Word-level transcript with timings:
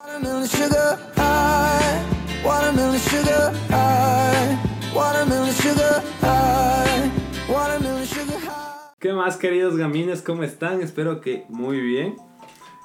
Watermelon 0.00 0.46
sugar 0.46 0.96
high, 1.16 2.04
watermelon 2.44 2.98
sugar 3.00 3.52
high, 3.68 4.58
watermelon 4.94 5.52
sugar 5.52 6.02
high, 6.20 7.10
watermelon 7.48 8.06
sugar 8.06 8.40
high. 8.42 8.92
¿Qué 9.00 9.12
más, 9.12 9.36
queridos 9.36 9.76
gamines? 9.76 10.22
¿Cómo 10.22 10.44
están? 10.44 10.82
Espero 10.82 11.20
que 11.20 11.44
muy 11.48 11.80
bien. 11.80 12.14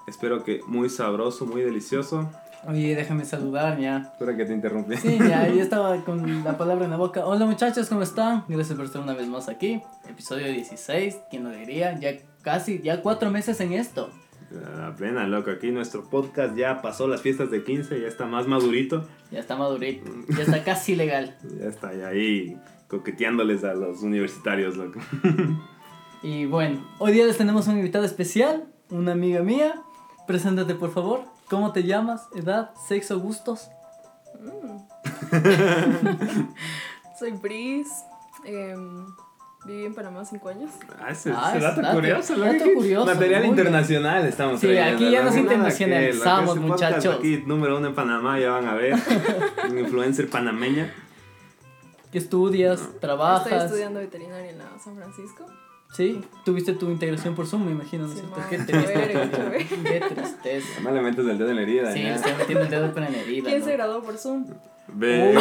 Espero 0.07 0.43
que 0.43 0.61
muy 0.65 0.89
sabroso, 0.89 1.45
muy 1.45 1.61
delicioso. 1.61 2.31
Oye, 2.67 2.95
déjame 2.95 3.25
saludar 3.25 3.77
ya. 3.79 4.09
Espero 4.13 4.35
que 4.35 4.45
te 4.45 4.53
interrumpí. 4.53 4.97
Sí, 4.97 5.19
ya, 5.19 5.47
yo 5.47 5.61
estaba 5.61 6.03
con 6.03 6.43
la 6.43 6.57
palabra 6.57 6.85
en 6.85 6.91
la 6.91 6.97
boca. 6.97 7.27
Hola 7.27 7.45
muchachos, 7.45 7.89
¿cómo 7.89 8.01
están? 8.01 8.43
Gracias 8.47 8.75
por 8.75 8.85
estar 8.85 9.03
una 9.03 9.13
vez 9.13 9.27
más 9.27 9.49
aquí. 9.49 9.83
Episodio 10.09 10.47
16, 10.47 11.17
¿quién 11.29 11.43
lo 11.43 11.51
diría? 11.51 11.95
Ya 11.99 12.17
casi, 12.41 12.81
ya 12.81 13.03
cuatro 13.03 13.29
meses 13.29 13.59
en 13.61 13.73
esto. 13.73 14.09
La 14.53 14.95
plena, 14.95 15.27
loco. 15.27 15.49
Aquí 15.51 15.71
nuestro 15.71 16.03
podcast 16.09 16.55
ya 16.55 16.81
pasó 16.81 17.07
las 17.07 17.21
fiestas 17.21 17.49
de 17.49 17.63
15, 17.63 18.01
ya 18.01 18.07
está 18.07 18.25
más 18.25 18.47
madurito. 18.47 19.07
Ya 19.31 19.39
está 19.39 19.55
madurito, 19.55 20.11
ya 20.29 20.43
está 20.43 20.63
casi 20.63 20.95
legal. 20.95 21.35
Ya 21.59 21.67
está 21.67 21.93
ya 21.93 22.07
ahí 22.09 22.57
coqueteándoles 22.87 23.63
a 23.63 23.73
los 23.73 24.03
universitarios, 24.03 24.77
loco. 24.77 24.99
Y 26.21 26.45
bueno, 26.45 26.85
hoy 26.99 27.13
día 27.13 27.25
les 27.25 27.37
tenemos 27.37 27.67
un 27.67 27.77
invitado 27.77 28.05
especial, 28.05 28.65
una 28.89 29.13
amiga 29.13 29.41
mía. 29.41 29.81
Preséntate 30.27 30.75
por 30.75 30.91
favor. 30.93 31.21
¿Cómo 31.49 31.71
te 31.73 31.83
llamas? 31.83 32.27
¿Edad? 32.35 32.71
¿Sexo? 32.87 33.19
¿Gustos? 33.19 33.69
Soy 37.19 37.31
Bris. 37.31 37.87
em, 38.45 39.07
viví 39.65 39.85
en 39.85 39.93
Panamá 39.93 40.25
cinco 40.25 40.49
años. 40.49 40.71
Ah, 40.99 41.11
ese, 41.11 41.31
Ah, 41.35 41.51
ese 41.55 41.59
dato, 41.63 41.81
dato- 41.81 41.95
curioso, 41.95 42.37
dato 42.37 42.65
curioso, 42.73 43.05
Material 43.05 43.45
internacional 43.45 44.25
estamos 44.25 44.59
Sí, 44.59 44.67
trayendo, 44.67 44.95
aquí 44.95 45.11
ya 45.11 45.23
nos 45.23 45.35
internacionalizamos, 45.35 46.57
muchachos. 46.57 47.15
Aquí, 47.17 47.43
número 47.45 47.77
uno 47.77 47.87
en 47.87 47.95
Panamá, 47.95 48.39
ya 48.39 48.51
van 48.51 48.67
a 48.67 48.75
ver. 48.75 48.95
Un 49.69 49.79
influencer 49.79 50.29
panameña. 50.29 50.93
¿Qué 52.11 52.17
estudias? 52.19 52.79
Estoy 52.81 52.99
¿Trabajas? 52.99 53.63
estudiando 53.65 53.99
veterinaria 53.99 54.51
en 54.51 54.57
la 54.59 54.65
San 54.83 54.95
Francisco. 54.95 55.45
Sí, 55.95 56.23
tuviste 56.43 56.73
tu 56.73 56.89
integración 56.89 57.35
por 57.35 57.45
Zoom, 57.45 57.65
me 57.65 57.71
imagino, 57.71 58.07
¿no 58.07 58.13
es 58.13 58.19
Sí, 58.19 58.25
Qué. 58.49 58.57
Qué 59.83 60.01
tristeza. 60.15 60.81
No 60.81 60.91
le 60.91 61.01
metes 61.01 61.25
el 61.27 61.37
dedo 61.37 61.49
en 61.51 61.55
la 61.55 61.61
herida. 61.61 61.91
Sí, 61.93 61.99
le 62.03 62.15
estoy 62.15 62.33
metiendo 62.33 62.63
el 62.65 62.69
dedo 62.69 62.93
con 62.93 63.03
la 63.03 63.09
herida. 63.09 63.47
¿Quién 63.47 63.59
¿no? 63.59 63.65
se 63.65 63.71
graduó 63.73 64.01
por 64.03 64.17
Zoom? 64.17 64.45
Ve. 64.87 65.33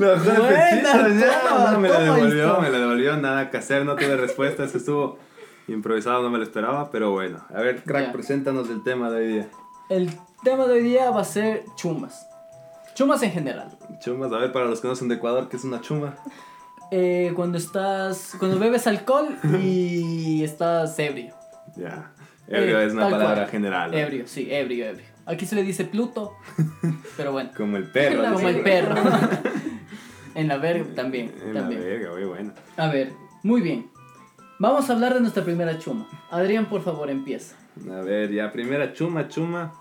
Me 0.00 0.06
bajó 0.06 0.30
el 0.30 0.38
Buena, 0.38 0.70
pechito, 0.70 1.08
ya. 1.20 1.42
No, 1.72 1.78
me 1.78 1.88
la 1.88 2.00
devolvió, 2.00 2.46
esto. 2.48 2.60
me 2.62 2.70
la 2.70 2.78
devolvió. 2.78 3.16
Nada 3.16 3.50
que 3.50 3.56
hacer, 3.58 3.84
no 3.84 3.96
tuve 3.96 4.16
respuesta. 4.16 4.64
Eso 4.64 4.78
estuvo 4.78 5.18
improvisado, 5.68 6.22
no 6.22 6.30
me 6.30 6.38
lo 6.38 6.44
esperaba. 6.44 6.90
Pero 6.90 7.10
bueno, 7.12 7.44
a 7.54 7.60
ver, 7.60 7.82
crack, 7.82 8.06
Ya. 8.06 8.12
preséntanos 8.12 8.68
el 8.70 8.82
tema 8.82 9.10
de 9.10 9.16
hoy 9.18 9.26
día. 9.32 9.48
El 9.88 10.10
tema 10.42 10.66
de 10.66 10.74
hoy 10.74 10.82
día 10.82 11.10
va 11.10 11.20
a 11.20 11.24
ser 11.24 11.64
chumas. 11.76 12.26
Chumas 12.94 13.22
en 13.22 13.30
general. 13.32 13.76
Chumas, 14.00 14.32
a 14.32 14.38
ver, 14.38 14.52
para 14.52 14.66
los 14.66 14.80
que 14.80 14.88
no 14.88 14.96
son 14.96 15.08
de 15.08 15.14
Ecuador, 15.16 15.48
¿qué 15.48 15.56
es 15.56 15.64
una 15.64 15.80
chuma? 15.80 16.16
Eh, 16.90 17.32
cuando 17.36 17.56
estás. 17.58 18.34
Cuando 18.38 18.58
bebes 18.58 18.86
alcohol 18.86 19.28
y 19.62 20.42
estás 20.42 20.98
ebrio. 20.98 21.34
Ya. 21.76 22.10
Ebrio 22.48 22.80
Eh, 22.80 22.86
es 22.86 22.92
una 22.94 23.08
palabra 23.10 23.34
cual. 23.36 23.48
general. 23.48 23.90
¿no? 23.92 23.96
Ebrio, 23.98 24.26
sí, 24.26 24.48
ebrio, 24.50 24.86
ebrio. 24.86 25.06
Aquí 25.26 25.46
se 25.46 25.54
le 25.54 25.62
dice 25.62 25.84
Pluto. 25.84 26.32
Pero 27.16 27.30
bueno. 27.32 27.50
Como 27.56 27.76
el 27.76 27.84
perro. 27.84 28.24
Como 28.34 28.48
el 28.48 28.60
perro. 28.62 28.94
en 30.34 30.48
la 30.48 30.56
verga 30.58 30.94
también. 30.94 31.34
En 31.42 31.54
la 31.54 31.60
también. 31.60 31.80
verga, 31.80 32.10
muy 32.12 32.24
bueno. 32.24 32.52
A 32.76 32.88
ver, 32.88 33.12
muy 33.42 33.60
bien. 33.60 33.90
Vamos 34.58 34.90
a 34.90 34.92
hablar 34.92 35.14
de 35.14 35.20
nuestra 35.20 35.44
primera 35.44 35.78
chuma. 35.78 36.06
Adrián, 36.30 36.66
por 36.66 36.82
favor, 36.82 37.08
empieza. 37.08 37.56
A 37.90 38.02
ver, 38.02 38.30
ya, 38.30 38.52
primera 38.52 38.92
chuma, 38.92 39.28
chuma. 39.28 39.72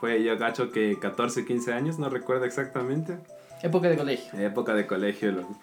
Fue 0.00 0.22
yo 0.22 0.36
gacho 0.36 0.70
que 0.70 0.98
14, 0.98 1.44
15 1.44 1.72
años, 1.72 1.98
no 1.98 2.08
recuerdo 2.10 2.44
exactamente. 2.44 3.18
Época 3.62 3.88
de 3.88 3.96
colegio. 3.96 4.38
Época 4.38 4.74
de 4.74 4.86
colegio, 4.86 5.32
loco. 5.32 5.58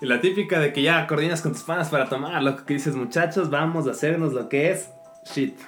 Y 0.00 0.06
la 0.06 0.20
típica 0.20 0.60
de 0.60 0.72
que 0.72 0.82
ya 0.82 1.06
coordinas 1.06 1.42
con 1.42 1.52
tus 1.52 1.62
panas 1.62 1.88
para 1.88 2.08
tomar, 2.08 2.42
loco, 2.42 2.64
que 2.64 2.74
dices, 2.74 2.94
muchachos, 2.94 3.50
vamos 3.50 3.88
a 3.88 3.92
hacernos 3.92 4.32
lo 4.32 4.48
que 4.48 4.70
es 4.70 4.90
shit. 5.24 5.58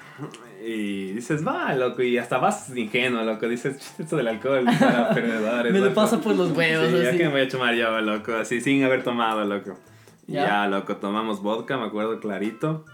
Y 0.62 1.12
dices, 1.12 1.46
va, 1.46 1.74
loco, 1.74 2.02
y 2.02 2.18
hasta 2.18 2.38
vas 2.38 2.74
ingenuo, 2.76 3.22
loco, 3.24 3.48
dices, 3.48 3.78
"Chit, 3.78 4.00
esto 4.00 4.16
del 4.16 4.28
alcohol 4.28 4.64
para 4.78 5.08
perdedores. 5.14 5.72
Me 5.72 5.78
lo 5.78 5.86
loco". 5.86 5.94
paso 5.94 6.20
por 6.20 6.34
los 6.36 6.50
huevos, 6.56 6.88
Sí, 6.90 7.02
ya 7.02 7.08
así. 7.08 7.18
que 7.18 7.24
me 7.24 7.30
voy 7.30 7.40
a 7.42 7.48
chumar 7.48 7.74
yo, 7.74 8.00
loco, 8.00 8.34
así, 8.34 8.60
sin 8.60 8.82
haber 8.84 9.02
tomado, 9.02 9.44
loco. 9.44 9.78
Ya. 10.26 10.46
ya, 10.46 10.66
loco, 10.68 10.96
tomamos 10.96 11.42
vodka, 11.42 11.76
me 11.78 11.86
acuerdo 11.86 12.20
clarito, 12.20 12.84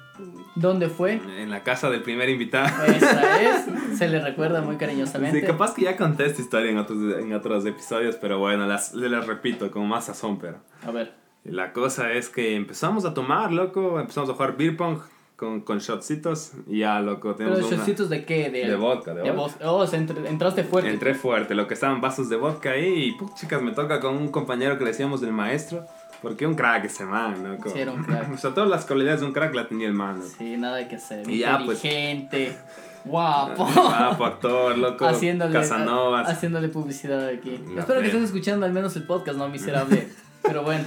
¿Dónde 0.54 0.88
fue? 0.88 1.20
en 1.38 1.50
la 1.50 1.62
casa 1.62 1.90
del 1.90 2.02
primer 2.02 2.30
invitado. 2.30 2.68
Esa 2.86 3.42
es. 3.42 3.98
Se 3.98 4.08
le 4.08 4.18
recuerda 4.20 4.62
muy 4.62 4.76
cariñosamente. 4.76 5.40
Sí, 5.40 5.46
capaz 5.46 5.74
que 5.74 5.82
ya 5.82 5.96
conté 5.98 6.24
esta 6.24 6.40
historia 6.40 6.70
en 6.70 6.78
otros, 6.78 6.98
en 7.18 7.34
otros 7.34 7.66
episodios, 7.66 8.16
pero 8.16 8.38
bueno, 8.38 8.66
las, 8.66 8.94
las 8.94 9.26
repito 9.26 9.70
con 9.70 9.86
más 9.86 10.06
sazón, 10.06 10.38
pero... 10.38 10.58
A 10.86 10.90
ver. 10.90 11.12
La 11.44 11.72
cosa 11.74 12.12
es 12.12 12.30
que 12.30 12.56
empezamos 12.56 13.04
a 13.04 13.12
tomar, 13.12 13.52
loco, 13.52 14.00
empezamos 14.00 14.30
a 14.30 14.32
jugar 14.32 14.56
beer 14.56 14.76
pong 14.78 14.98
con, 15.36 15.60
con 15.60 15.78
shotcitos 15.78 16.52
y 16.66 16.78
ya, 16.78 17.00
loco, 17.00 17.34
¿Pero 17.36 17.50
tenemos 17.50 17.68
una... 17.72 17.76
shotcitos 17.76 18.08
de 18.08 18.24
qué? 18.24 18.50
De, 18.50 18.66
De 18.66 18.74
vodka, 18.76 19.14
de 19.14 19.30
vodka. 19.30 19.66
vodka. 19.66 19.70
Oh, 19.70 19.84
entre- 19.94 20.28
entraste 20.28 20.64
fuerte. 20.64 20.90
Entré 20.90 21.14
fuerte, 21.14 21.54
lo 21.54 21.66
que 21.68 21.74
estaban 21.74 22.00
vasos 22.00 22.28
de 22.28 22.36
vodka 22.36 22.70
ahí 22.70 23.16
y, 23.20 23.34
chicas, 23.34 23.60
me 23.62 23.72
toca 23.72 24.00
con 24.00 24.16
un 24.16 24.28
compañero 24.28 24.78
que 24.78 24.84
le 24.84 24.90
decíamos 24.90 25.22
el 25.22 25.32
maestro, 25.32 25.86
porque 26.22 26.46
un 26.46 26.54
crack 26.54 26.86
ese 26.86 27.04
man, 27.04 27.42
loco. 27.52 27.68
Sí, 27.70 27.78
era 27.80 27.92
un 27.92 28.02
crack. 28.02 28.32
O 28.34 28.38
sea, 28.38 28.54
todas 28.54 28.70
las 28.70 28.86
cualidades 28.86 29.20
de 29.20 29.26
un 29.26 29.32
crack 29.32 29.54
la 29.54 29.68
tenía 29.68 29.86
el 29.88 29.94
man, 29.94 30.16
loco. 30.20 30.30
Sí, 30.38 30.56
nada 30.56 30.88
que 30.88 30.96
hacer. 30.96 31.28
Y 31.28 31.38
ya, 31.40 31.58
pues. 31.64 31.84
Inteligente. 31.84 32.56
Guapo. 33.04 33.64
Guapo, 33.72 34.24
actor, 34.24 34.76
loco, 34.78 35.06
haciéndole, 35.06 35.52
Casanovas. 35.52 36.28
haciéndole 36.28 36.68
publicidad 36.68 37.28
aquí. 37.28 37.50
La 37.72 37.82
Espero 37.82 38.00
que 38.00 38.06
plena. 38.06 38.06
estés 38.06 38.22
escuchando 38.24 38.66
al 38.66 38.72
menos 38.72 38.96
el 38.96 39.04
podcast, 39.04 39.38
no 39.38 39.48
miserable. 39.48 40.08
Pero 40.46 40.62
bueno. 40.62 40.84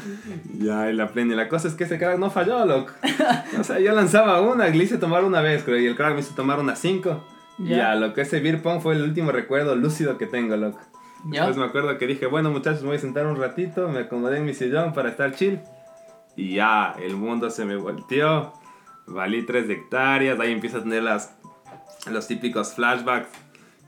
Ya, 0.57 0.89
y 0.89 0.93
la 0.93 1.09
plena. 1.09 1.35
La 1.35 1.49
cosa 1.49 1.67
es 1.67 1.73
que 1.73 1.83
ese 1.83 1.97
crack 1.97 2.17
no 2.17 2.29
falló, 2.29 2.65
loco. 2.65 2.91
O 3.59 3.63
sea, 3.63 3.79
yo 3.79 3.93
lanzaba 3.93 4.41
una, 4.41 4.67
le 4.67 4.83
hice 4.83 4.97
tomar 4.97 5.23
una 5.23 5.41
vez, 5.41 5.63
creo, 5.63 5.79
y 5.79 5.87
el 5.87 5.95
crack 5.95 6.13
me 6.13 6.21
hizo 6.21 6.35
tomar 6.35 6.59
unas 6.59 6.79
cinco. 6.79 7.23
Ya. 7.57 7.77
Ya, 7.77 7.95
lo 7.95 8.13
que 8.13 8.21
ese 8.21 8.39
beer 8.39 8.61
pong 8.61 8.81
fue 8.81 8.95
el 8.95 9.01
último 9.01 9.31
recuerdo 9.31 9.75
lúcido 9.75 10.17
que 10.17 10.25
tengo, 10.25 10.55
loco. 10.55 10.79
¿Ya? 11.25 11.41
Después 11.41 11.57
me 11.57 11.65
acuerdo 11.65 11.97
que 11.97 12.07
dije, 12.07 12.25
bueno 12.25 12.49
muchachos, 12.51 12.81
me 12.81 12.89
voy 12.89 12.97
a 12.97 13.01
sentar 13.01 13.27
un 13.27 13.35
ratito, 13.35 13.89
me 13.89 13.99
acomodé 13.99 14.37
en 14.37 14.45
mi 14.45 14.53
sillón 14.53 14.93
para 14.93 15.09
estar 15.09 15.33
chill. 15.35 15.59
Y 16.37 16.55
ya, 16.55 16.95
el 17.01 17.17
mundo 17.17 17.49
se 17.49 17.65
me 17.65 17.75
volteó. 17.75 18.53
Valí 19.07 19.45
tres 19.45 19.69
hectáreas, 19.69 20.39
ahí 20.39 20.53
empiezo 20.53 20.77
a 20.77 20.83
tener 20.83 21.03
las, 21.03 21.35
los 22.09 22.27
típicos 22.27 22.73
flashbacks. 22.75 23.27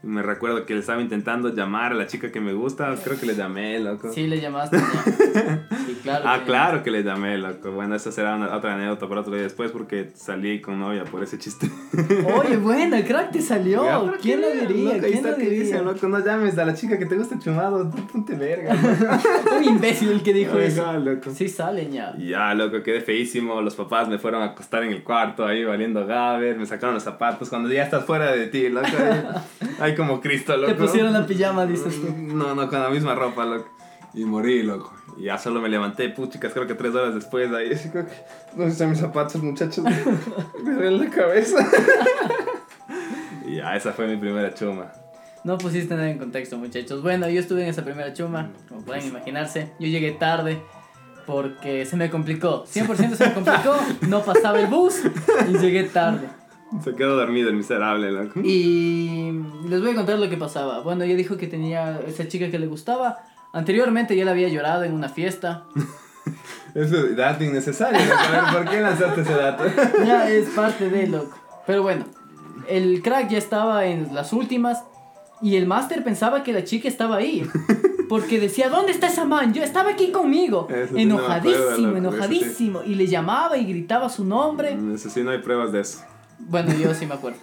Me 0.03 0.23
recuerdo 0.23 0.65
que 0.65 0.73
le 0.73 0.79
estaba 0.79 1.01
intentando 1.01 1.53
llamar 1.53 1.91
a 1.91 1.95
la 1.95 2.07
chica 2.07 2.31
que 2.31 2.41
me 2.41 2.53
gusta, 2.53 2.95
creo 3.03 3.19
que 3.19 3.27
le 3.27 3.35
llamé, 3.35 3.79
loco. 3.79 4.11
Sí, 4.11 4.25
le 4.27 4.41
llamaste. 4.41 4.77
ya. 4.77 5.67
Sí, 5.93 5.99
claro. 6.03 6.25
Ah, 6.27 6.39
que- 6.39 6.45
claro 6.45 6.83
que 6.83 6.91
le 6.91 7.03
llamé, 7.03 7.37
loco. 7.37 7.71
Bueno, 7.71 7.95
esa 7.95 8.11
será 8.11 8.35
una- 8.35 8.55
otra 8.55 8.75
anécdota 8.75 9.07
para 9.07 9.21
otro 9.21 9.33
día 9.33 9.43
después 9.43 9.71
porque 9.71 10.11
salí 10.15 10.61
con 10.61 10.79
novia 10.79 11.03
por 11.05 11.23
ese 11.23 11.37
chiste. 11.37 11.69
Oye, 12.35 12.57
buena, 12.57 13.03
crack 13.03 13.31
te 13.31 13.41
salió. 13.41 13.83
Ya, 13.83 14.01
¿Quién 14.21 14.41
lo 14.41 14.51
diría? 14.51 14.93
loco, 14.95 15.07
¿Quién 15.07 15.23
lo 15.23 15.35
diría? 15.35 15.59
dice, 15.63 15.81
loco, 15.81 16.07
no 16.07 16.19
llames 16.23 16.57
a 16.57 16.65
la 16.65 16.73
chica 16.73 16.97
que 16.97 17.05
te 17.05 17.15
gusta 17.17 17.37
chumado, 17.39 17.89
tú 17.89 18.07
ponte 18.07 18.35
verga. 18.35 18.73
Un 19.57 19.63
imbécil 19.63 20.09
el 20.11 20.23
que 20.23 20.33
dijo 20.33 20.57
eso. 20.59 20.83
Ajá, 20.83 20.93
loco. 20.99 21.31
Sí 21.31 21.47
salen 21.49 21.91
ya. 21.91 22.15
Ya, 22.17 22.53
loco, 22.53 22.81
quedé 22.83 23.01
feísimo. 23.01 23.61
Los 23.61 23.75
papás 23.75 24.07
me 24.07 24.17
fueron 24.17 24.41
a 24.41 24.45
acostar 24.45 24.83
en 24.83 24.91
el 24.91 25.03
cuarto 25.03 25.45
ahí 25.45 25.63
valiendo 25.63 26.05
gaber. 26.05 26.57
Me 26.57 26.65
sacaron 26.65 26.95
los 26.95 27.03
zapatos. 27.03 27.49
Cuando 27.49 27.69
ya 27.69 27.83
estás 27.83 28.05
fuera 28.05 28.31
de 28.31 28.47
ti, 28.47 28.69
loco. 28.69 28.87
Ahí 29.79 29.95
como 29.97 30.21
Cristo, 30.21 30.55
loco. 30.55 30.73
Te 30.73 30.79
pusieron 30.79 31.13
la 31.13 31.25
pijama, 31.25 31.65
dices 31.65 31.99
tú. 32.01 32.13
No, 32.17 32.55
no, 32.55 32.69
con 32.69 32.79
la 32.81 32.89
misma 32.89 33.15
ropa, 33.15 33.45
loco. 33.45 33.69
Y 34.13 34.25
morí, 34.25 34.61
loco. 34.63 34.93
Y 35.21 35.25
ya 35.25 35.37
solo 35.37 35.61
me 35.61 35.69
levanté, 35.69 36.09
puchicas, 36.09 36.51
creo 36.51 36.65
que 36.65 36.73
tres 36.73 36.95
horas 36.95 37.13
después. 37.13 37.51
Ahí, 37.53 37.71
así 37.71 37.89
como 37.89 38.07
que. 38.07 38.13
¿Dónde 38.55 38.71
están 38.71 38.89
mis 38.89 38.97
zapatos, 38.97 39.43
muchachos? 39.43 39.85
me 40.63 40.71
duele 40.73 41.05
la 41.05 41.09
cabeza. 41.11 41.57
y 43.47 43.57
ya, 43.57 43.75
esa 43.75 43.93
fue 43.93 44.07
mi 44.07 44.17
primera 44.17 44.51
chuma. 44.51 44.91
No 45.43 45.59
pusiste 45.59 45.93
nada 45.93 46.09
en 46.09 46.17
contexto, 46.17 46.57
muchachos. 46.57 47.03
Bueno, 47.03 47.29
yo 47.29 47.39
estuve 47.39 47.61
en 47.61 47.69
esa 47.69 47.83
primera 47.85 48.11
chuma, 48.13 48.49
como 48.67 48.81
pueden 48.81 49.05
imaginarse. 49.05 49.71
Yo 49.79 49.87
llegué 49.89 50.09
tarde 50.09 50.59
porque 51.27 51.85
se 51.85 51.97
me 51.97 52.09
complicó. 52.09 52.65
100% 52.65 53.13
se 53.13 53.27
me 53.27 53.33
complicó. 53.35 53.75
No 54.07 54.23
pasaba 54.23 54.59
el 54.59 54.67
bus 54.67 55.03
y 55.47 55.57
llegué 55.59 55.83
tarde. 55.83 56.29
Se 56.83 56.95
quedó 56.95 57.15
dormido 57.15 57.49
el 57.49 57.57
miserable, 57.57 58.11
loco. 58.11 58.39
Y 58.43 59.31
les 59.67 59.81
voy 59.81 59.91
a 59.91 59.95
contar 59.95 60.17
lo 60.17 60.27
que 60.31 60.37
pasaba. 60.37 60.79
Bueno, 60.79 61.03
ella 61.03 61.15
dijo 61.15 61.37
que 61.37 61.45
tenía 61.45 61.99
esa 62.07 62.27
chica 62.27 62.49
que 62.49 62.57
le 62.57 62.65
gustaba. 62.65 63.19
Anteriormente 63.53 64.15
ya 64.15 64.25
la 64.25 64.31
había 64.31 64.47
llorado 64.47 64.83
en 64.83 64.93
una 64.93 65.09
fiesta. 65.09 65.63
Eso 66.73 66.97
es 67.05 67.15
dato 67.15 67.43
innecesario, 67.43 67.99
¿por 68.53 68.69
qué 68.69 68.81
lanzaste 68.81 69.21
ese 69.21 69.33
dato? 69.33 69.63
Ya 70.05 70.29
es 70.29 70.49
parte 70.49 70.89
de 70.89 71.07
loco. 71.07 71.37
Pero 71.67 71.83
bueno, 71.83 72.05
el 72.67 73.01
crack 73.01 73.29
ya 73.29 73.37
estaba 73.37 73.85
en 73.85 74.13
las 74.13 74.33
últimas 74.33 74.83
y 75.41 75.55
el 75.55 75.65
máster 75.65 76.03
pensaba 76.03 76.43
que 76.43 76.53
la 76.53 76.63
chica 76.63 76.87
estaba 76.87 77.17
ahí. 77.17 77.47
Porque 78.07 78.39
decía, 78.41 78.69
¿dónde 78.69 78.91
está 78.91 79.07
esa 79.07 79.23
man? 79.23 79.53
Yo 79.53 79.63
estaba 79.63 79.91
aquí 79.91 80.11
conmigo. 80.11 80.67
Eso 80.69 80.95
sí 80.95 81.05
no 81.05 81.17
enojadísimo, 81.17 81.95
enojadísimo. 81.95 82.83
Y 82.83 82.95
le 82.95 83.07
llamaba 83.07 83.57
y 83.57 83.65
gritaba 83.65 84.09
su 84.09 84.25
nombre. 84.25 84.77
Eso 84.93 85.09
sí, 85.09 85.23
no 85.23 85.31
hay 85.31 85.37
pruebas 85.39 85.71
de 85.71 85.79
eso. 85.79 86.03
Bueno, 86.37 86.73
yo 86.73 86.93
sí 86.93 87.05
me 87.05 87.13
acuerdo. 87.13 87.39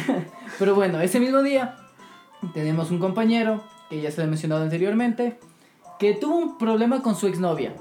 Pero 0.58 0.74
bueno, 0.74 1.00
ese 1.02 1.20
mismo 1.20 1.42
día 1.42 1.76
tenemos 2.54 2.90
un 2.90 2.98
compañero, 2.98 3.62
que 3.88 4.00
ya 4.00 4.10
se 4.10 4.18
lo 4.18 4.24
he 4.24 4.26
mencionado 4.26 4.62
anteriormente, 4.62 5.38
que 5.98 6.14
tuvo 6.14 6.36
un 6.36 6.58
problema 6.58 7.02
con 7.02 7.16
su 7.16 7.26
exnovia. 7.26 7.74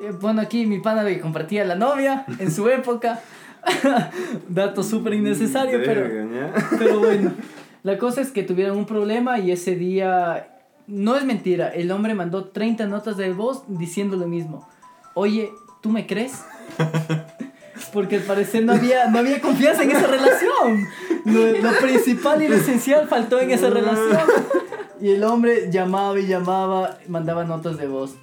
Eh, 0.00 0.12
bueno, 0.20 0.40
aquí 0.40 0.66
mi 0.66 0.80
pana 0.80 1.04
que 1.04 1.20
compartía 1.20 1.64
la 1.64 1.74
novia 1.74 2.24
en 2.38 2.50
su 2.50 2.68
época. 2.68 3.20
Dato 4.48 4.82
súper 4.82 5.14
innecesario, 5.14 5.80
pero, 5.84 6.02
Verga, 6.02 6.34
¿ya? 6.34 6.68
pero 6.78 6.98
bueno. 6.98 7.32
La 7.82 7.98
cosa 7.98 8.20
es 8.20 8.30
que 8.30 8.42
tuvieron 8.42 8.78
un 8.78 8.86
problema 8.86 9.38
y 9.38 9.52
ese 9.52 9.76
día... 9.76 10.50
No 10.86 11.16
es 11.16 11.24
mentira, 11.24 11.68
el 11.68 11.90
hombre 11.90 12.14
mandó 12.14 12.48
30 12.48 12.86
notas 12.86 13.16
de 13.16 13.32
voz 13.32 13.64
diciendo 13.68 14.16
lo 14.16 14.26
mismo. 14.26 14.68
Oye, 15.14 15.50
¿tú 15.80 15.88
me 15.88 16.06
crees? 16.06 16.44
Porque 17.92 18.16
al 18.16 18.22
parecer 18.22 18.64
no 18.64 18.72
había, 18.72 19.08
no 19.08 19.18
había 19.18 19.40
confianza 19.40 19.82
en 19.82 19.92
esa 19.92 20.06
relación. 20.06 20.86
Lo, 21.24 21.62
lo 21.62 21.78
principal 21.78 22.42
y 22.42 22.48
lo 22.48 22.56
esencial 22.56 23.08
faltó 23.08 23.40
en 23.40 23.50
esa 23.50 23.70
relación. 23.70 24.18
Y 25.00 25.10
el 25.10 25.24
hombre 25.24 25.70
llamaba 25.70 26.18
y 26.18 26.26
llamaba, 26.26 26.98
mandaba 27.08 27.44
notas 27.44 27.76
de 27.76 27.86
voz. 27.86 28.14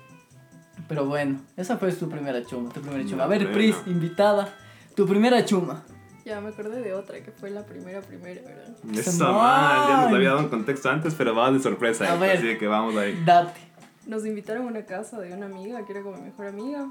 Pero 0.87 1.05
bueno, 1.05 1.39
esa 1.57 1.77
fue 1.77 1.91
su 1.91 2.09
primera 2.09 2.43
chuma, 2.45 2.69
tu 2.71 2.81
primera 2.81 3.07
chuma. 3.07 3.23
A 3.23 3.27
ver. 3.27 3.51
Pris, 3.51 3.75
invitada, 3.85 4.49
tu 4.95 5.07
primera 5.07 5.43
chuma. 5.45 5.83
Ya 6.25 6.39
me 6.39 6.49
acordé 6.49 6.81
de 6.81 6.93
otra 6.93 7.19
que 7.21 7.31
fue 7.31 7.49
la 7.49 7.65
primera, 7.65 8.01
primera, 8.01 8.41
¿verdad? 8.41 8.75
Eso 8.93 9.23
Man. 9.23 9.35
mal, 9.35 9.87
ya 9.89 10.01
nos 10.03 10.13
había 10.13 10.29
dado 10.29 10.41
un 10.41 10.49
contexto 10.49 10.89
antes, 10.89 11.15
pero 11.15 11.35
va 11.35 11.51
de 11.51 11.59
sorpresa. 11.59 12.05
A 12.05 12.13
ahí, 12.13 12.19
ver. 12.19 12.37
Así 12.37 12.57
que 12.57 12.67
vamos 12.67 12.95
ahí. 12.95 13.21
Date. 13.25 13.59
Nos 14.05 14.25
invitaron 14.25 14.63
a 14.63 14.67
una 14.67 14.85
casa 14.85 15.19
de 15.19 15.33
una 15.33 15.45
amiga 15.45 15.85
que 15.85 15.93
era 15.93 16.01
como 16.01 16.17
mi 16.17 16.23
mejor 16.23 16.47
amiga. 16.47 16.87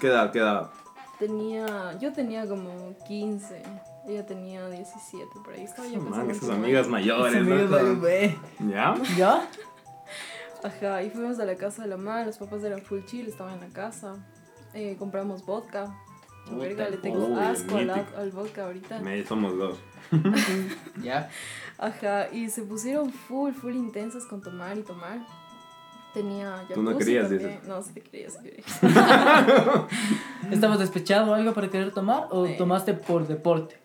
Queda, 0.00 0.30
queda. 0.32 0.70
Tenía, 1.18 1.98
yo 2.00 2.12
tenía 2.12 2.46
como 2.46 2.94
15, 3.06 3.62
ella 4.06 4.24
tenía 4.26 4.68
17, 4.68 5.26
por 5.44 5.54
ahí 5.54 5.64
estaba 5.64 5.88
yo 5.88 5.94
Man, 5.96 6.04
pensando 6.04 6.32
esas 6.32 6.42
en 6.42 6.48
su 6.48 6.54
amigas 6.54 6.88
mayores, 6.88 7.46
bebé. 7.46 8.38
¿Ya? 8.60 8.94
¿Ya? 9.16 9.48
Ajá, 10.62 11.02
y 11.02 11.10
fuimos 11.10 11.38
a 11.38 11.44
la 11.44 11.56
casa 11.56 11.82
de 11.82 11.88
la 11.88 11.96
madre, 11.96 12.26
los 12.26 12.38
papás 12.38 12.62
eran 12.64 12.80
full 12.82 13.00
chill, 13.04 13.26
estaban 13.28 13.54
en 13.54 13.60
la 13.60 13.68
casa. 13.68 14.14
Eh, 14.74 14.96
compramos 14.98 15.44
vodka. 15.44 15.94
Verga, 16.50 16.88
le 16.88 16.96
tengo 16.98 17.26
uy, 17.26 17.38
asco 17.40 17.76
al, 17.76 17.90
al 17.90 18.30
vodka 18.30 18.64
ahorita. 18.66 19.00
Me, 19.00 19.24
somos 19.24 19.56
dos. 19.56 19.78
Ya. 21.02 21.28
Ajá, 21.78 22.28
y 22.32 22.48
se 22.48 22.62
pusieron 22.62 23.10
full, 23.10 23.52
full 23.52 23.74
intensas 23.74 24.24
con 24.26 24.40
tomar 24.40 24.78
y 24.78 24.82
tomar. 24.82 25.18
Tenía 26.14 26.64
Tú 26.72 26.82
no 26.82 26.96
querías, 26.96 27.28
dices. 27.28 27.62
No, 27.64 27.82
sí 27.82 27.92
te 27.92 28.00
quería, 28.00 28.30
sí 28.30 28.38
quería. 28.42 28.64
¿Estabas 30.50 30.78
despechado 30.78 31.32
o 31.32 31.34
algo 31.34 31.52
para 31.52 31.68
querer 31.68 31.92
tomar 31.92 32.28
o 32.30 32.46
Sí. 32.46 32.54
tomaste 32.56 32.94
por 32.94 33.26
deporte? 33.26 33.76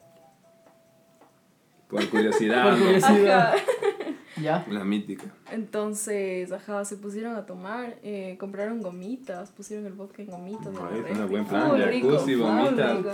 Por 1.92 2.10
curiosidad. 2.10 2.70
Por 2.70 2.80
curiosidad. 2.80 3.54
Ya. 4.38 4.66
La 4.70 4.84
mítica. 4.84 5.26
Entonces, 5.52 6.52
ajá, 6.52 6.84
se 6.86 6.96
pusieron 6.98 7.36
a 7.36 7.46
tomar, 7.46 8.00
eh, 8.02 8.38
compraron 8.40 8.82
gomitas, 8.82 9.52
pusieron 9.52 9.86
el 9.86 9.94
vodka 9.94 10.24
en 10.24 10.30
gomitas. 10.32 10.68
Ay, 10.68 11.02
fue 11.02 11.12
un 11.12 11.30
buen 11.30 11.46
plan, 11.46 11.78
jacuzzi, 11.78 12.36
gomitas. 12.36 13.06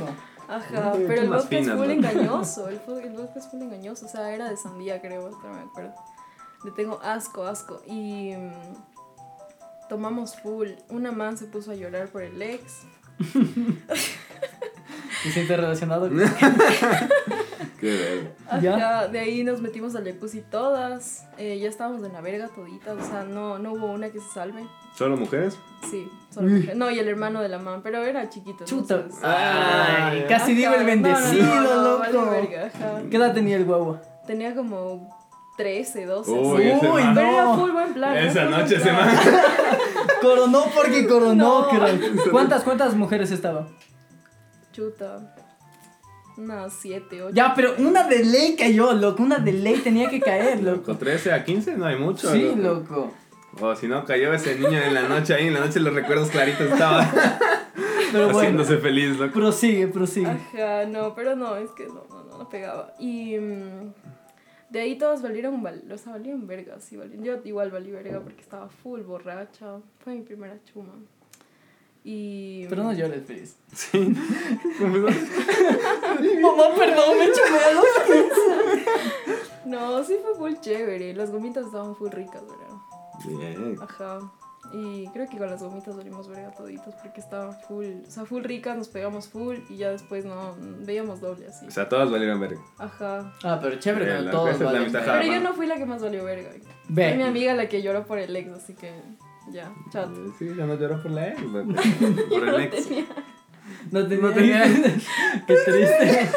Ajá, 0.48 0.94
pero 0.94 1.24
el 1.24 1.30
vodka 1.30 1.58
es 1.58 1.68
¿no? 1.68 1.84
engañoso, 1.84 2.70
el, 2.70 2.80
el 3.04 3.14
vodka 3.14 3.40
es 3.40 3.48
full 3.48 3.62
engañoso, 3.62 4.06
o 4.06 4.10
sea, 4.10 4.34
era 4.34 4.50
de 4.50 4.56
sandía 4.56 5.02
creo, 5.02 5.28
hasta 5.28 5.50
me 5.50 5.60
acuerdo. 5.62 5.96
Le 6.64 6.72
tengo 6.72 7.00
asco, 7.04 7.44
asco. 7.44 7.82
Y 7.86 8.34
mm, 8.34 9.88
tomamos 9.90 10.40
full. 10.40 10.70
Una 10.90 11.12
man 11.12 11.38
se 11.38 11.46
puso 11.46 11.72
a 11.72 11.76
llorar 11.76 12.08
por 12.10 12.22
el 12.22 12.42
ex. 12.42 12.84
¿Te 15.24 15.32
sientes 15.32 15.58
relacionado? 15.58 16.10
Qué. 17.80 18.30
Ajá, 18.50 19.08
de 19.08 19.20
ahí 19.20 19.44
nos 19.44 19.62
metimos 19.62 19.96
al 19.96 20.06
jacuzzi 20.06 20.42
todas. 20.42 21.26
Eh, 21.38 21.60
ya 21.60 21.70
estábamos 21.70 22.04
en 22.06 22.14
la 22.14 22.22
verga 22.22 22.48
toditas, 22.50 22.98
o 22.98 23.06
sea, 23.06 23.24
no, 23.24 23.60
no 23.60 23.74
hubo 23.74 23.88
una 23.88 24.10
que 24.10 24.20
se 24.20 24.30
salve. 24.34 24.64
¿Solo 24.96 25.16
mujeres? 25.18 25.58
Sí, 25.90 26.10
solo 26.30 26.50
mujer. 26.50 26.76
No, 26.76 26.90
y 26.90 26.98
el 27.00 27.08
hermano 27.08 27.42
de 27.42 27.50
la 27.50 27.60
man, 27.60 27.82
pero 27.84 28.04
era 28.04 28.30
chiquito. 28.30 28.66
Chuta. 28.66 28.96
entonces- 28.96 29.24
Ay, 29.24 30.20
Ajá, 30.20 30.28
casi 30.28 30.54
digo 30.56 30.74
el 30.74 30.80
no, 30.80 30.84
no, 30.84 30.88
bendecido, 30.88 31.46
no, 31.62 31.82
no, 31.84 31.98
vale 32.00 32.14
loco. 32.14 32.30
verga, 32.32 32.66
ajá. 32.74 33.02
¿Qué 33.10 33.18
edad 33.18 33.34
tenía 33.34 33.58
el 33.58 33.66
guagua? 33.66 34.02
Tenía 34.26 34.56
como 34.56 35.16
13, 35.58 36.06
12. 36.06 36.32
Uy, 36.32 36.56
así. 36.64 36.78
ese 36.78 36.90
Uy, 36.90 37.04
man. 37.04 37.16
Pero 37.16 37.28
era 37.32 37.44
no. 37.44 37.58
full 37.60 37.72
buen 37.72 37.94
plan. 37.94 38.18
Esa 38.18 38.46
noche 38.46 38.80
se 38.80 38.92
man. 38.92 39.10
Coronó 40.22 40.66
porque 40.76 41.08
coronó, 41.08 41.62
No. 41.62 41.70
crack. 41.70 42.02
¿Cuántas, 42.32 42.64
cuántas 42.64 42.96
mujeres 42.96 43.30
estaban? 43.32 43.68
Chuta. 44.74 45.36
Unas 46.38 46.74
7, 46.74 47.24
8. 47.24 47.36
Ya, 47.36 47.54
pero 47.56 47.74
una 47.80 48.08
de 48.08 48.24
ley 48.24 48.56
cayó, 48.56 48.94
loco. 48.94 49.24
Una 49.24 49.40
de 49.40 49.54
ley 49.54 49.80
tenía 49.84 50.10
que 50.10 50.20
caer, 50.20 50.62
loco. 50.62 50.84
Con 50.84 50.98
13 51.00 51.34
a 51.34 51.44
15 51.44 51.78
no 51.78 51.86
hay 51.86 51.98
mucho. 51.98 52.32
Sí, 52.32 52.54
loco. 52.56 53.12
O 53.60 53.76
si 53.76 53.88
no, 53.88 54.06
cayó 54.06 54.32
ese 54.34 54.56
niño 54.56 54.78
en 54.80 54.94
la 54.94 55.08
noche 55.08 55.34
ahí, 55.34 55.48
en 55.48 55.56
la 55.56 55.62
noche 55.62 55.80
los 55.80 55.94
recuerdos 55.94 56.30
claritos 56.30 56.72
estaba 56.72 57.10
Pero 58.12 58.26
bueno, 58.26 58.40
haciéndose 58.40 58.78
feliz, 58.78 59.18
loco. 59.18 59.34
prosigue, 59.34 59.88
prosigue. 59.88 60.28
Ajá, 60.28 60.86
no, 60.86 61.16
pero 61.16 61.36
no, 61.36 61.56
es 61.58 61.72
que 61.72 61.88
no, 61.88 62.06
no, 62.10 62.24
no, 62.24 62.38
no 62.38 62.50
pegaba. 62.50 62.94
Y 63.00 63.36
mm, 63.38 63.94
de 64.70 64.80
ahí 64.80 64.98
todos 64.98 65.22
valieron, 65.24 65.62
val 65.64 65.84
o 65.92 65.98
sea, 65.98 66.14
valieron 66.14 66.46
verga, 66.46 66.80
sí, 66.80 66.98
valieron. 66.98 67.26
Yo 67.26 67.40
igual 67.46 67.72
valí 67.72 67.92
verga 67.92 68.20
porque 68.22 68.42
estaba 68.42 68.70
full 68.70 69.02
borracha. 69.02 69.80
Fue 70.04 70.14
mi 70.14 70.22
primera 70.22 70.58
chuma. 70.66 70.94
Y... 72.10 72.66
Pero 72.70 72.84
no 72.84 72.94
llores, 72.94 73.26
Feliz. 73.26 73.58
Sí. 73.74 74.00
Mamá, 76.42 76.64
perdón, 76.74 77.18
me 77.18 77.26
a 77.26 77.28
los 77.74 77.86
No, 79.66 80.02
sí 80.06 80.16
fue 80.24 80.36
full 80.36 80.54
chévere. 80.62 81.14
Las 81.14 81.32
gomitas 81.32 81.66
estaban 81.66 81.98
full 81.98 82.10
ricas, 82.10 82.44
¿verdad? 82.44 82.78
Bien. 83.26 83.76
Ajá. 83.82 84.22
Y 84.72 85.10
creo 85.10 85.28
que 85.28 85.38
con 85.38 85.50
las 85.50 85.62
gomitas 85.62 85.98
valimos 85.98 86.30
verga 86.30 86.52
toditos 86.52 86.96
porque 86.96 87.20
estaban 87.20 87.60
full, 87.68 87.88
o 88.08 88.10
sea, 88.10 88.24
full 88.24 88.44
ricas, 88.44 88.78
nos 88.78 88.88
pegamos 88.88 89.28
full 89.28 89.58
y 89.70 89.76
ya 89.76 89.90
después 89.92 90.24
no, 90.24 90.56
veíamos 90.86 91.20
doble 91.20 91.48
así. 91.48 91.68
O 91.68 91.72
sea, 91.72 91.90
todas 91.90 92.10
valieron 92.10 92.40
verga. 92.40 92.62
Ajá. 92.78 93.34
Ah, 93.44 93.60
pero 93.62 93.80
chévere, 93.80 94.22
la 94.22 94.32
todos 94.32 94.62
amistad 94.62 94.72
verga. 95.02 95.20
Pero 95.20 95.34
yo 95.34 95.42
no 95.42 95.54
fui 95.54 95.68
la 95.68 95.76
que 95.76 95.86
más 95.86 96.02
valió 96.02 96.24
verga. 96.24 96.52
Ve. 96.88 97.10
Fue 97.10 97.18
mi 97.18 97.24
amiga 97.24 97.54
la 97.54 97.68
que 97.68 97.82
lloró 97.82 98.06
por 98.06 98.18
el 98.18 98.34
ex, 98.34 98.50
así 98.52 98.74
que 98.76 98.94
ya, 99.52 99.74
chat. 99.92 100.10
Sí, 100.38 100.50
ya 100.56 100.66
no 100.66 100.76
lloró 100.76 101.02
por 101.02 101.12
la 101.12 101.30
ex, 101.30 101.42
por 102.30 102.48
el 102.48 102.62
ex. 102.62 102.90
No 103.92 104.08
tenía. 104.08 104.22
No 104.28 104.32
tenía. 104.34 104.64
Qué 105.46 105.56
triste. 105.66 106.30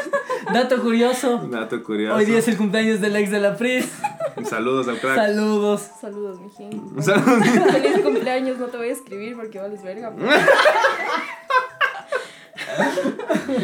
Dato 0.53 0.81
curioso. 0.81 1.37
Dato 1.49 1.81
curioso. 1.83 2.15
Hoy 2.15 2.25
día 2.25 2.39
es 2.39 2.47
el 2.47 2.57
cumpleaños 2.57 2.99
del 3.01 3.15
ex 3.15 3.31
de 3.31 3.39
la 3.39 3.55
Pris. 3.55 3.89
Saludos 4.43 4.87
al 4.89 4.99
crack. 4.99 5.15
Saludos. 5.15 5.81
Saludos, 5.99 6.39
mijín. 6.41 7.01
Saludos. 7.01 7.47
Feliz 7.71 7.99
cumpleaños, 7.99 8.57
no 8.57 8.67
te 8.67 8.77
voy 8.77 8.89
a 8.89 8.91
escribir 8.91 9.35
porque 9.35 9.59
vales 9.59 9.81
verga. 9.83 10.09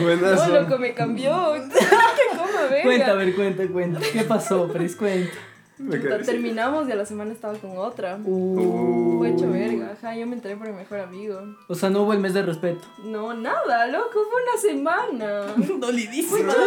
Buenazo. 0.01 0.47
No, 0.47 0.61
loco, 0.61 0.77
me 0.77 0.93
cambió. 0.93 1.51
verga. 1.51 2.83
Cuenta, 2.83 3.11
a 3.11 3.15
ver, 3.15 3.35
cuenta, 3.35 3.67
cuenta. 3.67 3.99
¿Qué 4.11 4.23
pasó, 4.23 4.67
Pris? 4.71 4.95
Cuenta. 4.95 5.33
Puta, 5.77 6.19
terminamos 6.23 6.87
y 6.89 6.91
a 6.91 6.95
la 6.95 7.05
semana 7.05 7.31
estaba 7.31 7.53
con 7.55 7.77
otra. 7.77 8.17
Uh, 8.23 9.19
Fue 9.19 9.29
hecho 9.29 9.49
verga, 9.51 9.91
ajá, 9.93 10.15
yo 10.15 10.25
me 10.25 10.35
enteré 10.35 10.55
por 10.57 10.67
mi 10.67 10.73
mejor 10.73 10.99
amigo. 11.01 11.39
O 11.67 11.75
sea, 11.75 11.89
no 11.91 12.01
hubo 12.01 12.13
el 12.13 12.19
mes 12.19 12.33
de 12.33 12.41
respeto. 12.41 12.81
No, 13.03 13.33
nada, 13.35 13.85
loco, 13.87 14.09
fue 14.13 14.41
una 14.43 14.59
semana. 14.59 15.77
Dolidísima. 15.79 16.53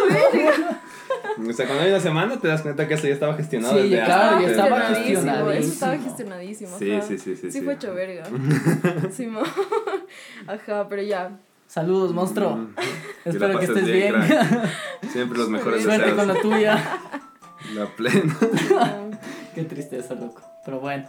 O 1.37 1.53
sea, 1.53 1.65
cuando 1.65 1.83
hay 1.83 1.89
una 1.91 1.99
semana 1.99 2.39
te 2.39 2.47
das 2.47 2.61
cuenta 2.61 2.87
que 2.87 2.93
eso 2.93 3.07
ya 3.07 3.13
estaba 3.13 3.33
gestionado. 3.35 3.73
Sí, 3.75 3.81
desde 3.89 3.95
ya, 3.97 4.03
antes. 4.03 4.15
claro, 4.15 4.41
ya 4.41 4.49
Estaba 4.51 4.81
gestionadísimo, 4.95 5.51
Eso 5.51 5.73
estaba 5.73 5.97
gestionadísimo. 5.97 6.77
Sí, 6.79 6.91
ajá. 6.91 7.01
sí, 7.01 7.17
sí, 7.17 7.35
sí, 7.35 7.41
Sí, 7.41 7.51
sí. 7.51 7.61
fue 7.61 7.73
hecho 7.73 7.93
verga. 7.93 8.23
Sí, 9.11 9.27
mo- 9.27 9.41
Ajá, 10.47 10.87
pero 10.87 11.01
ya. 11.01 11.37
Saludos, 11.67 12.13
monstruo. 12.13 12.55
Mm. 12.55 12.75
Espero 13.25 13.59
que 13.59 13.65
estés 13.65 13.85
bien. 13.85 14.15
Siempre 15.11 15.37
los 15.37 15.49
mejores 15.49 15.83
Suerte 15.83 16.01
deseos. 16.11 16.17
con 16.25 16.27
la 16.35 16.41
tuya. 16.41 16.99
La 17.73 17.85
plena. 17.87 18.35
Qué 19.55 19.63
tristeza, 19.63 20.13
loco. 20.15 20.41
Pero 20.65 20.79
bueno. 20.79 21.05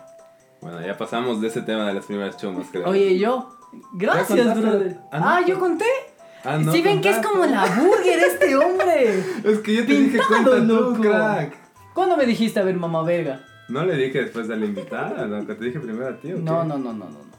Bueno, 0.60 0.80
ya 0.84 0.96
pasamos 0.96 1.40
de 1.40 1.48
ese 1.48 1.62
tema 1.62 1.86
de 1.86 1.94
las 1.94 2.06
primeras 2.06 2.36
chumas, 2.36 2.68
creo. 2.70 2.88
Oye, 2.88 3.18
yo. 3.18 3.50
Gracias, 3.94 4.60
brother. 4.60 4.98
Ah, 5.10 5.18
no. 5.18 5.28
Ah, 5.28 5.40
yo 5.46 5.58
conté. 5.58 5.86
Ah, 6.44 6.58
no, 6.58 6.72
Si 6.72 6.82
ven 6.82 7.00
que 7.00 7.10
es 7.10 7.18
como 7.18 7.44
la 7.46 7.64
burger 7.66 8.18
este 8.18 8.56
hombre. 8.56 9.24
Es 9.44 9.58
que 9.60 9.74
yo 9.76 9.86
te 9.86 9.92
dije 9.92 10.18
cuenta 10.26 10.56
tú, 10.56 10.64
loco. 10.64 11.00
crack. 11.00 11.54
¿Cuándo 11.94 12.16
me 12.16 12.26
dijiste 12.26 12.60
a 12.60 12.64
ver 12.64 12.76
mamá 12.76 13.02
verga? 13.02 13.44
No 13.68 13.84
le 13.84 13.96
dije 13.96 14.22
después 14.22 14.48
de 14.48 14.56
la 14.56 14.66
invitada, 14.66 15.24
loco. 15.26 15.54
Te 15.56 15.64
dije 15.64 15.80
primero 15.80 16.08
a 16.08 16.16
ti, 16.16 16.32
¿o 16.32 16.36
qué? 16.36 16.42
No, 16.42 16.64
no, 16.64 16.78
no, 16.78 16.92
no, 16.92 17.04
no, 17.04 17.10
no. 17.10 17.32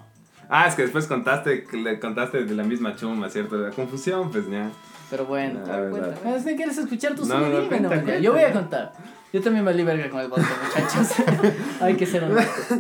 Ah, 0.50 0.68
es 0.68 0.76
que 0.76 0.84
después 0.84 1.08
contaste, 1.08 1.66
le 1.74 2.00
contaste 2.00 2.46
de 2.46 2.56
la 2.56 2.64
misma 2.64 2.96
chuma, 2.96 3.30
¿cierto? 3.30 3.56
La 3.58 3.72
confusión, 3.72 4.32
pues 4.32 4.50
ya. 4.50 4.70
Pero 5.14 5.28
bueno. 5.28 5.60
Bueno, 5.92 6.40
si 6.44 6.56
quieres 6.56 6.76
escuchar 6.76 7.14
tú 7.14 7.24
No, 7.28 7.38
no, 7.40 7.46
dime, 7.46 7.68
cuenta, 7.68 7.84
no, 7.84 7.90
cuenta, 8.02 8.18
Yo 8.18 8.34
voy 8.34 8.42
a 8.42 8.52
contar. 8.52 8.94
Yo 9.32 9.42
también 9.42 9.64
valí 9.64 9.84
verga 9.84 10.10
con 10.10 10.22
el 10.22 10.28
vodka, 10.28 10.48
muchachos. 10.66 11.14
Hay 11.82 11.94
que 11.98 12.08
ser 12.08 12.24
honestos. 12.24 12.80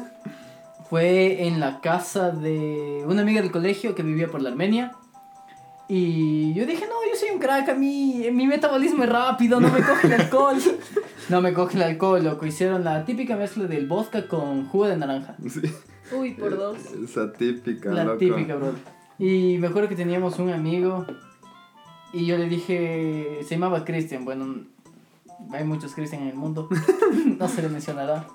Fue 0.90 1.46
en 1.46 1.60
la 1.60 1.80
casa 1.80 2.32
de 2.32 3.04
una 3.06 3.22
amiga 3.22 3.40
del 3.40 3.52
colegio 3.52 3.94
que 3.94 4.02
vivía 4.02 4.30
por 4.30 4.42
la 4.42 4.50
Armenia. 4.50 4.94
Y 5.88 6.56
yo 6.56 6.66
dije, 6.66 6.88
no, 6.88 6.96
yo 7.08 7.16
soy 7.20 7.30
un 7.36 7.40
crack, 7.40 7.70
a 7.70 7.76
mí, 7.76 8.26
mi 8.32 8.48
metabolismo 8.48 9.04
es 9.04 9.10
rápido, 9.10 9.60
no 9.60 9.70
me 9.70 9.82
coge 9.86 10.08
el 10.08 10.14
alcohol. 10.14 10.58
No 11.30 11.40
me 11.40 11.54
coge 11.54 11.78
el 11.78 11.84
alcohol, 11.84 12.24
loco. 12.24 12.48
Hicieron 12.48 12.84
la 12.84 13.06
típica 13.06 13.36
mezcla 13.36 13.66
del 13.66 13.86
vodka 13.86 14.28
con 14.28 14.68
jugo 14.70 14.88
de 14.88 14.98
naranja. 14.98 15.36
Sí, 15.48 15.62
Uy, 16.12 16.32
por 16.32 16.58
dos. 16.58 16.78
esa 17.08 17.32
típica, 17.32 17.92
La 17.92 18.06
loco. 18.06 18.18
típica, 18.18 18.56
bro. 18.56 18.72
Y 19.20 19.60
me 19.60 19.68
acuerdo 19.68 19.88
que 19.88 19.96
teníamos 19.96 20.40
un 20.40 20.50
amigo 20.50 21.06
y 22.14 22.28
yo 22.28 22.38
le 22.38 22.48
dije, 22.48 23.40
se 23.44 23.56
llamaba 23.56 23.84
Christian, 23.84 24.24
bueno, 24.24 24.66
hay 25.52 25.64
muchos 25.64 25.94
Christian 25.94 26.22
en 26.22 26.28
el 26.30 26.36
mundo, 26.36 26.70
no 27.26 27.48
se 27.50 27.62
le 27.62 27.70
mencionará. 27.70 28.28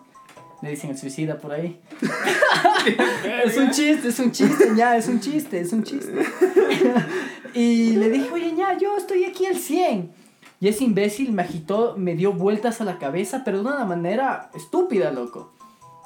Le 0.60 0.70
dicen 0.70 0.90
el 0.90 0.98
suicida 0.98 1.38
por 1.38 1.52
ahí. 1.52 1.80
es 3.44 3.56
un 3.56 3.70
chiste, 3.70 4.08
es 4.08 4.18
un 4.18 4.32
chiste, 4.32 4.72
ya, 4.76 4.96
es 4.96 5.06
un 5.06 5.20
chiste, 5.20 5.60
es 5.60 5.72
un 5.72 5.84
chiste. 5.84 6.12
y 7.54 7.92
le 7.92 8.10
dije, 8.10 8.28
oye, 8.32 8.54
ya, 8.56 8.76
yo 8.76 8.96
estoy 8.96 9.24
aquí 9.24 9.46
al 9.46 9.56
100. 9.56 10.10
Y 10.58 10.66
ese 10.66 10.82
imbécil 10.82 11.30
me 11.30 11.42
agitó, 11.42 11.94
me 11.96 12.16
dio 12.16 12.32
vueltas 12.32 12.80
a 12.80 12.84
la 12.84 12.98
cabeza, 12.98 13.42
pero 13.44 13.62
de 13.62 13.68
una 13.68 13.84
manera 13.84 14.50
estúpida, 14.52 15.12
loco. 15.12 15.52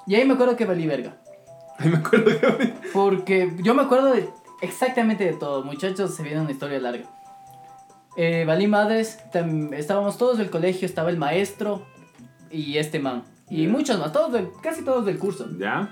Y 0.07 0.17
ahí 0.17 0.27
me 0.27 0.35
acuerdo 0.35 0.55
que 0.55 0.67
valí 0.67 0.87
verga. 0.87 1.23
Ay, 1.79 1.89
me 1.89 1.97
acuerdo 1.97 2.39
que... 2.59 2.75
Porque 2.93 3.51
yo 3.63 3.75
me 3.75 3.81
acuerdo 3.81 4.13
de 4.13 4.29
exactamente 4.61 5.25
de 5.25 5.33
todo. 5.33 5.65
Muchachos, 5.65 6.15
se 6.15 6.23
viene 6.23 6.43
una 6.43 6.51
historia 6.51 6.79
larga. 6.79 7.09
Eh, 8.17 8.45
valí 8.47 8.67
madres, 8.67 9.19
estábamos 9.73 10.19
todos 10.19 10.39
del 10.39 10.51
colegio, 10.51 10.87
estaba 10.87 11.11
el 11.11 11.17
maestro 11.17 11.87
y 12.51 12.77
este 12.79 12.99
man. 12.99 13.25
Y 13.49 13.67
muchos 13.67 13.99
más, 13.99 14.13
todos 14.13 14.33
del- 14.33 14.49
casi 14.63 14.83
todos 14.85 15.05
del 15.07 15.19
curso. 15.19 15.47
¿Ya? 15.59 15.91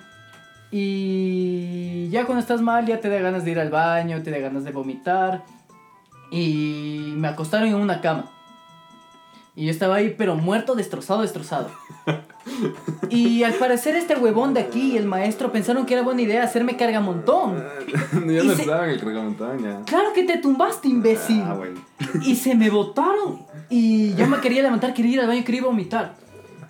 Y 0.70 2.08
ya 2.10 2.24
cuando 2.26 2.40
estás 2.40 2.60
mal, 2.60 2.86
ya 2.86 3.00
te 3.00 3.08
da 3.08 3.18
ganas 3.20 3.44
de 3.44 3.50
ir 3.52 3.58
al 3.60 3.70
baño, 3.70 4.22
te 4.22 4.30
da 4.30 4.38
ganas 4.38 4.64
de 4.64 4.70
vomitar. 4.72 5.44
Y 6.30 7.12
me 7.16 7.28
acostaron 7.28 7.68
en 7.68 7.74
una 7.74 8.00
cama. 8.00 8.30
Y 9.60 9.66
yo 9.66 9.72
estaba 9.72 9.96
ahí, 9.96 10.14
pero 10.16 10.36
muerto, 10.36 10.74
destrozado, 10.74 11.20
destrozado. 11.20 11.68
Y 13.10 13.42
al 13.42 13.52
parecer 13.54 13.94
este 13.94 14.16
huevón 14.16 14.54
de 14.54 14.60
aquí 14.60 14.92
y 14.92 14.96
el 14.96 15.04
maestro 15.04 15.52
pensaron 15.52 15.84
que 15.84 15.92
era 15.92 16.02
buena 16.02 16.22
idea 16.22 16.42
hacerme 16.42 16.76
carga 16.78 17.00
montón. 17.00 17.62
yo 18.12 18.20
Y 18.42 18.46
no 18.46 18.54
se- 18.54 18.62
el 18.62 19.00
cargamontón, 19.00 19.62
ya. 19.62 19.82
Claro 19.84 20.12
que 20.14 20.22
te 20.24 20.38
tumbaste, 20.38 20.88
imbécil. 20.88 21.42
Ah, 21.44 21.52
bueno. 21.54 21.78
Y 22.22 22.36
se 22.36 22.54
me 22.54 22.70
botaron. 22.70 23.42
Y 23.68 24.14
yo 24.14 24.26
me 24.26 24.38
quería 24.40 24.62
levantar, 24.62 24.94
quería 24.94 25.12
ir 25.12 25.20
al 25.20 25.26
baño, 25.26 25.44
quería 25.44 25.62
vomitar. 25.62 26.14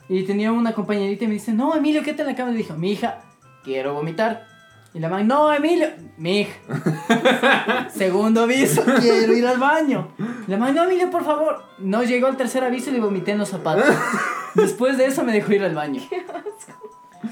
Y 0.09 0.25
tenía 0.25 0.51
una 0.51 0.73
compañerita 0.73 1.25
y 1.25 1.29
me 1.29 1.35
dice, 1.35 1.53
no, 1.53 1.75
Emilio, 1.77 2.03
quédate 2.03 2.23
en 2.23 2.29
la 2.29 2.35
cama. 2.35 2.51
Y 2.51 2.57
dijo, 2.57 2.75
mi 2.75 2.91
hija, 2.91 3.21
quiero 3.63 3.95
vomitar. 3.95 4.49
Y 4.93 4.99
la 4.99 5.09
man, 5.09 5.27
no, 5.29 5.53
Emilio, 5.53 5.87
mi 6.17 6.41
hija. 6.41 7.89
Segundo 7.95 8.43
aviso, 8.43 8.83
quiero 9.01 9.33
ir 9.33 9.47
al 9.47 9.59
baño. 9.59 10.09
La 10.49 10.57
man, 10.57 10.75
no, 10.75 10.83
Emilio, 10.85 11.11
por 11.11 11.25
favor. 11.25 11.63
No 11.79 12.03
llegó 12.03 12.27
al 12.27 12.37
tercer 12.37 12.65
aviso 12.65 12.91
y 12.91 12.95
le 12.95 13.01
vomité 13.01 13.31
en 13.33 13.39
los 13.39 13.49
zapatos. 13.51 13.85
Después 14.55 14.99
de 14.99 15.07
eso 15.07 15.23
me 15.23 15.33
dejó 15.33 15.53
ir 15.53 15.63
al 15.63 15.75
baño. 15.77 16.03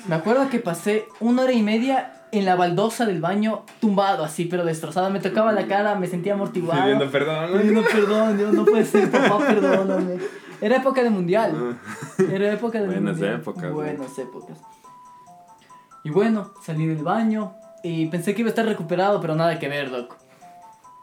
Me 0.07 0.15
acuerdo 0.15 0.49
que 0.51 0.61
pasé 0.61 1.09
una 1.19 1.43
hora 1.43 1.53
y 1.53 1.63
media 1.63 2.13
en 2.31 2.45
la 2.45 2.55
baldosa 2.55 3.07
del 3.07 3.21
baño, 3.21 3.65
tumbado 3.81 4.23
así, 4.23 4.45
pero 4.45 4.65
destrozado. 4.65 5.11
Me 5.11 5.19
tocaba 5.19 5.51
la 5.53 5.67
cara, 5.67 5.97
me 5.97 6.07
sentía 6.07 6.35
amortiguado. 6.35 6.83
Pidiendo 6.83 7.11
perdón. 7.11 7.53
¿no? 7.53 7.59
Pidiendo 7.59 7.83
perdón, 7.83 8.37
Dios, 8.37 8.53
no 8.53 8.65
puede 8.65 8.85
ser, 8.85 9.11
papá, 9.11 9.39
perdóname. 9.39 10.19
Era 10.61 10.77
época 10.77 11.03
de 11.03 11.11
mundial. 11.11 11.77
Era 12.31 12.53
época 12.53 12.81
de 12.81 12.87
Buenas 12.87 13.15
mundial. 13.17 13.35
épocas, 13.41 13.73
Buenas 13.73 14.19
épocas. 14.19 14.59
Y 16.09 16.11
bueno, 16.11 16.55
salí 16.63 16.87
del 16.87 17.05
baño 17.05 17.53
y 17.83 18.07
pensé 18.07 18.35
que 18.35 18.41
iba 18.41 18.49
a 18.49 18.53
estar 18.53 18.65
recuperado, 18.65 19.21
pero 19.21 19.35
nada 19.35 19.59
que 19.59 19.69
ver, 19.69 19.91
loco. 19.91 20.17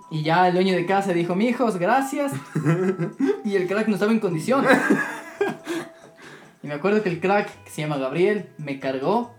Y 0.10 0.24
ya 0.24 0.48
el 0.48 0.56
dueño 0.56 0.74
de 0.74 0.88
casa 0.88 1.14
dijo, 1.14 1.36
mijos, 1.36 1.78
gracias. 1.78 2.34
y 3.46 3.56
el 3.56 3.68
crack 3.68 3.88
no 3.88 3.94
estaba 3.94 4.12
en 4.12 4.20
condición. 4.20 4.66
y 6.64 6.68
me 6.68 6.74
acuerdo 6.74 7.04
que 7.04 7.10
el 7.10 7.20
crack, 7.20 7.66
que 7.66 7.70
se 7.70 7.84
llama 7.84 7.98
Gabriel, 7.98 8.50
me 8.58 8.80
cargó. 8.80 9.36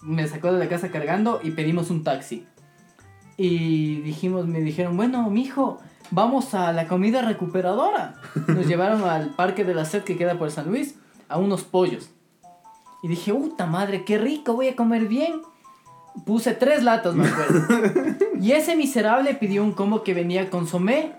Me 0.00 0.26
sacó 0.26 0.52
de 0.52 0.58
la 0.58 0.68
casa 0.68 0.90
cargando 0.90 1.38
y 1.44 1.52
pedimos 1.52 1.88
un 1.90 2.02
taxi. 2.02 2.48
Y 3.36 4.00
dijimos, 4.00 4.44
me 4.48 4.60
dijeron, 4.60 4.96
bueno, 4.96 5.30
mijo, 5.30 5.78
vamos 6.10 6.54
a 6.54 6.72
la 6.72 6.88
comida 6.88 7.22
recuperadora. 7.22 8.16
Nos 8.48 8.66
llevaron 8.66 9.04
al 9.04 9.28
parque 9.36 9.64
de 9.64 9.74
la 9.74 9.84
sed 9.84 10.02
que 10.02 10.16
queda 10.16 10.36
por 10.36 10.50
San 10.50 10.66
Luis 10.66 10.96
a 11.28 11.38
unos 11.38 11.62
pollos. 11.62 12.10
Y 13.02 13.08
dije, 13.08 13.32
puta 13.32 13.66
madre, 13.66 14.04
qué 14.04 14.18
rico, 14.18 14.54
voy 14.54 14.68
a 14.68 14.76
comer 14.76 15.06
bien. 15.06 15.42
Puse 16.24 16.54
tres 16.54 16.82
latas, 16.82 17.14
me 17.14 17.26
acuerdo. 17.26 18.16
Y 18.40 18.52
ese 18.52 18.74
miserable 18.74 19.34
pidió 19.34 19.62
un 19.62 19.72
combo 19.72 20.02
que 20.02 20.14
venía 20.14 20.48
con 20.48 20.60
consomé, 20.60 21.12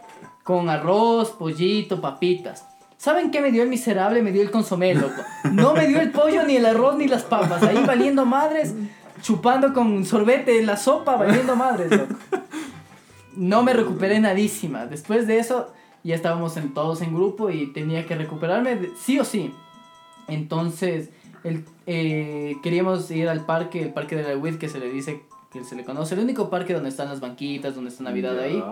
con 0.44 0.70
arroz, 0.70 1.30
pollito, 1.30 2.02
papitas. 2.02 2.66
¿Saben 2.98 3.30
qué 3.30 3.42
me 3.42 3.52
dio 3.52 3.62
el 3.62 3.70
miserable? 3.70 4.24
Me 4.24 4.32
dio 4.32 4.42
el 4.42 4.50
consomé, 4.50 4.96
loco. 4.96 5.22
No 5.52 5.74
me 5.74 5.88
dio 5.88 6.00
el 6.00 6.12
pollo, 6.12 6.44
ni 6.44 6.56
el 6.56 6.66
arroz, 6.66 6.98
ni 6.98 7.08
las 7.08 7.24
papas. 7.24 7.62
Ahí 7.64 7.84
valiendo 7.86 8.26
madres, 8.26 8.74
chupando 9.22 9.74
con 9.74 10.04
sorbete 10.06 10.62
la 10.64 10.78
sopa, 10.78 11.16
valiendo 11.16 11.56
madres, 11.56 11.92
loco. 11.92 12.16
No 13.36 13.64
me 13.64 13.74
recuperé 13.74 14.20
nadísima. 14.20 14.88
Después 14.88 15.28
de 15.28 15.40
eso, 15.40 15.72
ya 16.04 16.16
estábamos 16.16 16.58
en, 16.58 16.74
todos 16.74 17.02
en 17.02 17.14
grupo 17.14 17.50
y 17.50 17.72
tenía 17.74 18.06
que 18.06 18.16
recuperarme 18.16 18.90
sí 19.00 19.20
o 19.20 19.26
sí. 19.26 19.54
Entonces, 20.28 21.10
el, 21.44 21.66
eh, 21.88 22.56
queríamos 22.64 23.10
ir 23.12 23.28
al 23.30 23.46
parque, 23.46 23.82
el 23.82 23.94
parque 23.94 24.16
de 24.16 24.24
la 24.24 24.38
WID, 24.38 24.58
que 24.58 24.70
se 24.70 24.80
le 24.80 24.90
dice, 24.90 25.24
que 25.52 25.64
se 25.64 25.76
le 25.76 25.84
conoce, 25.84 26.16
el 26.16 26.22
único 26.22 26.50
parque 26.50 26.74
donde 26.74 26.90
están 26.90 27.10
las 27.10 27.20
banquitas, 27.20 27.76
donde 27.76 27.90
está 27.90 28.04
Navidad 28.04 28.36
Ya. 28.36 28.42
ahí. 28.44 28.64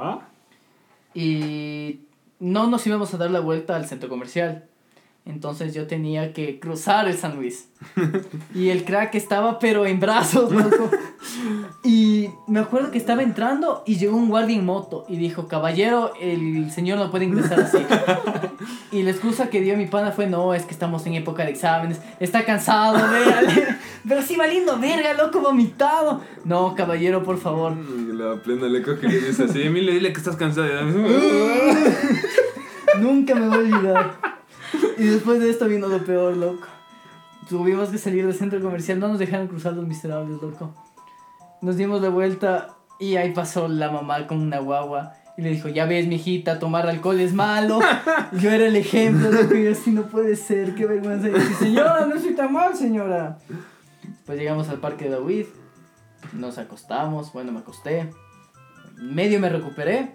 Y 1.14 2.02
no 2.40 2.68
nos 2.68 2.86
íbamos 2.88 3.14
a 3.14 3.18
dar 3.18 3.32
la 3.32 3.40
vuelta 3.40 3.76
al 3.76 3.86
centro 3.86 4.10
comercial. 4.10 4.69
Entonces 5.30 5.76
yo 5.76 5.86
tenía 5.86 6.34
que 6.34 6.60
cruzar 6.60 7.08
el 7.08 7.16
San 7.16 7.36
Luis. 7.36 7.70
Y 8.56 8.70
el 8.70 8.84
crack 8.84 9.14
estaba 9.14 9.60
pero 9.60 9.86
en 9.86 10.00
brazos, 10.00 10.52
loco. 10.52 10.90
Y 11.84 12.32
me 12.48 12.60
acuerdo 12.60 12.90
que 12.90 12.98
estaba 12.98 13.22
entrando 13.22 13.84
y 13.86 13.98
llegó 13.98 14.18
un 14.18 14.30
guardia 14.30 14.58
en 14.58 14.66
moto 14.66 15.06
y 15.08 15.18
dijo, 15.18 15.48
caballero, 15.48 16.14
el 16.20 16.72
señor 16.72 16.98
no 16.98 17.12
puede 17.12 17.26
ingresar 17.26 17.60
así. 17.60 17.78
Y 18.92 19.04
la 19.04 19.12
excusa 19.12 19.52
que 19.52 19.62
dio 19.62 19.78
mi 19.78 19.86
pana 19.86 20.12
fue, 20.12 20.26
no, 20.26 20.56
es 20.56 20.64
que 20.64 20.74
estamos 20.74 21.06
en 21.06 21.14
época 21.14 21.46
de 21.46 21.52
exámenes, 21.52 22.02
está 22.20 22.44
cansado, 22.44 22.98
véale. 23.12 23.68
Pero 24.08 24.24
sí 24.24 24.36
valiendo 24.36 24.80
verga, 24.80 25.14
loco, 25.14 25.42
vomitado. 25.42 26.22
No, 26.44 26.74
caballero, 26.74 27.24
por 27.24 27.38
favor. 27.38 27.78
La 27.78 28.42
plena 28.42 28.68
le 28.68 28.82
coge 28.82 29.06
y 29.06 29.12
le 29.12 29.28
dice 29.28 29.44
así, 29.44 29.62
Emilio, 29.62 29.94
dile 29.94 30.12
que 30.12 30.18
estás 30.18 30.36
cansado. 30.36 30.86
Nunca 33.00 33.36
me 33.36 33.48
voy 33.48 33.56
a 33.56 33.60
olvidar. 33.60 34.29
Y 34.98 35.04
después 35.06 35.40
de 35.40 35.50
esto 35.50 35.68
vino 35.68 35.88
lo 35.88 36.04
peor, 36.04 36.36
loco. 36.36 36.68
Tuvimos 37.48 37.90
que 37.90 37.98
salir 37.98 38.26
del 38.26 38.36
centro 38.36 38.62
comercial, 38.62 39.00
no 39.00 39.08
nos 39.08 39.20
dejaron 39.20 39.48
cruzar 39.48 39.74
los 39.74 39.88
miserables, 39.88 40.42
loco. 40.42 40.76
Nos 41.62 41.78
dimos 41.78 42.02
la 42.02 42.10
vuelta 42.10 42.76
y 43.00 43.16
ahí 43.16 43.32
pasó 43.34 43.68
la 43.68 43.92
mamá 43.92 44.28
con 44.28 44.40
una 44.40 44.60
guagua. 44.60 45.14
Y 45.38 45.42
le 45.42 45.52
dijo, 45.52 45.70
ya 45.70 45.86
ves, 45.86 46.06
mijita, 46.06 46.60
tomar 46.60 46.86
alcohol 46.88 47.20
es 47.20 47.34
malo. 47.34 47.80
Yo 48.34 48.52
era 48.52 48.68
el 48.68 48.76
ejemplo, 48.76 49.32
loco, 49.32 49.56
y 49.56 49.68
así 49.68 49.92
no 49.92 50.04
puede 50.04 50.36
ser, 50.36 50.76
qué 50.76 50.86
vergüenza. 50.86 51.30
Y 51.30 51.32
yo, 51.32 51.40
señora, 51.58 52.06
no 52.06 52.20
soy 52.20 52.36
tan 52.36 52.52
mal, 52.52 52.76
señora. 52.76 53.40
Pues 54.26 54.38
llegamos 54.38 54.68
al 54.70 54.80
parque 54.80 55.06
de 55.06 55.12
David, 55.12 55.46
nos 56.34 56.58
acostamos, 56.58 57.32
bueno, 57.34 57.52
me 57.52 57.60
acosté. 57.60 58.10
Medio 58.98 59.40
me 59.40 59.50
recuperé. 59.50 60.12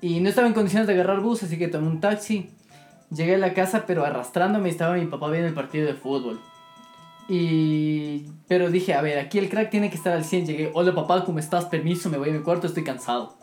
Y 0.00 0.20
no 0.20 0.30
estaba 0.30 0.48
en 0.48 0.54
condiciones 0.54 0.86
de 0.86 0.94
agarrar 0.94 1.20
bus, 1.20 1.42
así 1.42 1.58
que 1.58 1.68
tomé 1.68 1.88
un 1.88 2.00
taxi. 2.00 2.50
Llegué 3.10 3.34
a 3.34 3.38
la 3.38 3.54
casa, 3.54 3.84
pero 3.86 4.04
arrastrándome 4.04 4.68
estaba 4.68 4.94
mi 4.94 5.06
papá 5.06 5.30
viendo 5.30 5.48
el 5.48 5.54
partido 5.54 5.86
de 5.86 5.94
fútbol. 5.94 6.40
Y... 7.28 8.26
Pero 8.48 8.70
dije, 8.70 8.94
a 8.94 9.02
ver, 9.02 9.18
aquí 9.18 9.38
el 9.38 9.48
crack 9.48 9.70
tiene 9.70 9.90
que 9.90 9.96
estar 9.96 10.12
al 10.12 10.24
100. 10.24 10.46
Llegué, 10.46 10.70
hola 10.74 10.94
papá, 10.94 11.24
¿cómo 11.24 11.38
estás? 11.38 11.66
Permiso, 11.66 12.10
me 12.10 12.18
voy 12.18 12.30
a 12.30 12.32
mi 12.32 12.40
cuarto, 12.40 12.66
estoy 12.66 12.84
cansado. 12.84 13.36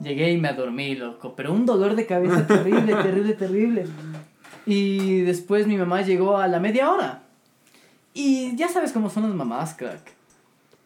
Llegué 0.00 0.32
y 0.32 0.38
me 0.38 0.52
dormí, 0.52 0.94
loco. 0.94 1.34
Pero 1.34 1.52
un 1.52 1.66
dolor 1.66 1.96
de 1.96 2.06
cabeza 2.06 2.46
terrible, 2.48 2.94
terrible, 2.94 3.34
terrible. 3.34 3.86
Y 4.66 5.20
después 5.20 5.66
mi 5.66 5.76
mamá 5.76 6.02
llegó 6.02 6.36
a 6.36 6.48
la 6.48 6.60
media 6.60 6.90
hora. 6.90 7.22
Y 8.12 8.54
ya 8.56 8.68
sabes 8.68 8.92
cómo 8.92 9.10
son 9.10 9.24
las 9.24 9.34
mamás, 9.34 9.74
crack. 9.74 10.12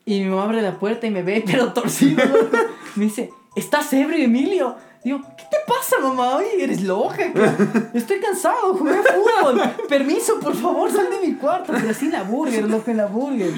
Y 0.04 0.20
mi 0.20 0.30
mamá 0.30 0.44
abre 0.44 0.62
la 0.62 0.78
puerta 0.78 1.06
y 1.06 1.10
me 1.10 1.22
ve, 1.22 1.42
pero 1.46 1.72
torcido, 1.72 2.24
loco. 2.24 2.56
Me 2.96 3.04
dice, 3.04 3.30
¿estás 3.58 3.92
ebrio, 3.92 4.24
Emilio? 4.24 4.76
Digo, 5.04 5.20
¿qué 5.36 5.44
te 5.50 5.56
pasa, 5.66 5.96
mamá? 6.00 6.36
Oye, 6.36 6.64
eres 6.64 6.82
loca. 6.82 7.24
Estoy 7.94 8.20
cansado, 8.20 8.74
jugué 8.74 8.94
fútbol. 8.94 9.60
Permiso, 9.88 10.40
por 10.40 10.54
favor, 10.54 10.90
sal 10.90 11.08
de 11.10 11.26
mi 11.26 11.34
cuarto. 11.34 11.72
Pero 11.72 11.90
así 11.90 12.08
la 12.08 12.22
burger, 12.22 12.68
loco, 12.68 12.90
en 12.90 12.96
la 12.96 13.06
burger. 13.06 13.52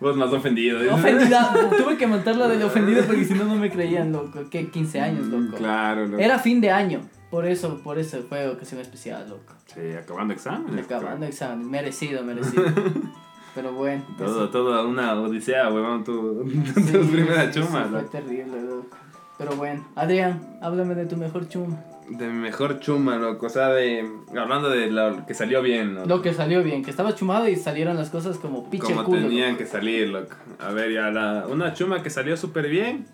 Vos 0.00 0.16
más 0.16 0.32
ofendido. 0.32 0.82
¿eh? 0.82 0.90
Ofendida. 0.90 1.52
Tuve 1.76 1.96
que 1.96 2.06
montarla 2.06 2.48
del 2.48 2.62
ofendido 2.62 3.04
porque 3.04 3.24
si 3.24 3.34
no, 3.34 3.44
no 3.44 3.56
me 3.56 3.70
creían, 3.70 4.12
loco. 4.12 4.40
¿Qué? 4.50 4.70
15 4.70 5.00
años, 5.00 5.26
loco. 5.26 5.56
Claro, 5.56 6.06
loco. 6.06 6.22
Era 6.22 6.38
fin 6.38 6.60
de 6.60 6.70
año. 6.70 7.00
Por 7.30 7.46
eso, 7.46 7.78
por 7.82 7.98
eso 7.98 8.22
fue 8.28 8.48
ocasión 8.48 8.80
especial, 8.80 9.28
loco. 9.28 9.54
Sí, 9.66 9.80
acabando 9.92 10.34
exámenes. 10.34 10.84
Acabando 10.84 11.26
exámenes. 11.26 11.66
Merecido, 11.66 12.22
merecido. 12.24 12.64
Pero 13.54 13.72
bueno. 13.72 14.04
Todo, 14.16 14.48
todo 14.48 14.88
una 14.88 15.14
odisea, 15.20 15.68
huevón, 15.70 16.04
tu, 16.04 16.44
Sí, 16.74 16.92
tus 16.92 17.06
primeras 17.08 17.54
sí, 17.54 17.60
sí, 17.60 17.66
chumas. 17.66 17.88
Fue 17.88 18.02
terrible, 18.02 18.62
loco. 18.62 18.96
Pero 19.40 19.56
bueno, 19.56 19.86
Adrián, 19.96 20.58
háblame 20.60 20.94
de 20.94 21.06
tu 21.06 21.16
mejor 21.16 21.48
chuma. 21.48 21.82
De 22.10 22.26
mi 22.26 22.34
mejor 22.34 22.78
chuma, 22.78 23.16
loco. 23.16 23.46
O 23.46 23.48
sea, 23.48 23.68
de. 23.68 24.06
Hablando 24.36 24.68
de 24.68 24.90
lo 24.90 25.24
que 25.24 25.32
salió 25.32 25.62
bien, 25.62 25.94
loco. 25.94 26.06
Lo 26.08 26.20
que 26.20 26.34
salió 26.34 26.62
bien, 26.62 26.84
que 26.84 26.90
estaba 26.90 27.14
chumado 27.14 27.48
y 27.48 27.56
salieron 27.56 27.96
las 27.96 28.10
cosas 28.10 28.36
como 28.36 28.68
piche 28.68 28.92
Como 28.92 29.02
culo. 29.02 29.22
tenían 29.22 29.56
que 29.56 29.64
salir, 29.64 30.10
loco. 30.10 30.36
A 30.58 30.72
ver, 30.72 30.92
ya 30.92 31.10
la. 31.10 31.46
Una 31.48 31.72
chuma 31.72 32.02
que 32.02 32.10
salió 32.10 32.36
súper 32.36 32.68
bien. 32.68 33.06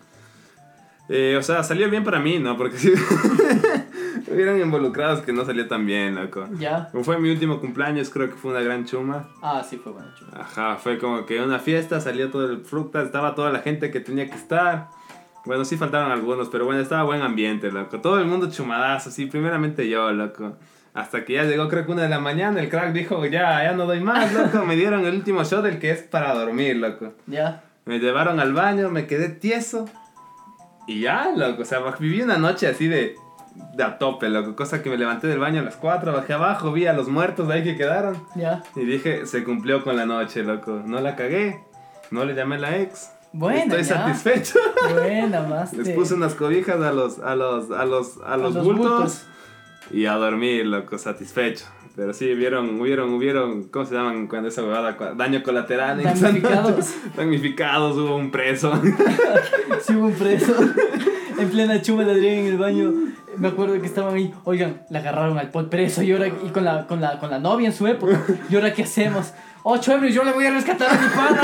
Eh, 1.09 1.37
o 1.39 1.43
sea, 1.45 1.63
salió 1.63 1.89
bien 1.89 2.03
para 2.03 2.19
mí, 2.19 2.41
¿no? 2.41 2.57
Porque 2.57 2.77
si 2.77 2.91
hubieran 4.33 4.61
involucrados 4.61 5.21
que 5.21 5.33
no 5.33 5.45
salió 5.45 5.69
tan 5.69 5.87
bien, 5.87 6.17
loco. 6.17 6.49
Ya. 6.59 6.89
Como 6.91 7.05
fue 7.05 7.21
mi 7.21 7.31
último 7.31 7.61
cumpleaños, 7.61 8.11
creo 8.11 8.29
que 8.29 8.35
fue 8.35 8.51
una 8.51 8.63
gran 8.63 8.85
chuma. 8.85 9.29
Ah, 9.43 9.63
sí 9.63 9.77
fue 9.77 9.93
buena 9.93 10.13
chuma. 10.19 10.33
Ajá, 10.41 10.75
fue 10.75 10.99
como 10.99 11.25
que 11.25 11.41
una 11.41 11.61
fiesta, 11.61 12.01
salió 12.01 12.33
todo 12.33 12.51
el 12.51 12.65
fruta, 12.65 13.03
estaba 13.03 13.37
toda 13.37 13.53
la 13.53 13.61
gente 13.61 13.93
que 13.93 14.01
tenía 14.01 14.29
que 14.29 14.35
estar. 14.35 14.89
Bueno, 15.47 15.65
sí 15.65 15.77
faltaron 15.77 16.11
algunos, 16.11 16.49
pero 16.49 16.65
bueno, 16.65 16.81
estaba 16.81 17.05
buen 17.05 17.23
ambiente, 17.23 17.71
loco. 17.71 18.01
Todo 18.01 18.19
el 18.19 18.27
mundo 18.27 18.51
chumadazo, 18.51 19.11
sí, 19.13 19.27
primeramente 19.27 19.89
yo, 19.89 20.11
loco. 20.11 20.57
Hasta 20.93 21.25
que 21.25 21.35
ya 21.35 21.45
llegó, 21.45 21.69
creo 21.69 21.87
que 21.87 21.93
una 21.93 22.03
de 22.03 22.09
la 22.09 22.19
mañana, 22.19 22.61
el 22.61 22.69
crack 22.69 22.93
dijo, 22.93 23.25
ya, 23.27 23.63
ya 23.63 23.73
no 23.73 23.87
doy 23.87 24.01
más, 24.01 24.33
loco. 24.35 24.65
Me 24.67 24.75
dieron 24.75 25.07
el 25.07 25.15
último 25.15 25.45
shot, 25.45 25.65
el 25.67 25.79
que 25.79 25.91
es 25.91 26.03
para 26.03 26.35
dormir, 26.35 26.77
loco. 26.77 27.13
Ya. 27.27 27.63
Me 27.85 28.01
llevaron 28.01 28.41
al 28.41 28.55
baño, 28.55 28.91
me 28.91 29.07
quedé 29.07 29.29
tieso. 29.29 29.89
Y 30.89 31.03
ya, 31.03 31.31
loco, 31.37 31.63
o 31.63 31.65
sea, 31.65 31.79
viví 32.01 32.23
una 32.23 32.39
noche 32.39 32.67
así 32.67 32.89
de, 32.89 33.15
de 33.75 33.85
a 33.85 33.99
tope, 33.99 34.29
loco. 34.29 34.57
Cosa 34.57 34.83
que 34.83 34.91
me 34.91 34.99
levanté 34.99 35.29
del 35.29 35.39
baño 35.39 35.61
a 35.61 35.65
las 35.65 35.77
4, 35.77 36.13
bajé 36.13 36.33
abajo, 36.33 36.73
vi 36.73 36.87
a 36.87 36.93
los 36.93 37.09
muertos 37.09 37.49
ahí 37.51 37.63
que 37.63 37.77
quedaron. 37.77 38.21
Ya. 38.35 38.65
Y 38.75 38.85
dije, 38.85 39.27
se 39.27 39.45
cumplió 39.45 39.85
con 39.85 39.97
la 39.97 40.07
noche, 40.07 40.43
loco. 40.43 40.83
No 40.85 41.01
la 41.01 41.15
cagué. 41.15 41.61
No 42.11 42.25
le 42.25 42.35
llamé 42.35 42.57
a 42.57 42.59
la 42.59 42.77
ex. 42.79 43.11
Buena, 43.39 43.77
Estoy 43.77 43.83
ya. 43.83 44.07
satisfecho. 44.07 44.59
Buena, 44.95 45.43
más. 45.43 45.73
Les 45.75 45.91
puse 45.91 46.15
unas 46.15 46.35
cobijas 46.35 46.81
a 46.81 46.93
los, 46.93 47.19
a 47.19 47.35
los, 47.37 47.71
a 47.71 47.85
los, 47.85 48.19
a 48.25 48.37
los, 48.37 48.55
los 48.55 48.65
bultos. 48.65 48.91
bultos. 48.91 49.27
Y 49.91 50.07
a 50.07 50.15
dormir, 50.15 50.67
loco, 50.67 50.97
satisfecho. 50.99 51.67
Pero 51.95 52.13
sí, 52.13 52.33
hubieron, 52.33 52.81
hubieron, 52.81 53.13
hubieron, 53.15 53.65
¿cómo 53.65 53.85
se 53.87 53.95
llaman 53.95 54.27
cuando 54.27 54.49
esa 54.49 54.63
huevada? 54.63 54.97
Daño 55.17 55.43
colateral. 55.43 56.03
Damnificados. 56.03 56.95
Damnificados, 57.17 57.97
hubo 57.97 58.17
un 58.17 58.31
preso. 58.31 58.73
Sí 59.83 59.95
hubo 59.95 60.07
un 60.07 60.15
preso. 60.15 60.55
en 61.39 61.49
plena 61.51 61.81
chuma 61.83 62.05
de 62.05 62.13
Adrián 62.13 62.35
en 62.39 62.47
el 62.47 62.59
baño. 62.59 62.93
Me 63.37 63.49
acuerdo 63.49 63.79
que 63.81 63.87
estaban 63.87 64.15
ahí, 64.15 64.35
oigan, 64.45 64.83
le 64.89 64.99
agarraron 64.99 65.39
al 65.39 65.51
pol 65.51 65.69
preso 65.69 66.03
y 66.03 66.11
ahora 66.13 66.29
y 66.29 66.49
con 66.53 66.65
la, 66.65 66.87
con 66.87 67.01
la, 67.03 67.19
con 67.19 67.31
la 67.31 67.39
novia 67.39 67.69
en 67.69 67.75
su 67.75 67.87
época. 67.87 68.21
¿Y 68.49 68.55
ahora 68.55 68.73
qué 68.73 68.83
hacemos? 68.85 69.33
Ocho 69.63 69.93
euros, 69.93 70.13
yo 70.15 70.25
le 70.25 70.33
voy 70.33 70.47
a 70.47 70.53
rescatar 70.53 70.89
a 70.91 70.95
mi 71.01 71.09
pana. 71.09 71.43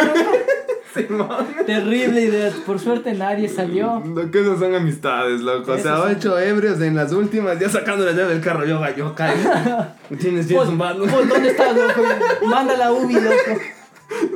¿No? 0.97 1.03
Simón. 1.09 1.47
Terrible 1.67 2.21
idea. 2.23 2.53
Por 2.67 2.79
suerte 2.79 3.13
nadie 3.15 3.49
salió. 3.49 4.03
Lo 4.05 4.31
que 4.31 4.41
esas 4.41 4.59
son 4.59 4.75
amistades, 4.75 5.41
loco. 5.41 5.73
O 5.73 5.79
sea, 5.79 5.97
son- 5.99 6.17
ocho 6.17 6.39
ebrios 6.39 6.81
en 6.81 6.95
las 6.97 7.13
últimas, 7.13 7.59
ya 7.59 7.69
sacando 7.69 8.05
la 8.05 8.13
llave 8.13 8.35
del 8.35 8.43
carro. 8.43 8.65
Yo, 8.65 8.81
yo 8.97 9.15
caigo. 9.15 9.51
Tienes, 10.21 10.49
¿dónde 10.49 11.49
estás, 11.51 11.77
loco? 11.77 12.03
Manda 12.47 12.77
la 12.77 12.93
UBI, 12.93 13.15
loco. 13.15 13.61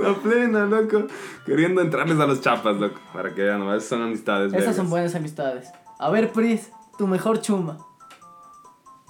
La 0.02 0.14
plena, 0.14 0.64
loco. 0.64 1.06
Queriendo 1.44 1.80
entrarles 1.82 2.18
a 2.18 2.26
los 2.26 2.40
chapas, 2.40 2.76
loco. 2.76 2.98
Para 3.12 3.34
que 3.34 3.42
vean, 3.42 3.62
esas 3.68 3.84
son 3.88 4.02
amistades. 4.02 4.52
Esas 4.54 4.74
son 4.76 4.88
buenas 4.88 5.14
amistades. 5.14 5.68
A 5.98 6.10
ver, 6.10 6.32
Pris, 6.32 6.70
tu 6.98 7.06
mejor 7.06 7.40
chuma. 7.40 7.78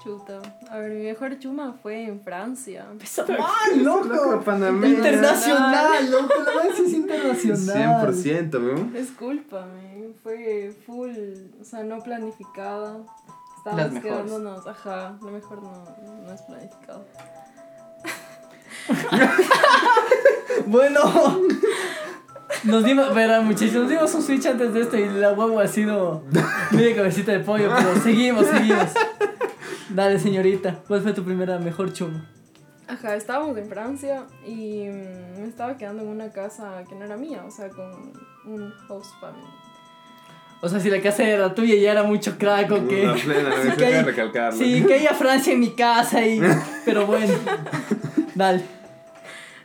Chuta. 0.03 0.41
A 0.71 0.79
ver, 0.79 0.93
mi 0.93 1.05
mejor 1.05 1.39
chuma 1.39 1.75
fue 1.83 2.05
en 2.05 2.21
Francia. 2.21 2.87
¡Mal, 3.29 3.85
Loco, 3.85 4.41
panameña. 4.45 4.95
Internacional, 4.95 6.11
loco, 6.11 6.35
la 6.45 6.63
vez 6.63 6.81
es 6.81 6.93
internacional. 6.93 8.15
100%, 8.15 8.61
¿no? 8.61 8.99
Discúlpame, 8.99 10.11
fue 10.23 10.75
full, 10.85 11.13
o 11.61 11.65
sea, 11.65 11.85
no 11.85 12.01
planificada. 12.01 12.99
Estábamos 13.59 14.03
quedándonos, 14.03 14.67
ajá, 14.67 15.17
lo 15.21 15.31
mejor 15.31 15.63
no, 15.63 15.85
no 16.25 16.33
es 16.33 16.43
planificado. 16.43 17.05
Bueno, 20.67 21.01
nos 22.65 22.85
dimos, 22.85 23.15
verán 23.15 23.47
muchachos, 23.47 23.75
nos 23.75 23.89
dimos 23.89 24.15
un 24.15 24.23
switch 24.23 24.47
antes 24.47 24.73
de 24.73 24.81
esto 24.81 24.97
y 24.97 25.09
la 25.09 25.33
huevo 25.33 25.61
ha 25.61 25.69
sido 25.69 26.25
media 26.71 26.97
cabecita 26.97 27.33
de 27.33 27.41
pollo, 27.41 27.71
pero 27.77 27.95
seguimos, 28.01 28.47
seguimos. 28.47 28.91
Dale, 29.89 30.19
señorita, 30.19 30.81
¿cuál 30.89 31.03
fue 31.03 31.13
tu 31.13 31.25
primera 31.25 31.59
mejor 31.59 31.93
chuma? 31.93 32.29
Ajá, 32.89 33.17
estábamos 33.17 33.57
en 33.57 33.69
Francia 33.69 34.27
y 34.45 34.85
mm, 34.89 35.41
me 35.41 35.49
estaba 35.49 35.77
quedando 35.77 36.03
en 36.03 36.09
una 36.09 36.31
casa 36.31 36.85
que 36.89 36.95
no 36.95 37.05
era 37.05 37.17
mía, 37.17 37.45
o 37.47 37.51
sea, 37.51 37.69
con 37.69 38.13
un 38.47 38.73
host 38.89 39.13
family. 39.21 39.45
O 40.63 40.69
sea, 40.69 40.81
si 40.81 40.89
la 40.89 41.01
casa 41.01 41.23
era 41.23 41.55
tuya 41.55 41.75
y 41.75 41.83
ya 41.83 41.93
era 41.93 42.03
mucho 42.03 42.39
crack 42.39 42.71
o 42.73 42.89
qué. 42.89 43.13
Sí, 43.17 43.77
que 43.77 43.85
hay 43.85 43.95
hay-. 43.95 44.53
Sí, 44.53 44.85
que 44.87 44.95
haya 44.95 45.15
Francia 45.15 45.53
en 45.53 45.61
mi 45.61 45.71
casa 45.75 46.27
y... 46.27 46.41
Pero 46.85 47.07
bueno, 47.07 47.35
dale. 48.35 48.63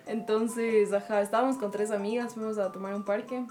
Entonces, 0.06 0.92
ajá, 0.92 1.22
estábamos 1.22 1.58
con 1.58 1.72
tres 1.72 1.92
amigas, 1.92 2.34
fuimos 2.34 2.58
a 2.58 2.72
tomar 2.72 2.94
un 2.94 3.06
parque 3.06 3.46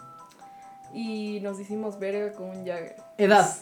y 0.92 1.40
nos 1.40 1.58
hicimos 1.58 1.98
verga 1.98 2.32
con 2.34 2.50
un 2.50 2.66
Jagger. 2.66 2.96
Edad. 3.16 3.56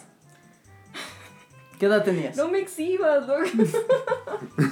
¿Qué 1.78 1.86
edad 1.86 2.04
tenías? 2.04 2.36
No 2.36 2.48
me 2.48 2.58
exhibas, 2.60 3.26
loco. 3.26 3.42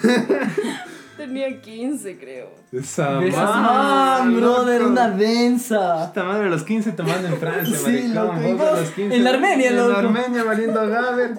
Tenía 1.17 1.61
15, 1.63 2.19
creo. 2.19 2.51
Esa 2.73 3.21
mamá, 3.21 4.19
man, 4.21 4.37
brother, 4.37 4.83
una 4.83 5.09
densa. 5.11 6.05
Esta 6.07 6.25
madre 6.25 6.47
a 6.47 6.51
los 6.51 6.63
15 6.63 6.93
tomando 6.93 7.29
en 7.29 7.37
Francia, 7.39 7.77
Sí, 7.79 7.85
maricón. 7.85 8.15
loco, 8.15 8.49
y 8.49 8.53
Vos 8.53 8.61
a 8.61 8.71
vos 8.73 8.81
los 8.81 8.91
15. 8.91 9.17
en 9.17 9.25
la 9.25 9.31
Armenia, 9.31 9.69
En 9.71 9.77
loco. 9.77 9.89
la 9.93 9.99
Armenia 10.01 10.45
valiendo 10.45 10.89
Gaber. 10.89 11.31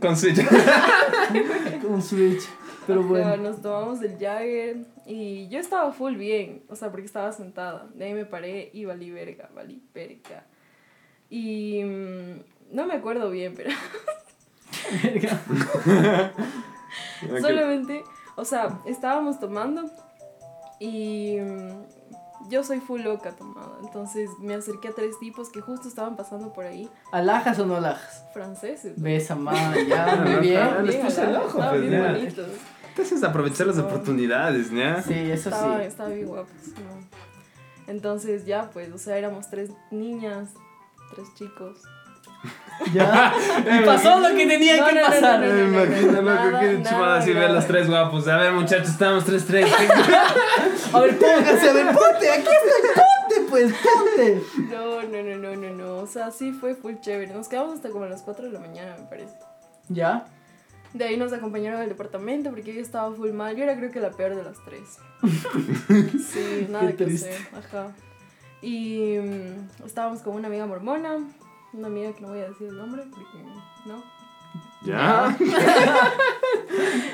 Con 0.00 0.16
Switch. 0.16 0.40
Un 1.88 2.02
switch. 2.02 2.42
Pero 2.86 3.02
bueno. 3.02 3.36
nos 3.38 3.62
tomamos 3.62 4.02
el 4.02 4.18
Jagger 4.18 4.76
y 5.06 5.48
yo 5.48 5.58
estaba 5.58 5.90
full 5.92 6.14
bien, 6.16 6.62
o 6.68 6.76
sea, 6.76 6.90
porque 6.90 7.06
estaba 7.06 7.32
sentada. 7.32 7.88
De 7.94 8.04
ahí 8.04 8.12
me 8.14 8.26
paré 8.26 8.70
y 8.74 8.84
valí 8.84 9.10
verga, 9.10 9.48
valí 9.54 9.82
verga. 9.94 10.44
Y 11.30 11.82
mm, 11.82 12.74
no 12.76 12.86
me 12.86 12.94
acuerdo 12.94 13.30
bien, 13.30 13.54
pero. 13.56 13.70
solamente, 17.40 18.04
o 18.36 18.44
sea, 18.44 18.80
estábamos 18.86 19.38
tomando 19.40 19.90
y 20.78 21.38
mm, 21.40 22.48
yo 22.50 22.62
soy 22.62 22.80
full 22.80 23.02
loca 23.02 23.32
tomada. 23.32 23.78
Entonces 23.82 24.30
me 24.40 24.54
acerqué 24.54 24.88
a 24.88 24.92
tres 24.92 25.18
tipos 25.18 25.48
que 25.50 25.60
justo 25.60 25.88
estaban 25.88 26.16
pasando 26.16 26.52
por 26.52 26.66
ahí, 26.66 26.88
¿Alajas 27.12 27.58
o 27.58 27.66
no 27.66 27.76
alajas? 27.76 28.24
franceses. 28.32 29.00
Besa, 29.00 29.34
man, 29.34 29.74
ya, 29.88 30.16
muy 30.24 30.32
no, 30.32 30.40
bien. 30.40 30.60
ah, 30.60 30.82
les 30.82 30.96
puse 30.96 31.24
el 31.24 31.36
ojo, 31.36 31.46
estaban 31.48 31.70
pues, 31.70 31.90
bien 31.90 32.02
bonitos. 32.02 32.48
Entonces 32.88 33.22
aprovechar 33.24 33.66
las 33.66 33.78
oportunidades, 33.78 34.70
¿ya? 34.70 35.02
Sí, 35.02 35.12
eso 35.30 35.50
Estaba, 35.50 35.80
sí. 35.80 35.84
estaba 35.86 36.08
bien 36.10 36.26
guapos. 36.28 36.50
¿no? 36.68 37.92
Entonces 37.92 38.46
ya, 38.46 38.70
pues, 38.72 38.90
o 38.92 38.98
sea, 38.98 39.18
éramos 39.18 39.48
tres 39.50 39.70
niñas, 39.90 40.48
tres 41.14 41.28
chicos. 41.34 41.78
Ya. 42.92 43.32
Y 43.64 43.84
pasó 43.86 44.20
lo 44.20 44.36
que 44.36 44.46
tenía 44.46 44.76
No, 44.76 44.86
que 44.86 44.94
no, 44.94 45.00
pasar. 45.02 45.40
no, 45.40 45.46
no, 45.46 45.84
imagino 45.84 46.22
lo 46.22 46.60
que 46.60 46.82
chumada 46.82 47.18
así 47.18 47.32
ver 47.32 47.50
los 47.50 47.66
tres 47.66 47.88
guapos. 47.88 48.28
A 48.28 48.36
ver, 48.36 48.52
muchachos, 48.52 48.90
estamos 48.90 49.26
3-3. 49.26 49.66
A 50.92 51.00
ver, 51.00 51.18
póngase, 51.18 51.70
a 51.70 51.72
ver, 51.72 51.86
ponte, 51.86 52.30
aquí 52.30 52.48
estoy, 52.48 52.90
ponte, 52.94 53.50
pues, 53.50 53.72
ponte. 53.72 54.42
No, 54.70 55.02
no, 55.02 55.22
no, 55.22 55.36
no, 55.36 55.56
no, 55.56 55.74
no. 55.74 55.96
O 56.02 56.06
sea, 56.06 56.30
sí 56.30 56.52
fue 56.52 56.74
full 56.74 56.94
chévere. 57.00 57.32
Nos 57.32 57.48
quedamos 57.48 57.74
hasta 57.74 57.88
como 57.88 58.04
a 58.04 58.08
las 58.08 58.22
4 58.22 58.46
de 58.46 58.52
la 58.52 58.60
mañana, 58.60 58.94
me 58.98 59.06
parece. 59.06 59.34
Ya. 59.88 60.26
De 60.92 61.04
ahí 61.04 61.16
nos 61.16 61.32
acompañaron 61.32 61.80
al 61.80 61.88
departamento 61.88 62.50
porque 62.50 62.74
yo 62.74 62.80
estaba 62.80 63.14
full 63.14 63.30
mal. 63.32 63.56
Yo 63.56 63.64
era 63.64 63.76
creo 63.76 63.90
que 63.90 64.00
la 64.00 64.10
peor 64.10 64.36
de 64.36 64.44
las 64.44 64.58
tres. 64.64 64.98
Sí, 66.32 66.66
nada 66.68 66.88
Qué 66.88 66.96
que 66.96 67.14
hacer. 67.14 67.38
Ajá. 67.56 67.88
Y 68.62 69.16
mm, 69.18 69.84
estábamos 69.86 70.20
con 70.20 70.34
una 70.34 70.48
amiga 70.48 70.66
mormona. 70.66 71.18
Una 71.76 71.88
amiga 71.88 72.12
que 72.12 72.20
no 72.22 72.28
voy 72.28 72.40
a 72.40 72.48
decir 72.48 72.68
el 72.68 72.76
nombre 72.76 73.02
porque 73.10 73.44
no. 73.86 74.02
¿Ya? 74.84 75.36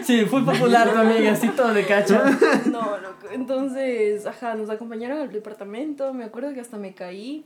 Sí, 0.05 0.25
fue 0.27 0.45
popular 0.45 0.93
tu 0.93 0.99
amiga, 0.99 1.33
así 1.33 1.49
todo 1.51 1.73
de 1.73 1.87
cacha. 1.87 2.25
No, 2.67 2.99
loco. 2.99 3.29
Entonces, 3.31 4.27
ajá, 4.27 4.55
nos 4.57 4.69
acompañaron 4.69 5.19
al 5.19 5.31
departamento. 5.33 6.13
Me 6.13 6.25
acuerdo 6.25 6.53
que 6.53 6.61
hasta 6.61 6.77
me 6.77 6.93
caí. 6.95 7.45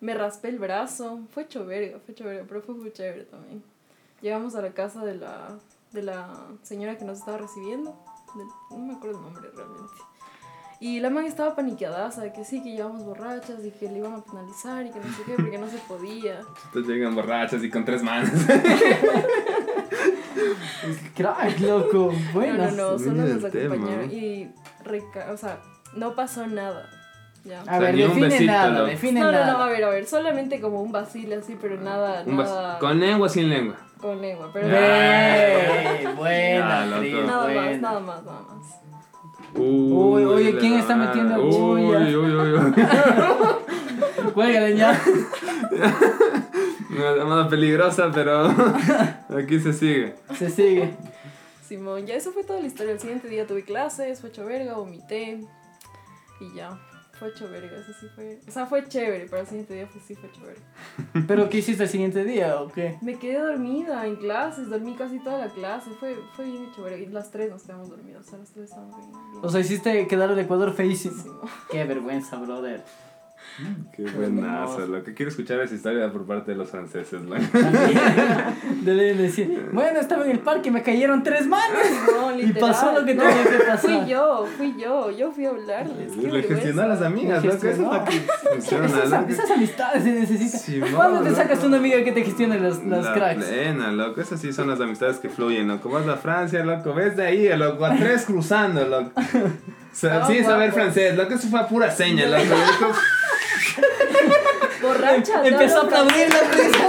Me 0.00 0.14
raspé 0.14 0.48
el 0.48 0.58
brazo. 0.58 1.20
Fue 1.32 1.44
hecho 1.44 1.64
verga, 1.64 1.98
fue 2.04 2.12
hecho 2.12 2.24
verga, 2.24 2.44
pero 2.46 2.60
fue 2.60 2.74
muy 2.74 2.92
chévere 2.92 3.24
también. 3.24 3.62
Llegamos 4.20 4.54
a 4.54 4.60
la 4.62 4.72
casa 4.72 5.04
de 5.04 5.14
la, 5.14 5.58
de 5.92 6.02
la 6.02 6.28
señora 6.62 6.98
que 6.98 7.04
nos 7.04 7.18
estaba 7.20 7.38
recibiendo. 7.38 7.92
de- 8.34 8.76
no 8.76 8.84
me 8.86 8.94
acuerdo 8.94 9.18
el 9.18 9.24
nombre 9.24 9.50
realmente. 9.54 9.94
Y 10.84 10.98
la 10.98 11.10
man 11.10 11.24
estaba 11.26 11.54
paniqueadaza 11.54 12.22
de 12.22 12.32
que 12.32 12.44
sí, 12.44 12.60
que 12.60 12.72
llevamos 12.72 13.04
borrachas 13.04 13.64
y 13.64 13.70
que 13.70 13.88
le 13.88 13.98
iban 13.98 14.14
a 14.14 14.24
penalizar 14.24 14.84
y 14.84 14.90
que 14.90 14.98
no 14.98 15.04
sé 15.14 15.22
qué, 15.24 15.34
porque 15.36 15.56
no 15.56 15.68
se 15.68 15.78
podía. 15.78 16.40
Entonces 16.66 16.92
llegan 16.92 17.14
borrachas 17.14 17.62
y 17.62 17.70
con 17.70 17.84
tres 17.84 18.02
manos. 18.02 18.30
Crack, 21.16 21.60
loco. 21.60 22.12
No, 22.12 22.32
Buenas. 22.32 22.74
no, 22.74 22.92
no, 22.92 22.98
solo 22.98 23.12
nos 23.22 23.44
acompañaron 23.44 24.10
y, 24.10 24.50
reca- 24.84 25.30
o 25.32 25.36
sea, 25.36 25.60
no 25.94 26.14
pasó 26.14 26.46
nada. 26.46 26.88
Ya. 27.44 27.60
A 27.62 27.64
sea, 27.64 27.78
ver, 27.78 27.96
define 27.96 28.26
besito, 28.28 28.44
nada, 28.52 28.84
define 28.84 29.20
No, 29.20 29.26
no, 29.26 29.32
nada. 29.32 29.52
no, 29.52 29.58
a 29.62 29.68
ver, 29.68 29.84
a 29.84 29.88
ver, 29.90 30.06
solamente 30.06 30.60
como 30.60 30.80
un 30.80 30.92
vacile 30.92 31.36
así, 31.36 31.56
pero 31.60 31.76
nada, 31.80 32.24
nada 32.24 32.78
Con 32.78 33.00
lengua, 33.00 33.28
sin 33.28 33.48
lengua. 33.50 33.76
con 34.00 34.20
lengua, 34.20 34.50
pero 34.52 34.68
Ve, 34.68 36.08
buena. 36.16 36.98
Cris, 36.98 37.14
nada 37.24 37.48
más, 37.48 37.80
nada 37.80 38.00
más, 38.00 38.22
nada 38.24 38.40
más. 38.42 38.81
Uy, 39.54 40.24
oye, 40.24 40.52
la 40.52 40.60
¿quién 40.60 40.74
está 40.74 40.96
metiendo 40.96 41.42
Uy, 41.42 41.82
bulla? 41.82 41.98
uy, 42.00 42.16
uy, 42.16 42.52
uy. 42.54 42.72
Cuélgale 44.34 44.76
ya. 44.76 45.00
Una 46.90 47.16
llamada 47.16 47.48
peligrosa, 47.48 48.10
pero 48.12 48.46
aquí 49.38 49.60
se 49.60 49.72
sigue. 49.72 50.14
Se 50.38 50.50
sigue. 50.50 50.94
Simón, 51.66 52.06
ya 52.06 52.14
eso 52.14 52.32
fue 52.32 52.44
toda 52.44 52.60
la 52.60 52.66
historia. 52.66 52.92
El 52.92 53.00
siguiente 53.00 53.28
día 53.28 53.46
tuve 53.46 53.64
clases, 53.64 54.20
fue 54.20 54.30
hecho 54.30 54.44
verga, 54.44 54.74
vomité 54.74 55.40
y 56.40 56.54
ya. 56.54 56.78
Fue 57.22 57.30
hecho 57.30 57.48
verga, 57.48 57.76
eso 57.76 57.92
sí 58.00 58.08
fue. 58.16 58.40
O 58.48 58.50
sea, 58.50 58.66
fue 58.66 58.84
chévere, 58.88 59.28
pero 59.30 59.42
el 59.42 59.46
siguiente 59.46 59.74
día 59.74 59.88
pues, 59.88 60.04
sí 60.04 60.16
fue 60.16 60.28
hecho 60.28 60.40
verga. 60.40 60.60
¿Pero 61.28 61.48
qué 61.48 61.58
hiciste 61.58 61.84
el 61.84 61.88
siguiente 61.88 62.24
día 62.24 62.60
o 62.60 62.66
qué? 62.66 62.98
Me 63.00 63.16
quedé 63.16 63.38
dormida 63.38 64.04
en 64.08 64.16
clases, 64.16 64.68
dormí 64.68 64.96
casi 64.96 65.20
toda 65.20 65.38
la 65.38 65.48
clase. 65.52 65.90
Fue, 66.00 66.16
fue 66.34 66.46
bien 66.46 66.64
hecho 66.64 66.82
verga. 66.82 66.98
Y 66.98 67.06
las 67.06 67.30
tres 67.30 67.48
nos 67.48 67.62
quedamos 67.62 67.90
dormidas, 67.90 68.26
o 68.26 68.30
sea, 68.30 68.40
las 68.40 68.50
tres 68.50 68.70
estábamos 68.70 68.96
bien. 68.96 69.12
bien. 69.12 69.44
O 69.44 69.48
sea, 69.48 69.60
hiciste 69.60 70.08
quedar 70.08 70.30
al 70.30 70.38
Ecuador 70.40 70.74
feísimo. 70.74 71.14
Simón. 71.22 71.48
Qué 71.70 71.84
vergüenza, 71.84 72.38
brother. 72.38 72.82
Qué 73.94 74.02
buenazo, 74.04 74.86
lo 74.86 75.04
que 75.04 75.12
quiero 75.14 75.30
escuchar 75.30 75.60
esa 75.60 75.74
historia 75.74 76.10
por 76.10 76.26
parte 76.26 76.52
de 76.52 76.56
los 76.56 76.70
franceses, 76.70 77.20
¿no? 77.22 77.34
Debe 78.82 79.14
decir, 79.14 79.68
bueno, 79.72 80.00
estaba 80.00 80.24
en 80.24 80.30
el 80.32 80.38
parque, 80.40 80.70
me 80.70 80.82
cayeron 80.82 81.22
tres 81.22 81.46
manos. 81.46 81.78
No, 82.12 82.38
Y 82.40 82.52
pasó 82.54 82.92
lo 82.92 83.04
que 83.04 83.14
no, 83.14 83.22
tenía 83.24 83.44
que 83.44 83.64
pasar. 83.64 83.78
Fui 83.78 84.06
yo, 84.08 84.46
fui 84.56 84.74
yo, 84.78 85.10
yo 85.10 85.32
fui 85.32 85.44
a 85.46 85.50
hablarles. 85.50 86.16
Le 86.16 86.42
gestionó 86.42 86.82
a 86.82 86.86
las 86.86 87.02
amigas, 87.02 87.44
¿no? 87.44 87.50
Que 87.50 87.56
eso 87.56 87.68
es 87.68 87.78
lo 87.78 88.04
que 88.04 88.20
funciona, 88.52 88.86
Esas, 88.86 89.30
esas 89.30 89.50
amistades 89.50 90.02
se 90.04 90.12
necesitan. 90.12 90.60
Simón, 90.60 90.92
¿Cuándo 90.94 91.18
te 91.20 91.30
loco. 91.30 91.42
sacas 91.42 91.64
una 91.64 91.76
amiga 91.76 92.02
que 92.02 92.12
te 92.12 92.24
gestione 92.24 92.58
las, 92.58 92.82
las 92.84 93.04
La 93.04 93.12
cracks? 93.14 93.44
plena, 93.44 93.92
loco. 93.92 94.20
Esas 94.20 94.40
sí 94.40 94.52
son 94.52 94.68
las 94.68 94.80
amistades 94.80 95.18
que 95.18 95.28
fluyen, 95.28 95.68
loco. 95.68 95.90
Vas 95.90 96.06
a 96.08 96.16
Francia, 96.16 96.64
loco. 96.64 96.94
Ves 96.94 97.16
de 97.16 97.26
ahí, 97.26 97.48
loco. 97.56 97.84
A 97.84 97.94
tres 97.96 98.24
cruzando, 98.24 98.84
loco. 98.86 99.12
O 99.16 99.94
sea, 99.94 100.12
Ah, 100.22 100.26
sí, 100.26 100.42
saber 100.42 100.72
francés, 100.72 101.16
loco. 101.16 101.34
Eso 101.34 101.48
fue 101.48 101.60
a 101.60 101.66
pura 101.68 101.90
seña, 101.90 102.26
loco. 102.26 102.42
Te 105.20 105.48
Empezó 105.48 105.80
a 105.80 105.84
aplaudir 105.84 106.28
la 106.28 106.40
risa. 106.50 106.88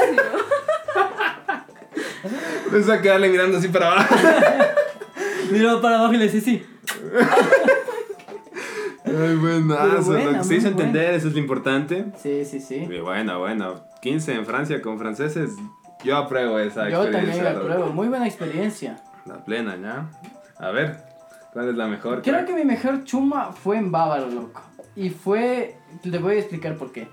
Empezó 2.66 2.94
a 2.94 3.02
quedarle 3.02 3.30
mirando 3.30 3.58
así 3.58 3.68
para 3.68 3.92
abajo. 3.92 4.16
Miró 5.52 5.82
para 5.82 5.98
abajo 6.00 6.14
y 6.14 6.18
le 6.18 6.26
decía, 6.26 6.42
sí. 6.42 6.66
Ay, 9.06 9.36
buenazo, 9.36 10.14
loco. 10.14 10.44
Se 10.44 10.56
hizo 10.56 10.70
buena. 10.72 10.86
entender, 10.86 11.14
eso 11.14 11.28
es 11.28 11.34
lo 11.34 11.40
importante. 11.40 12.06
Sí, 12.18 12.46
sí, 12.46 12.60
sí. 12.60 12.88
Y 12.90 13.00
bueno, 13.00 13.40
bueno. 13.40 13.84
15 14.02 14.34
en 14.34 14.46
Francia 14.46 14.82
con 14.82 14.98
franceses. 14.98 15.52
Yo 16.04 16.18
apruebo 16.18 16.60
esa 16.60 16.90
Yo 16.90 17.04
experiencia. 17.04 17.12
también 17.12 17.44
la 17.44 17.54
loco. 17.54 17.66
pruebo. 17.66 17.94
Muy 17.94 18.08
buena 18.08 18.26
experiencia. 18.28 19.02
La 19.26 19.44
plena, 19.44 19.78
¿ya? 19.78 20.10
A 20.58 20.72
ver, 20.72 20.98
¿cuál 21.54 21.70
es 21.70 21.76
la 21.76 21.88
mejor? 21.88 22.22
Creo 22.22 22.36
crack? 22.36 22.48
que 22.48 22.54
mi 22.54 22.66
mejor 22.66 23.04
chuma 23.04 23.52
fue 23.54 23.78
en 23.78 23.92
Bávaro, 23.92 24.30
loco. 24.30 24.62
Y 24.96 25.10
fue. 25.10 25.76
Le 26.04 26.18
voy 26.18 26.36
a 26.36 26.40
explicar 26.40 26.76
por 26.76 26.92
qué. 26.92 27.08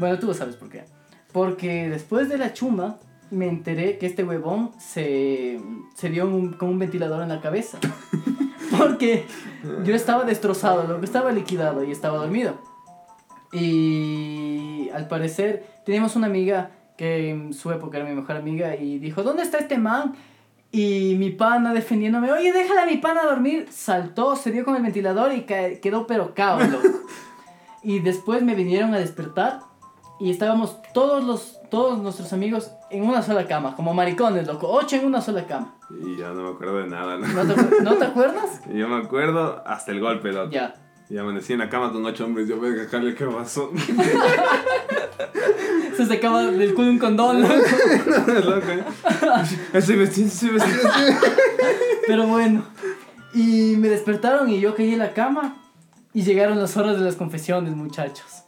Bueno, 0.00 0.18
tú 0.18 0.32
sabes 0.34 0.56
por 0.56 0.68
qué. 0.68 0.84
Porque 1.32 1.88
después 1.88 2.28
de 2.28 2.38
la 2.38 2.52
chuma, 2.52 2.98
me 3.30 3.46
enteré 3.48 3.98
que 3.98 4.06
este 4.06 4.24
huevón 4.24 4.72
se, 4.80 5.60
se 5.94 6.08
dio 6.10 6.26
un- 6.26 6.54
con 6.54 6.70
un 6.70 6.78
ventilador 6.80 7.22
en 7.22 7.28
la 7.28 7.40
cabeza. 7.40 7.78
Porque 8.76 9.26
yo 9.84 9.94
estaba 9.94 10.24
destrozado, 10.24 10.86
loco. 10.88 11.04
Estaba 11.04 11.30
liquidado 11.30 11.84
y 11.84 11.90
estaba 11.92 12.18
dormido. 12.18 12.58
Y 13.52 14.88
al 14.94 15.06
parecer, 15.08 15.64
teníamos 15.84 16.16
una 16.16 16.26
amiga 16.26 16.70
que 16.96 17.30
en 17.30 17.52
su 17.54 17.70
época 17.70 17.98
era 17.98 18.08
mi 18.08 18.14
mejor 18.14 18.36
amiga 18.36 18.74
y 18.76 18.98
dijo: 18.98 19.22
¿Dónde 19.22 19.42
está 19.42 19.58
este 19.58 19.78
man? 19.78 20.14
Y 20.72 21.16
mi 21.18 21.30
pana 21.30 21.74
defendiéndome, 21.74 22.30
oye, 22.30 22.52
déjala 22.52 22.82
a 22.84 22.86
mi 22.86 22.98
pana 22.98 23.24
dormir. 23.24 23.66
Saltó, 23.70 24.36
se 24.36 24.52
dio 24.52 24.64
con 24.64 24.76
el 24.76 24.82
ventilador 24.82 25.32
y 25.32 25.42
quedó 25.42 26.06
pero 26.06 26.32
caos, 26.34 26.62
y 27.82 27.98
después 28.00 28.42
me 28.42 28.54
vinieron 28.54 28.94
a 28.94 28.98
despertar 28.98 29.60
y 30.20 30.30
estábamos 30.30 30.76
todos 30.94 31.24
los 31.24 31.56
todos 31.70 31.98
nuestros 32.00 32.32
amigos 32.32 32.72
en 32.90 33.04
una 33.04 33.22
sola 33.22 33.46
cama, 33.46 33.76
como 33.76 33.94
maricones, 33.94 34.44
loco. 34.46 34.68
Ocho 34.68 34.96
en 34.96 35.04
una 35.06 35.20
sola 35.20 35.46
cama. 35.46 35.76
Y 36.04 36.16
ya 36.16 36.30
no 36.30 36.42
me 36.42 36.48
acuerdo 36.50 36.78
de 36.78 36.88
nada, 36.88 37.16
¿no? 37.16 37.26
¿No 37.28 37.42
te, 37.46 37.54
acu- 37.60 37.80
¿no 37.82 37.94
te 37.94 38.04
acuerdas? 38.06 38.60
Yo 38.74 38.88
me 38.88 38.96
acuerdo 38.96 39.62
hasta 39.64 39.92
el 39.92 40.00
golpe, 40.00 40.32
loco. 40.32 40.50
Ya. 40.50 40.74
Y 41.08 41.16
amanecí 41.18 41.52
en 41.52 41.60
la 41.60 41.68
cama 41.68 41.92
con 41.92 42.04
ocho 42.04 42.24
hombres. 42.24 42.48
Yo, 42.48 42.58
venga, 42.60 42.88
Carly, 42.88 43.14
¿qué 43.14 43.24
pasó? 43.26 43.70
Se 45.96 46.06
sacaba 46.06 46.42
del 46.44 46.74
culo 46.74 46.90
un 46.90 46.98
condón, 46.98 47.42
loco. 47.42 47.54
loco, 47.54 48.66
¿eh? 48.68 48.84
Estoy 49.72 49.96
vestido, 49.96 50.28
estoy 50.28 50.50
vestido. 50.50 50.90
Pero 52.06 52.26
bueno. 52.26 52.62
Y 53.34 53.76
me 53.76 53.88
despertaron 53.88 54.48
y 54.50 54.60
yo 54.60 54.74
caí 54.74 54.92
en 54.92 54.98
la 54.98 55.12
cama. 55.14 55.56
Y 56.12 56.22
llegaron 56.22 56.58
las 56.58 56.76
horas 56.76 56.98
de 56.98 57.04
las 57.04 57.16
confesiones, 57.16 57.74
muchachos. 57.76 58.42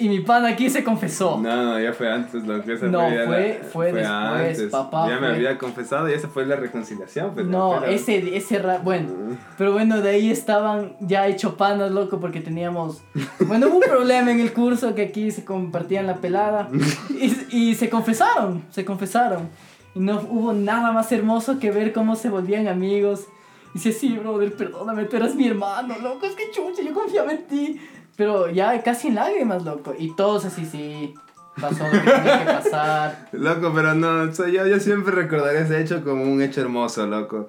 Y 0.00 0.08
mi 0.08 0.20
pana 0.20 0.50
aquí 0.50 0.70
se 0.70 0.84
confesó. 0.84 1.38
No, 1.42 1.64
no, 1.64 1.80
ya 1.80 1.92
fue 1.92 2.08
antes, 2.08 2.46
lo 2.46 2.62
que 2.62 2.74
No, 2.86 3.00
fue, 3.26 3.60
fue- 3.72 3.92
la- 3.92 4.30
fue 4.36 4.42
después, 4.44 4.70
papá, 4.70 5.08
Ya 5.08 5.14
me 5.14 5.26
fue. 5.26 5.28
había 5.36 5.58
confesado 5.58 6.08
y 6.08 6.12
esa 6.12 6.28
fue 6.28 6.46
la 6.46 6.54
reconciliación. 6.54 7.34
Pues, 7.34 7.46
No, 7.46 7.78
fue 7.78 7.88
la- 7.88 7.92
ese, 7.92 8.36
ese 8.36 8.60
ra- 8.60 8.78
bueno, 8.78 9.08
Mm. 9.08 9.36
pero 9.58 9.72
bueno, 9.72 10.00
de 10.00 10.10
ahí 10.10 10.30
estaban 10.30 10.92
ya 11.00 11.26
hecho 11.26 11.56
panas, 11.56 11.90
loco, 11.90 12.20
porque 12.20 12.40
teníamos, 12.40 13.02
bueno, 13.40 13.66
hubo 13.66 13.78
un 13.78 13.82
problema 13.82 14.30
en 14.30 14.38
el 14.38 14.52
curso 14.52 14.94
que 14.94 15.02
aquí 15.02 15.32
se 15.32 15.44
compartían 15.44 16.06
la 16.06 16.14
pelada 16.18 16.68
y, 17.10 17.34
y 17.70 17.74
se 17.74 17.90
confesaron, 17.90 18.64
se 18.70 18.84
confesaron. 18.84 19.48
Y 19.96 19.98
no 19.98 20.20
hubo 20.30 20.52
nada 20.52 20.92
más 20.92 21.10
hermoso 21.10 21.58
que 21.58 21.72
ver 21.72 21.92
cómo 21.92 22.14
se 22.14 22.28
volvían 22.30 22.68
amigos. 22.68 23.26
Y 23.74 23.78
dice, 23.80 23.92
sí, 23.92 24.16
brother, 24.16 24.52
perdóname, 24.54 25.06
tú 25.06 25.16
eras 25.16 25.34
mi 25.34 25.48
hermano, 25.48 25.96
loco, 25.98 26.24
es 26.24 26.34
que 26.36 26.50
chucha, 26.52 26.82
yo 26.82 26.94
confiaba 26.94 27.32
en 27.32 27.46
ti. 27.48 27.80
Pero 28.18 28.50
ya 28.50 28.82
casi 28.82 29.08
en 29.08 29.14
lágrimas, 29.14 29.64
loco. 29.64 29.94
Y 29.96 30.14
todos 30.16 30.44
así, 30.44 30.66
sí, 30.66 31.14
pasó 31.60 31.84
lo 31.84 31.92
que 31.92 32.10
tenía 32.10 32.38
que 32.40 32.44
pasar. 32.46 33.28
Loco, 33.32 33.72
pero 33.72 33.94
no, 33.94 34.28
o 34.28 34.34
sea, 34.34 34.48
yo, 34.48 34.66
yo 34.66 34.80
siempre 34.80 35.14
recordaré 35.14 35.60
ese 35.60 35.80
hecho 35.80 36.02
como 36.02 36.24
un 36.24 36.42
hecho 36.42 36.60
hermoso, 36.60 37.06
loco. 37.06 37.48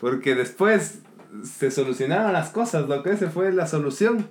Porque 0.00 0.34
después 0.34 1.00
se 1.44 1.70
solucionaron 1.70 2.32
las 2.32 2.48
cosas, 2.48 2.88
loco. 2.88 3.10
Esa 3.10 3.28
fue 3.28 3.52
la 3.52 3.66
solución. 3.66 4.26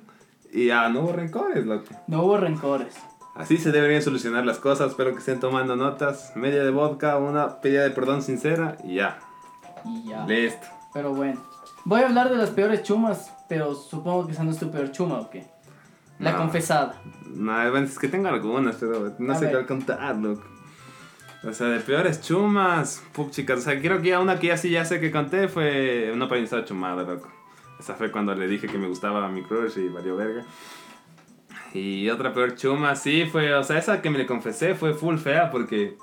Y 0.51 0.67
ya 0.67 0.89
no 0.89 1.01
hubo 1.01 1.13
rencores, 1.13 1.63
loco. 1.67 1.93
No 2.07 2.23
hubo 2.23 2.37
rencores. 2.37 2.95
Así 3.35 3.57
se 3.57 3.71
deberían 3.71 4.01
solucionar 4.01 4.43
las 4.43 4.57
cosas. 4.57 4.89
Espero 4.89 5.11
que 5.11 5.19
estén 5.19 5.39
tomando 5.39 5.75
notas. 5.75 6.31
Media 6.35 6.63
de 6.63 6.71
vodka, 6.71 7.17
una 7.17 7.61
pedida 7.61 7.83
de 7.83 7.91
perdón 7.91 8.23
sincera 8.23 8.77
y 8.83 8.95
ya. 8.95 9.19
Y 9.85 10.09
ya. 10.09 10.25
Listo. 10.25 10.65
Pero 10.95 11.13
bueno. 11.13 11.43
Voy 11.83 12.01
a 12.01 12.07
hablar 12.07 12.31
de 12.31 12.37
las 12.37 12.49
peores 12.49 12.81
chumas, 12.81 13.31
pero 13.47 13.75
supongo 13.75 14.25
que 14.25 14.31
esa 14.31 14.43
no 14.43 14.49
es 14.49 14.57
tu 14.57 14.71
peor 14.71 14.91
chuma, 14.91 15.19
¿o 15.19 15.29
qué? 15.29 15.53
La 16.19 16.31
No. 16.31 16.37
confesada. 16.39 17.01
No, 17.33 17.77
es 17.77 17.99
que 17.99 18.07
tengo 18.07 18.27
algunas, 18.29 18.77
pero 18.77 19.13
no 19.19 19.33
A 19.33 19.35
sé 19.35 19.49
cuál 19.51 19.65
contar, 19.65 20.15
loco. 20.15 20.43
O 21.43 21.53
sea, 21.53 21.67
de 21.67 21.79
peores 21.79 22.21
chumas, 22.21 23.03
pup, 23.13 23.29
chicas. 23.31 23.59
O 23.59 23.61
sea, 23.61 23.79
creo 23.79 24.01
que 24.01 24.09
ya 24.09 24.19
una 24.19 24.39
que 24.39 24.47
ya 24.47 24.57
sí 24.57 24.69
ya 24.69 24.85
sé 24.85 24.99
que 24.99 25.11
conté 25.11 25.47
fue 25.47 26.09
una 26.13 26.27
palizada 26.27 26.63
chumada, 26.65 27.03
loco. 27.03 27.29
Esa 27.79 27.93
fue 27.95 28.09
cuando 28.11 28.33
le 28.33 28.47
dije 28.47 28.67
que 28.67 28.77
me 28.77 28.87
gustaba 28.87 29.27
mi 29.27 29.43
crush 29.43 29.77
y 29.77 29.89
valió 29.89 30.15
verga. 30.15 30.43
Y 31.73 32.09
otra 32.09 32.33
peor 32.33 32.55
chuma, 32.55 32.95
sí, 32.95 33.25
fue, 33.29 33.53
o 33.53 33.63
sea, 33.63 33.77
esa 33.77 34.01
que 34.01 34.09
me 34.09 34.17
le 34.17 34.25
confesé 34.25 34.75
fue 34.75 34.93
full 34.93 35.17
fea 35.17 35.51
porque 35.51 35.97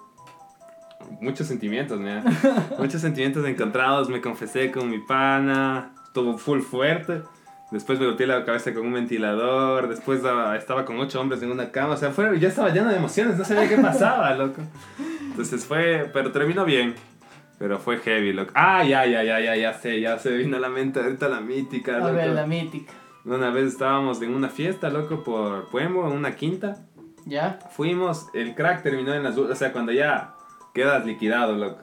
muchos 1.20 1.46
sentimientos, 1.46 1.98
mira. 1.98 2.22
muchos 2.79 3.01
sentimientos 3.01 3.44
encontrados. 3.46 4.09
Me 4.11 4.20
confesé 4.20 4.70
con 4.70 4.90
mi 4.90 4.98
pana, 4.98 5.94
estuvo 6.05 6.37
full 6.37 6.61
fuerte. 6.61 7.22
Después 7.72 7.98
me 7.98 8.04
golpeé 8.06 8.26
la 8.26 8.44
cabeza 8.44 8.72
con 8.74 8.87
un 8.87 8.92
ventilador. 8.92 9.88
Después 9.88 10.18
estaba 10.58 10.85
con 10.85 10.98
ocho 11.00 11.20
hombres 11.20 11.42
en 11.42 11.50
una 11.50 11.70
cama. 11.72 11.94
O 11.94 11.96
sea, 11.96 12.11
fue, 12.11 12.38
yo 12.38 12.46
estaba 12.48 12.68
lleno 12.70 12.90
de 12.90 12.96
emociones, 12.96 13.38
no 13.38 13.44
sabía 13.44 13.68
qué 13.68 13.78
pasaba, 13.78 14.32
loco. 14.37 14.61
Entonces 15.30 15.64
fue, 15.64 16.08
pero 16.12 16.30
terminó 16.32 16.64
bien. 16.66 16.94
Pero 17.58 17.78
fue 17.78 17.98
heavy, 17.98 18.32
loco. 18.32 18.52
Ah, 18.54 18.85
ya, 18.85 19.06
ya, 19.06 19.22
ya, 19.22 19.40
ya, 19.40 19.56
ya 19.56 19.72
sé, 19.72 20.00
ya 20.00 20.18
se 20.18 20.37
vino 20.37 20.56
a 20.56 20.61
la 20.61 20.68
mente 20.68 21.00
ahorita 21.00 21.28
la 21.28 21.40
mítica, 21.40 21.96
A 21.96 22.00
loco. 22.00 22.12
ver, 22.14 22.30
la 22.30 22.46
mítica. 22.46 22.92
Una 23.24 23.50
vez 23.50 23.68
estábamos 23.68 24.20
en 24.20 24.35
una 24.35 24.48
fiesta, 24.48 24.90
loco, 24.90 25.22
por 25.22 25.68
Puemo, 25.70 26.06
en 26.11 26.16
una 26.16 26.35
quinta. 26.37 26.76
¿Ya? 27.24 27.58
Fuimos, 27.70 28.26
el 28.35 28.54
crack 28.56 28.82
terminó 28.82 29.14
en 29.14 29.22
las... 29.22 29.38
O 29.38 29.54
sea, 29.54 29.72
cuando 29.72 29.92
ya 29.92 30.35
quedas 30.74 31.06
liquidado, 31.06 31.54
loco. 31.56 31.78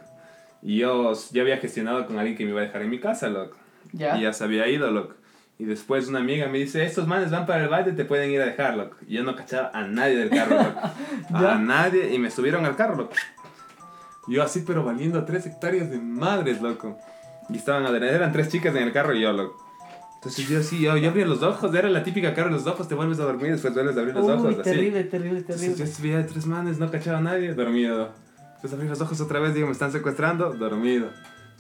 Y 0.62 0.80
yo 0.80 1.14
ya 1.32 1.42
había 1.42 1.58
gestionado 1.58 2.06
con 2.06 2.20
alguien 2.20 2.38
que 2.38 2.44
me 2.44 2.52
iba 2.52 2.60
a 2.60 2.66
dejar 2.66 2.82
en 2.82 2.90
mi 2.90 3.00
casa, 3.00 3.30
loco. 3.30 3.56
¿Ya? 3.94 4.18
Y 4.18 4.24
ya 4.24 4.34
se 4.34 4.44
había 4.44 4.68
ido, 4.68 4.92
loco. 4.92 5.16
Y 5.60 5.66
después 5.66 6.08
una 6.08 6.20
amiga 6.20 6.48
me 6.48 6.58
dice, 6.58 6.86
estos 6.86 7.06
manes 7.06 7.32
van 7.32 7.46
para 7.46 7.64
el 7.64 7.70
baile, 7.70 7.92
te 7.92 8.06
pueden 8.06 8.32
ir 8.32 8.42
a 8.42 8.46
dejar, 8.46 8.78
loco. 8.78 8.96
Y 9.06 9.16
yo 9.16 9.24
no 9.24 9.36
cachaba 9.36 9.70
a 9.74 9.86
nadie 9.86 10.16
del 10.16 10.30
carro, 10.30 10.56
loco. 10.56 10.80
A 11.48 11.56
nadie. 11.56 12.14
Y 12.16 12.18
me 12.18 12.32
subieron 12.32 12.66
al 12.66 12.78
carro, 12.78 12.96
loco. 12.96 13.12
Yo 14.28 14.42
así, 14.42 14.64
pero 14.66 14.86
valiendo 14.86 15.26
tres 15.26 15.46
hectáreas 15.46 15.92
de 15.92 16.00
madres, 16.00 16.62
loco. 16.62 16.98
Y 17.50 17.58
estaban 17.58 17.86
eran 18.02 18.32
tres 18.32 18.48
chicas 18.48 18.74
en 18.74 18.84
el 18.84 18.94
carro 18.94 19.14
y 19.14 19.22
yo, 19.22 19.34
loco. 19.34 19.62
Entonces 20.16 20.48
yo 20.48 20.64
sí, 20.64 20.82
yo, 20.82 20.96
yo 20.98 21.10
abría 21.10 21.26
los 21.26 21.42
ojos, 21.44 21.74
era 21.74 21.90
la 21.90 22.04
típica 22.04 22.34
cara 22.34 22.50
los 22.50 22.68
ojos, 22.68 22.88
te 22.88 22.96
vuelves 22.96 23.20
a 23.20 23.24
dormir, 23.24 23.52
después 23.52 23.74
vuelves 23.74 23.96
a 23.98 24.00
abrir 24.02 24.16
los 24.16 24.26
Uy, 24.26 24.32
ojos. 24.32 24.54
así. 24.54 24.64
terrible, 24.64 25.04
terrible, 25.06 25.40
Entonces 25.40 25.76
terrible. 25.76 25.94
yo 25.94 26.04
veía 26.04 26.26
tres 26.28 26.46
manes, 26.46 26.78
no 26.78 26.92
cachaba 26.92 27.18
a 27.20 27.22
nadie, 27.22 27.54
dormido. 27.54 28.12
Después 28.54 28.74
abrí 28.74 28.88
los 28.88 29.00
ojos 29.02 29.20
otra 29.22 29.40
vez, 29.40 29.54
digo, 29.54 29.68
me 29.68 29.74
están 29.74 29.92
secuestrando, 29.92 30.54
dormido. 30.54 31.10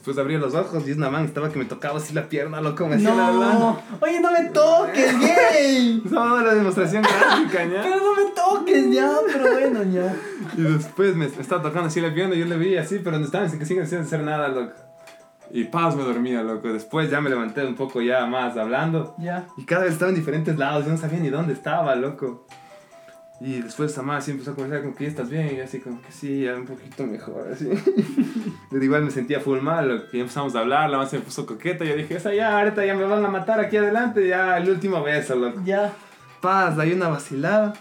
Después 0.09 0.25
abrí 0.25 0.39
los 0.39 0.55
ojos 0.55 0.87
y 0.87 0.93
una 0.93 1.11
man 1.11 1.25
estaba 1.25 1.51
que 1.51 1.59
me 1.59 1.65
tocaba 1.65 1.99
así 1.99 2.15
la 2.15 2.27
pierna, 2.27 2.59
loco, 2.61 2.87
me 2.87 2.95
hacía 2.95 3.13
la. 3.13 3.31
No, 3.31 3.79
oye, 3.99 4.19
no 4.19 4.31
me 4.31 4.45
toques, 4.45 5.19
gay. 5.19 6.01
No, 6.09 6.41
la 6.41 6.55
demostración 6.55 7.03
gráfica, 7.03 7.59
Pero 7.59 7.83
¿ya? 7.83 7.95
no 7.97 8.15
me 8.15 8.31
toques, 8.31 8.89
ya, 8.91 9.11
pero 9.31 9.51
bueno, 9.53 9.83
ya. 9.83 10.15
Y 10.57 10.63
después 10.63 11.15
me, 11.15 11.27
me 11.27 11.41
estaba 11.41 11.61
tocando 11.61 11.89
así 11.89 12.01
la 12.01 12.11
pierna, 12.11 12.33
yo 12.33 12.45
le 12.47 12.57
vi 12.57 12.75
así, 12.75 12.99
pero 13.03 13.19
no 13.19 13.25
estaban 13.25 13.51
sin 13.51 13.63
sin 13.63 13.99
hacer 13.99 14.23
nada, 14.23 14.47
loco. 14.47 14.73
Y 15.51 15.65
paz, 15.65 15.95
me 15.95 16.01
dormía, 16.03 16.41
loco. 16.41 16.73
Después 16.73 17.11
ya 17.11 17.21
me 17.21 17.29
levanté 17.29 17.63
un 17.63 17.75
poco 17.75 18.01
ya 18.01 18.25
más 18.25 18.57
hablando. 18.57 19.13
Ya. 19.19 19.45
Y 19.57 19.65
cada 19.65 19.83
vez 19.83 19.93
estaba 19.93 20.09
en 20.09 20.15
diferentes 20.15 20.57
lados, 20.57 20.85
yo 20.85 20.91
no 20.91 20.97
sabía 20.97 21.19
ni 21.19 21.29
dónde 21.29 21.53
estaba, 21.53 21.95
loco. 21.95 22.47
Y 23.41 23.61
después 23.61 23.93
Samá 23.93 24.17
así 24.17 24.31
empezó 24.31 24.51
a 24.51 24.55
conversar 24.55 24.81
como 24.83 24.95
que 24.95 25.07
estás 25.07 25.29
bien, 25.29 25.55
y 25.55 25.59
así 25.61 25.79
como 25.79 26.01
que 26.01 26.11
sí, 26.11 26.43
ya 26.43 26.55
un 26.55 26.65
poquito 26.65 27.05
mejor, 27.05 27.47
así. 27.53 27.69
Pero 28.69 28.83
igual 28.83 29.03
me 29.03 29.11
sentía 29.11 29.39
full 29.39 29.59
mal. 29.59 30.07
Y 30.11 30.19
empezamos 30.19 30.55
a 30.55 30.59
hablar, 30.59 30.89
la 30.89 30.97
más 30.97 31.09
se 31.09 31.19
me 31.19 31.23
puso 31.23 31.45
coqueta, 31.45 31.85
y 31.85 31.89
yo 31.89 31.95
dije, 31.95 32.17
esa 32.17 32.33
ya, 32.33 32.59
ahorita 32.59 32.85
ya 32.85 32.95
me 32.95 33.05
van 33.05 33.23
a 33.23 33.29
matar 33.29 33.61
aquí 33.61 33.77
adelante, 33.77 34.27
ya 34.27 34.57
el 34.57 34.69
último 34.69 35.01
beso, 35.01 35.35
loco. 35.35 35.61
Ya. 35.63 35.93
Paz, 36.41 36.77
hay 36.77 36.91
una 36.91 37.07
vacilada. 37.07 37.73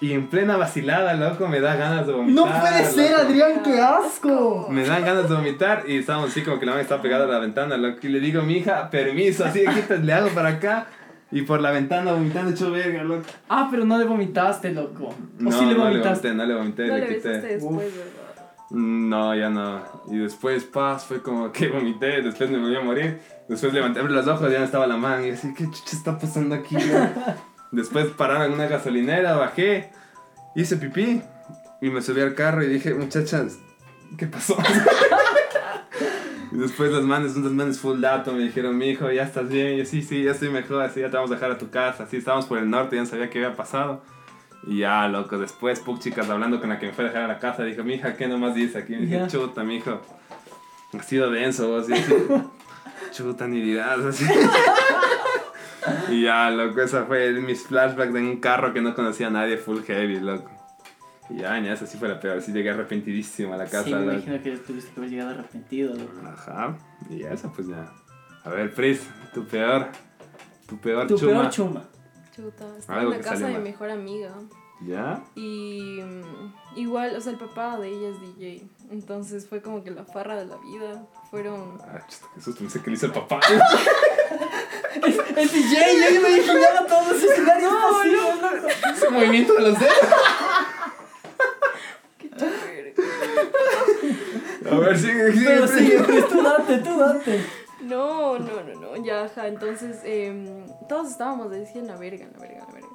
Y 0.00 0.12
en 0.12 0.28
plena 0.28 0.56
vacilada, 0.56 1.14
loco, 1.14 1.46
me 1.48 1.60
da 1.60 1.76
ganas 1.76 2.06
de 2.06 2.12
vomitar. 2.12 2.46
No 2.46 2.60
puede 2.60 2.84
ser, 2.84 3.10
loco. 3.12 3.22
Adrián, 3.22 3.62
qué 3.62 3.80
asco. 3.80 4.68
Me 4.70 4.86
dan 4.86 5.04
ganas 5.04 5.28
de 5.28 5.34
vomitar 5.34 5.84
y 5.86 5.98
estábamos 5.98 6.30
así 6.30 6.42
como 6.42 6.58
que 6.58 6.66
la 6.66 6.72
mamá 6.72 6.82
está 6.82 7.00
pegada 7.00 7.24
a 7.24 7.28
la 7.28 7.38
ventana, 7.38 7.76
loco. 7.76 7.98
Y 8.02 8.08
le 8.08 8.20
digo, 8.20 8.42
mi 8.42 8.58
hija, 8.58 8.90
permiso, 8.90 9.44
así 9.44 9.64
le 10.02 10.12
hago 10.12 10.28
para 10.30 10.50
acá. 10.50 10.86
Y 11.32 11.42
por 11.42 11.60
la 11.60 11.72
ventana 11.72 12.12
vomitando 12.12 12.50
hecho 12.52 12.70
verga, 12.70 13.02
loco. 13.02 13.24
Ah, 13.48 13.68
pero 13.70 13.84
no 13.84 13.98
le 13.98 14.04
vomitaste, 14.04 14.72
loco. 14.72 15.06
O 15.08 15.14
No, 15.38 15.50
sí 15.52 15.64
le 15.66 15.74
no 15.74 15.84
le 15.84 15.90
vomitaste. 15.90 16.28
vomité, 16.28 16.34
no 16.34 16.46
le 16.46 16.54
vomité, 16.54 16.86
No 16.86 16.94
le 16.94 17.00
le 17.00 17.06
quité. 17.16 17.28
besaste 17.28 17.48
después. 17.54 17.92
No, 18.70 19.34
ya 19.34 19.48
no. 19.50 19.80
Y 20.10 20.18
después, 20.18 20.64
paz, 20.64 21.04
fue 21.04 21.22
como 21.22 21.52
que 21.52 21.68
vomité, 21.68 22.22
después 22.22 22.50
me 22.50 22.58
volví 22.58 22.76
a 22.76 22.80
morir. 22.80 23.20
Después 23.48 23.72
levanté 23.72 24.02
los 24.02 24.26
ojos 24.26 24.48
y 24.48 24.52
ya 24.52 24.58
no 24.60 24.64
estaba 24.64 24.86
la 24.86 24.96
mano. 24.96 25.24
Y 25.26 25.30
así, 25.30 25.52
¿qué 25.54 25.64
chucha 25.64 25.96
está 25.96 26.18
pasando 26.18 26.54
aquí? 26.54 26.76
después 27.72 28.06
pararon 28.08 28.46
en 28.46 28.52
una 28.52 28.66
gasolinera, 28.66 29.36
bajé, 29.36 29.90
hice 30.54 30.76
pipí 30.76 31.22
y 31.80 31.90
me 31.90 32.02
subí 32.02 32.20
al 32.20 32.34
carro 32.34 32.62
y 32.64 32.68
dije, 32.68 32.94
muchachas, 32.94 33.58
¿qué 34.16 34.26
pasó? 34.26 34.56
y 36.56 36.58
después 36.58 36.90
los 36.90 37.04
manes, 37.04 37.36
unos 37.36 37.52
manes 37.52 37.78
full 37.78 38.00
dato, 38.00 38.32
me 38.32 38.44
dijeron, 38.44 38.78
mi 38.78 38.88
hijo, 38.88 39.10
ya 39.12 39.24
estás 39.24 39.46
bien. 39.50 39.74
Y 39.74 39.76
yo, 39.76 39.84
sí, 39.84 40.00
sí, 40.00 40.22
ya 40.22 40.30
estoy 40.30 40.48
mejor, 40.48 40.82
así 40.82 41.00
ya 41.00 41.10
te 41.10 41.16
vamos 41.16 41.30
a 41.30 41.34
dejar 41.34 41.50
a 41.50 41.58
tu 41.58 41.68
casa. 41.68 42.04
Así 42.04 42.16
estábamos 42.16 42.46
por 42.46 42.56
el 42.56 42.70
norte, 42.70 42.96
ya 42.96 43.02
no 43.02 43.08
sabía 43.08 43.28
qué 43.28 43.44
había 43.44 43.54
pasado. 43.54 44.02
Y 44.66 44.78
ya, 44.78 45.06
loco, 45.06 45.36
después, 45.36 45.80
Puc 45.80 46.00
chicas 46.00 46.30
hablando 46.30 46.58
con 46.58 46.70
la 46.70 46.78
que 46.78 46.86
me 46.86 46.92
fue 46.94 47.04
a 47.04 47.08
dejar 47.08 47.24
a 47.24 47.28
la 47.28 47.38
casa, 47.40 47.62
dijo, 47.62 47.84
mi 47.84 47.96
hija, 47.96 48.16
¿qué 48.16 48.26
nomás 48.26 48.54
dice 48.54 48.78
aquí? 48.78 48.94
Y 48.94 49.04
dije, 49.04 49.26
chuta, 49.28 49.64
mi 49.64 49.76
hijo, 49.76 50.00
ha 50.98 51.02
sido 51.02 51.30
denso, 51.30 51.68
vos, 51.68 51.90
y 51.90 51.92
así, 51.92 52.14
chuta, 53.12 53.46
ni 53.46 53.60
dirás, 53.60 53.98
así. 53.98 54.24
y 56.08 56.22
ya, 56.22 56.50
loco, 56.50 56.80
esa 56.80 57.04
fue 57.04 57.32
mis 57.32 57.64
flashbacks 57.64 58.14
de 58.14 58.20
un 58.20 58.40
carro 58.40 58.72
que 58.72 58.80
no 58.80 58.94
conocía 58.94 59.26
a 59.26 59.30
nadie, 59.30 59.58
full 59.58 59.82
heavy, 59.82 60.20
loco. 60.20 60.55
Y 61.28 61.38
ya, 61.38 61.58
ya, 61.60 61.72
esa 61.72 61.86
sí 61.86 61.98
fue 61.98 62.08
la 62.08 62.20
peor, 62.20 62.40
sí 62.40 62.52
llegué 62.52 62.70
arrepentidísimo 62.70 63.52
a 63.54 63.56
la 63.56 63.64
casa, 63.64 63.84
Sí, 63.84 63.94
me 63.94 64.14
imagino 64.14 64.42
que 64.42 64.56
tuviste 64.58 64.92
que 64.92 65.00
haber 65.00 65.10
llegado 65.10 65.30
arrepentido, 65.30 65.94
loco. 65.94 66.12
Ajá, 66.26 66.76
y 67.10 67.22
eso 67.24 67.52
pues 67.54 67.66
ya. 67.68 67.92
A 68.44 68.50
ver, 68.50 68.72
Pris, 68.72 69.00
tu 69.34 69.44
peor, 69.46 69.88
tu 70.68 70.78
peor 70.78 71.06
Tu 71.08 71.18
chuma. 71.18 71.32
peor 71.40 71.50
chuma. 71.50 71.84
Chuta, 72.34 72.64
estaba 72.78 73.00
Algo 73.00 73.12
en 73.12 73.18
la 73.18 73.24
casa 73.24 73.46
de 73.48 73.54
mi 73.54 73.64
mejor 73.64 73.90
amiga. 73.90 74.30
¿Ya? 74.86 75.24
Y 75.34 76.00
mm, 76.04 76.78
igual, 76.78 77.16
o 77.16 77.20
sea, 77.20 77.32
el 77.32 77.38
papá 77.38 77.78
de 77.78 77.88
ella 77.88 78.08
es 78.10 78.20
DJ. 78.20 78.68
Entonces 78.90 79.48
fue 79.48 79.62
como 79.62 79.82
que 79.82 79.90
la 79.90 80.04
farra 80.04 80.36
de 80.36 80.44
la 80.44 80.58
vida. 80.58 81.06
Fueron. 81.30 81.78
Ah, 81.82 82.06
chuta, 82.06 82.26
qué 82.34 82.40
susto, 82.42 82.60
pensé 82.60 82.82
que 82.82 82.90
le 82.90 82.96
hizo 82.96 83.06
el 83.06 83.12
papá. 83.12 83.40
El 85.36 85.48
DJ, 85.48 86.12
yo 86.14 86.20
me 86.20 86.30
imaginaba 86.30 86.86
todos 86.86 87.08
los 87.12 87.22
escenarios 87.30 87.72
posibles, 87.74 88.42
loco. 88.42 88.68
Ese 88.94 89.10
movimiento 89.10 89.54
de 89.54 89.60
los 89.62 89.78
dedos. 89.80 89.94
¡Qué 92.18 92.30
chévere! 92.30 92.94
A 94.76 94.80
ver, 94.80 94.98
sigue, 94.98 95.32
sigue. 95.32 95.44
Pero 95.46 96.06
pues 96.06 96.28
tú 96.28 96.42
date, 96.42 96.78
tú 96.78 96.98
date. 96.98 97.40
No, 97.82 98.38
no, 98.38 98.62
no, 98.62 98.80
no. 98.80 99.04
Ya, 99.04 99.24
ajá. 99.24 99.48
Entonces, 99.48 99.98
em, 100.04 100.66
todos 100.88 101.10
estábamos 101.10 101.50
de 101.50 101.60
decir 101.60 101.78
en 101.78 101.88
la 101.88 101.96
verga, 101.96 102.24
en 102.24 102.32
la 102.32 102.38
verga, 102.38 102.58
en 102.60 102.66
la 102.66 102.72
verga. 102.72 102.88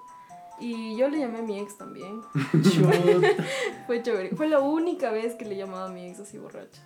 Y 0.60 0.96
yo 0.96 1.10
le 1.10 1.20
llamé 1.20 1.40
a 1.40 1.42
mi 1.42 1.60
ex 1.60 1.78
también. 1.78 2.22
Chuta. 2.64 2.92
Fue 3.88 4.04
chévere. 4.04 4.30
Fue 4.36 4.48
la 4.48 4.60
única 4.60 5.12
vez 5.12 5.36
que 5.36 5.46
le 5.46 5.56
llamaba 5.56 5.86
a 5.86 5.90
mi 5.90 6.08
ex 6.08 6.20
así 6.20 6.38
borracha. 6.38 6.82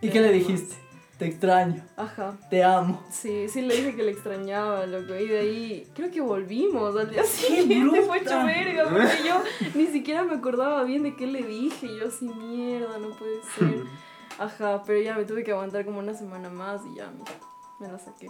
¿Y 0.00 0.08
qué 0.08 0.20
le 0.20 0.32
dijiste? 0.32 0.74
Te 1.18 1.26
extraño, 1.26 1.84
Ajá. 1.98 2.38
te 2.48 2.64
amo. 2.64 3.04
Sí, 3.10 3.46
sí 3.50 3.60
le 3.60 3.76
dije 3.76 3.94
que 3.94 4.02
le 4.02 4.12
extrañaba, 4.12 4.86
loco. 4.86 5.14
Y 5.14 5.28
de 5.28 5.38
ahí, 5.38 5.86
creo 5.94 6.10
que 6.10 6.22
volvimos 6.22 6.96
al 6.96 7.10
día 7.10 7.20
¡Qué 7.20 7.28
siguiente. 7.28 8.00
Fue 8.06 8.18
hecho 8.20 8.42
verga, 8.42 8.84
porque 8.88 9.28
yo 9.28 9.42
ni 9.74 9.86
siquiera 9.88 10.24
me 10.24 10.36
acordaba 10.36 10.82
bien 10.84 11.02
de 11.02 11.14
qué 11.16 11.26
le 11.26 11.42
dije. 11.42 11.86
Y 11.88 11.98
yo 11.98 12.08
así, 12.08 12.26
mierda, 12.26 12.96
no 12.98 13.10
puede 13.10 13.36
ser. 13.58 13.84
Ajá, 14.40 14.82
pero 14.86 15.00
ya 15.00 15.14
me 15.16 15.24
tuve 15.24 15.44
que 15.44 15.52
aguantar 15.52 15.84
como 15.84 15.98
una 15.98 16.14
semana 16.14 16.48
más 16.48 16.80
y 16.90 16.96
ya 16.96 17.06
me, 17.10 17.86
me 17.86 17.92
la 17.92 17.98
saqué. 17.98 18.28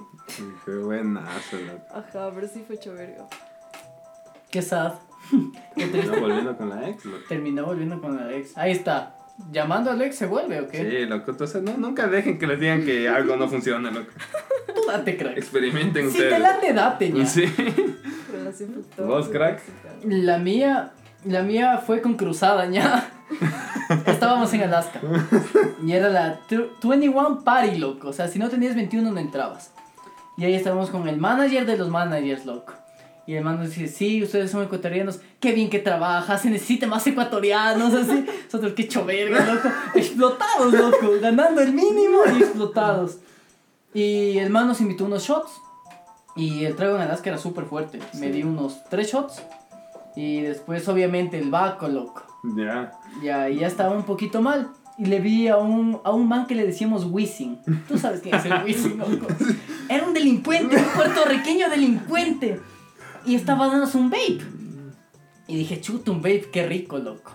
Qué 0.64 0.73
buenazo, 0.73 1.57
loco. 1.59 1.85
Ajá, 1.94 2.31
pero 2.35 2.49
sí 2.49 2.64
fue 2.66 2.77
hecho 2.77 2.92
verga. 2.94 3.27
Qué 4.51 4.61
sad. 4.61 4.94
Qué 5.77 5.87
triste. 5.87 6.11
No, 6.11 6.20
volviendo 6.20 6.57
con 6.57 6.68
la 6.70 6.88
ex, 6.88 7.05
loco. 7.05 7.25
Terminó 7.29 7.64
volviendo 7.64 8.01
con 8.01 8.16
la 8.16 8.33
ex. 8.33 8.59
Ahí 8.59 8.73
está. 8.73 9.16
Llamando 9.53 9.90
al 9.92 10.03
ex 10.03 10.16
se 10.16 10.27
vuelve, 10.27 10.61
¿o 10.61 10.68
qué? 10.68 10.79
Sí, 10.79 11.07
loco, 11.07 11.31
entonces 11.31 11.62
no, 11.62 11.77
nunca 11.79 12.09
dejen 12.09 12.38
que 12.38 12.46
les 12.46 12.59
digan 12.61 12.85
que 12.85 13.09
algo 13.09 13.37
no 13.37 13.49
funciona, 13.49 13.90
loco. 13.90 14.11
Tú 14.75 14.83
date, 14.88 15.16
crack. 15.16 15.37
Experimenten 15.38 16.11
Si 16.11 16.18
te 16.18 16.25
ustedes. 16.25 16.40
late, 16.40 16.73
date 16.75 17.12
ya. 17.12 17.25
Sí. 17.27 17.44
¿Vos, 18.99 19.29
crack? 19.29 19.62
La 20.05 20.38
mía, 20.38 20.92
la 21.24 21.42
mía 21.42 21.83
fue 21.87 22.00
con 22.02 22.14
cruzada 22.14 22.66
ya. 22.66 23.11
Estábamos 24.06 24.52
en 24.54 24.62
Alaska. 24.62 25.00
Y 25.85 25.92
era 25.92 26.09
la 26.09 26.40
tw- 26.48 26.70
21 26.83 27.42
Party, 27.44 27.76
loco. 27.78 28.09
O 28.09 28.12
sea, 28.12 28.28
si 28.28 28.38
no 28.38 28.48
tenías 28.48 28.74
21 28.74 29.11
no 29.11 29.18
entrabas. 29.20 29.72
Y 30.37 30.44
ahí 30.44 30.54
estábamos 30.54 30.90
con 30.90 31.06
el 31.09 31.18
manager 31.18 31.66
de 31.66 31.76
los 31.76 31.88
managers, 31.88 32.46
loco. 32.46 32.72
Y 33.26 33.35
el 33.35 33.44
man 33.44 33.59
nos 33.59 33.68
dice, 33.68 33.87
sí, 33.87 34.22
ustedes 34.22 34.50
son 34.50 34.64
ecuatorianos, 34.64 35.20
qué 35.38 35.52
bien 35.52 35.70
que 35.70 35.78
trabaja, 35.78 36.37
se 36.38 36.50
necesita 36.50 36.87
más 36.87 37.06
ecuatorianos, 37.06 37.92
así. 37.94 38.26
Nosotros, 38.46 38.72
qué 38.74 38.88
choverga, 38.88 39.44
loco. 39.44 39.68
Explotados, 39.94 40.72
loco, 40.72 41.12
ganando 41.20 41.61
el 41.61 41.72
mínimo 41.72 42.18
y 42.37 42.42
explotados. 42.42 43.18
Y 43.94 44.38
el 44.38 44.50
man 44.50 44.66
nos 44.66 44.80
invitó 44.80 45.04
unos 45.04 45.22
shots. 45.22 45.50
Y 46.37 46.64
el 46.64 46.74
trago 46.76 46.96
en 46.96 47.02
Alaska 47.02 47.30
era 47.30 47.38
súper 47.38 47.64
fuerte. 47.66 47.98
Me 48.14 48.30
di 48.30 48.42
unos 48.42 48.83
tres 48.88 49.12
shots. 49.12 49.42
Y 50.16 50.40
después, 50.40 50.88
obviamente, 50.88 51.38
el 51.38 51.51
vaco, 51.51 51.88
loco. 51.88 52.23
Ya. 52.57 52.92
Ya, 53.23 53.49
y 53.49 53.59
ya 53.59 53.66
estaba 53.66 53.94
un 53.94 54.05
poquito 54.05 54.40
mal. 54.40 54.70
Y 54.99 55.07
le 55.07 55.20
vi 55.20 55.49
a 55.49 55.57
un, 55.57 56.01
a 56.05 56.11
un 56.11 56.29
man 56.29 56.46
que 56.46 56.55
le 56.55 56.66
decíamos 56.66 57.07
Wisin. 57.07 57.59
Tú 57.88 57.96
sabes 57.96 58.20
quién 58.20 58.35
es 58.35 58.44
el 58.44 58.62
Wisin, 58.64 58.99
loco. 58.99 59.27
Era 59.88 60.05
un 60.05 60.12
delincuente, 60.12 60.77
un 60.77 60.85
puertorriqueño 60.85 61.70
delincuente. 61.70 62.61
Y 63.25 63.35
estaba 63.35 63.68
dándose 63.68 63.96
un 63.96 64.11
vape. 64.11 64.40
Y 65.46 65.57
dije, 65.57 65.81
chuta, 65.81 66.11
un 66.11 66.18
vape, 66.18 66.51
qué 66.53 66.66
rico, 66.66 66.99
loco. 66.99 67.33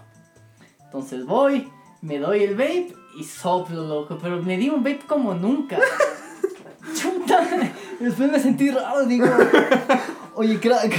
Entonces 0.84 1.26
voy, 1.26 1.68
me 2.02 2.20
doy 2.20 2.44
el 2.44 2.56
vape 2.56 2.94
y 3.18 3.24
soplo, 3.24 3.88
loco. 3.88 4.18
Pero 4.22 4.42
me 4.42 4.58
di 4.58 4.70
un 4.70 4.84
vape 4.84 5.02
como 5.08 5.34
nunca. 5.34 5.80
Chuta. 6.96 7.48
Después 8.00 8.32
me 8.32 8.40
sentí 8.40 8.70
raro, 8.70 9.06
digo, 9.06 9.26
oye, 10.36 10.60
crack. 10.60 10.94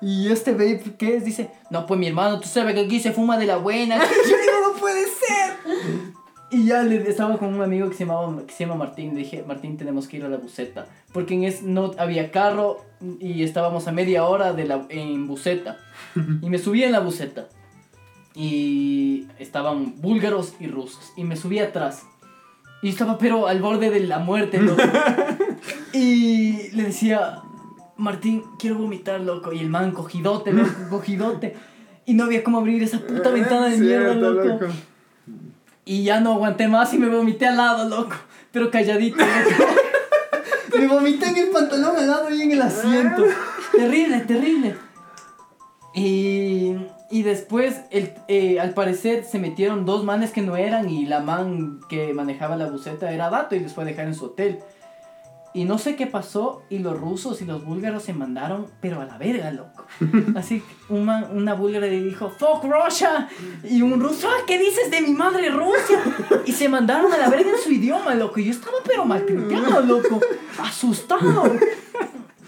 ¿Y 0.00 0.28
este 0.28 0.52
vape 0.52 0.94
qué 0.96 1.16
es? 1.16 1.24
Dice, 1.24 1.50
no, 1.70 1.86
pues 1.86 1.98
mi 1.98 2.06
hermano, 2.06 2.38
tú 2.40 2.48
sabes 2.48 2.74
que 2.74 2.80
aquí 2.82 3.00
se 3.00 3.12
fuma 3.12 3.36
de 3.36 3.46
la 3.46 3.56
buena. 3.56 3.98
Yo 3.98 4.04
digo, 4.04 4.72
no 4.72 4.78
puede 4.78 5.04
ser. 5.04 6.18
Y 6.50 6.64
ya 6.64 6.82
le 6.82 7.08
estaba 7.08 7.36
con 7.36 7.52
un 7.52 7.62
amigo 7.62 7.88
que 7.90 7.94
se, 7.94 8.06
llamaba, 8.06 8.46
que 8.46 8.52
se 8.52 8.64
llama 8.64 8.76
Martín. 8.76 9.14
Le 9.14 9.20
dije, 9.20 9.44
Martín, 9.46 9.76
tenemos 9.76 10.08
que 10.08 10.16
ir 10.16 10.24
a 10.24 10.28
la 10.28 10.38
buseta. 10.38 10.86
Porque 11.12 11.34
en 11.34 11.44
es, 11.44 11.62
no 11.62 11.92
había 11.98 12.30
carro 12.30 12.84
y 13.20 13.42
estábamos 13.42 13.86
a 13.86 13.92
media 13.92 14.24
hora 14.24 14.52
de 14.52 14.64
la, 14.64 14.86
en 14.88 15.26
buseta. 15.26 15.78
Y 16.42 16.48
me 16.48 16.58
subí 16.58 16.84
en 16.84 16.92
la 16.92 17.00
buseta. 17.00 17.48
Y 18.34 19.26
estaban 19.38 20.00
búlgaros 20.00 20.54
y 20.60 20.68
rusos. 20.68 21.12
Y 21.16 21.24
me 21.24 21.36
subí 21.36 21.58
atrás. 21.58 22.04
Y 22.82 22.90
estaba 22.90 23.18
pero 23.18 23.48
al 23.48 23.60
borde 23.60 23.90
de 23.90 24.00
la 24.00 24.20
muerte, 24.20 24.60
loco. 24.60 24.80
y 25.92 26.70
le 26.70 26.84
decía, 26.84 27.42
Martín, 27.98 28.44
quiero 28.58 28.76
vomitar, 28.76 29.20
loco. 29.20 29.52
Y 29.52 29.58
el 29.58 29.68
man 29.68 29.90
cogidote, 29.90 30.52
loco, 30.52 30.70
cogidote. 30.90 31.56
Y 32.06 32.14
no 32.14 32.24
había 32.24 32.42
cómo 32.42 32.58
abrir 32.58 32.82
esa 32.82 33.00
puta 33.00 33.30
ventana 33.30 33.68
de 33.68 33.76
mierda, 33.76 34.14
loco. 34.14 34.66
Y 35.84 36.04
ya 36.04 36.20
no 36.20 36.34
aguanté 36.34 36.68
más 36.68 36.94
y 36.94 36.98
me 36.98 37.08
vomité 37.08 37.46
al 37.46 37.56
lado, 37.56 37.88
loco. 37.88 38.16
Pero 38.52 38.70
calladito, 38.70 39.18
loco. 39.18 39.66
Me 40.78 40.86
vomité 40.86 41.26
en 41.30 41.36
el 41.36 41.48
pantalón 41.48 41.96
al 41.96 42.06
lado 42.06 42.32
y 42.32 42.42
en 42.42 42.52
el 42.52 42.62
asiento. 42.62 43.24
Terrible, 43.72 44.20
terrible. 44.20 44.76
Y, 45.92 46.76
y 47.10 47.22
después, 47.22 47.80
el, 47.90 48.12
eh, 48.28 48.60
al 48.60 48.74
parecer, 48.74 49.24
se 49.24 49.38
metieron 49.38 49.84
dos 49.84 50.04
manes 50.04 50.30
que 50.30 50.42
no 50.42 50.56
eran 50.56 50.88
y 50.88 51.06
la 51.06 51.20
man 51.20 51.80
que 51.88 52.12
manejaba 52.14 52.56
la 52.56 52.66
buceta 52.66 53.10
era 53.10 53.30
dato 53.30 53.56
y 53.56 53.60
les 53.60 53.72
fue 53.72 53.82
a 53.82 53.86
dejar 53.86 54.06
en 54.06 54.14
su 54.14 54.26
hotel. 54.26 54.60
Y 55.54 55.64
no 55.64 55.78
sé 55.78 55.96
qué 55.96 56.06
pasó 56.06 56.62
y 56.68 56.78
los 56.78 56.98
rusos 57.00 57.40
y 57.40 57.44
los 57.46 57.64
búlgaros 57.64 58.02
se 58.02 58.12
mandaron, 58.12 58.66
pero 58.80 59.00
a 59.00 59.06
la 59.06 59.16
verga, 59.18 59.50
loco. 59.50 59.86
Así 60.36 60.60
que 60.60 60.94
un 60.94 61.04
man- 61.06 61.26
una 61.34 61.54
búlgara 61.54 61.86
le 61.86 62.02
dijo, 62.02 62.28
fuck 62.30 62.64
Russia. 62.64 63.28
Y 63.64 63.80
un 63.82 63.98
ruso, 64.00 64.28
"Ah, 64.28 64.42
¿qué 64.46 64.58
dices 64.58 64.90
de 64.90 65.00
mi 65.00 65.12
madre 65.12 65.48
Rusia? 65.50 66.00
Y 66.46 66.52
se 66.52 66.68
mandaron 66.68 67.12
a 67.12 67.16
la 67.16 67.28
verga 67.30 67.50
en 67.50 67.58
su 67.58 67.70
idioma, 67.72 68.14
loco. 68.14 68.38
Y 68.40 68.44
yo 68.44 68.50
estaba 68.50 68.76
pero 68.86 69.04
malcriado, 69.04 69.80
loco. 69.80 70.20
Asustado. 70.58 71.44